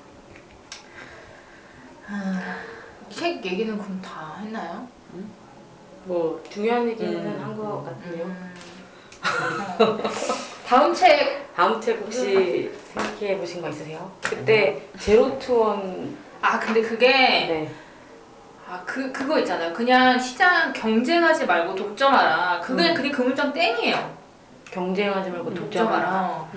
책 3.10 3.44
얘기는 3.46 3.78
그럼 3.78 4.02
다 4.02 4.38
했나요? 4.42 4.88
뭐 6.06 6.42
중요한 6.50 6.88
얘기는 6.88 7.14
음. 7.14 7.44
한것 7.44 7.86
같네요. 7.86 8.26
음. 8.26 8.54
다음 10.68 10.94
책, 10.94 11.54
다음 11.56 11.82
책 11.82 12.00
혹시 12.02 12.72
생각해 12.94 13.38
보신 13.38 13.62
거 13.62 13.70
있으세요? 13.70 14.12
그때 14.22 14.82
제로 15.00 15.38
투원 15.40 16.16
아, 16.42 16.60
근데 16.60 16.82
그게, 16.82 17.08
네. 17.10 17.72
아, 18.68 18.82
그, 18.86 19.12
그거 19.12 19.38
있잖아요. 19.40 19.72
그냥 19.74 20.18
시장 20.20 20.74
경쟁하지 20.74 21.46
말고 21.46 21.76
독점하라. 21.76 22.60
그게, 22.62 22.90
음. 22.90 22.94
그게 22.96 23.12
그 23.12 23.22
문장 23.22 23.54
땡이에요. 23.54 24.16
경쟁하지 24.72 25.30
말고 25.30 25.54
독점하라. 25.54 26.00
독점하라. 26.00 26.50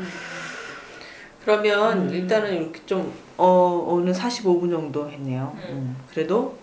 그러면 1.44 2.08
음. 2.08 2.10
일단은 2.10 2.54
이렇게 2.62 2.80
좀 2.86 3.12
어, 3.36 3.84
오늘 3.86 4.12
45분 4.12 4.70
정도 4.70 5.08
했네요. 5.10 5.52
음. 5.56 5.62
음. 5.68 5.96
그래도 6.10 6.56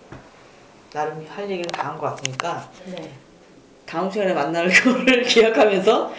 나름 0.92 1.24
할 1.28 1.44
얘기는 1.50 1.68
다 1.70 1.88
한 1.88 1.98
것 1.98 2.06
같으니까 2.16 2.68
네. 2.86 3.12
다음 3.86 4.10
시간에 4.10 4.34
만날 4.34 4.68
거를 4.68 5.22
기약하면서 5.24 6.12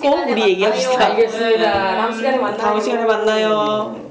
시간에 0.00 0.32
우리 0.32 0.42
얘기합시다. 0.50 1.06
알겠습니다. 1.06 1.72
다음 1.72 2.12
시간에 2.12 2.38
만나요. 2.38 2.56
다음 2.56 2.80
시간에 2.80 3.04
만나요. 3.04 4.09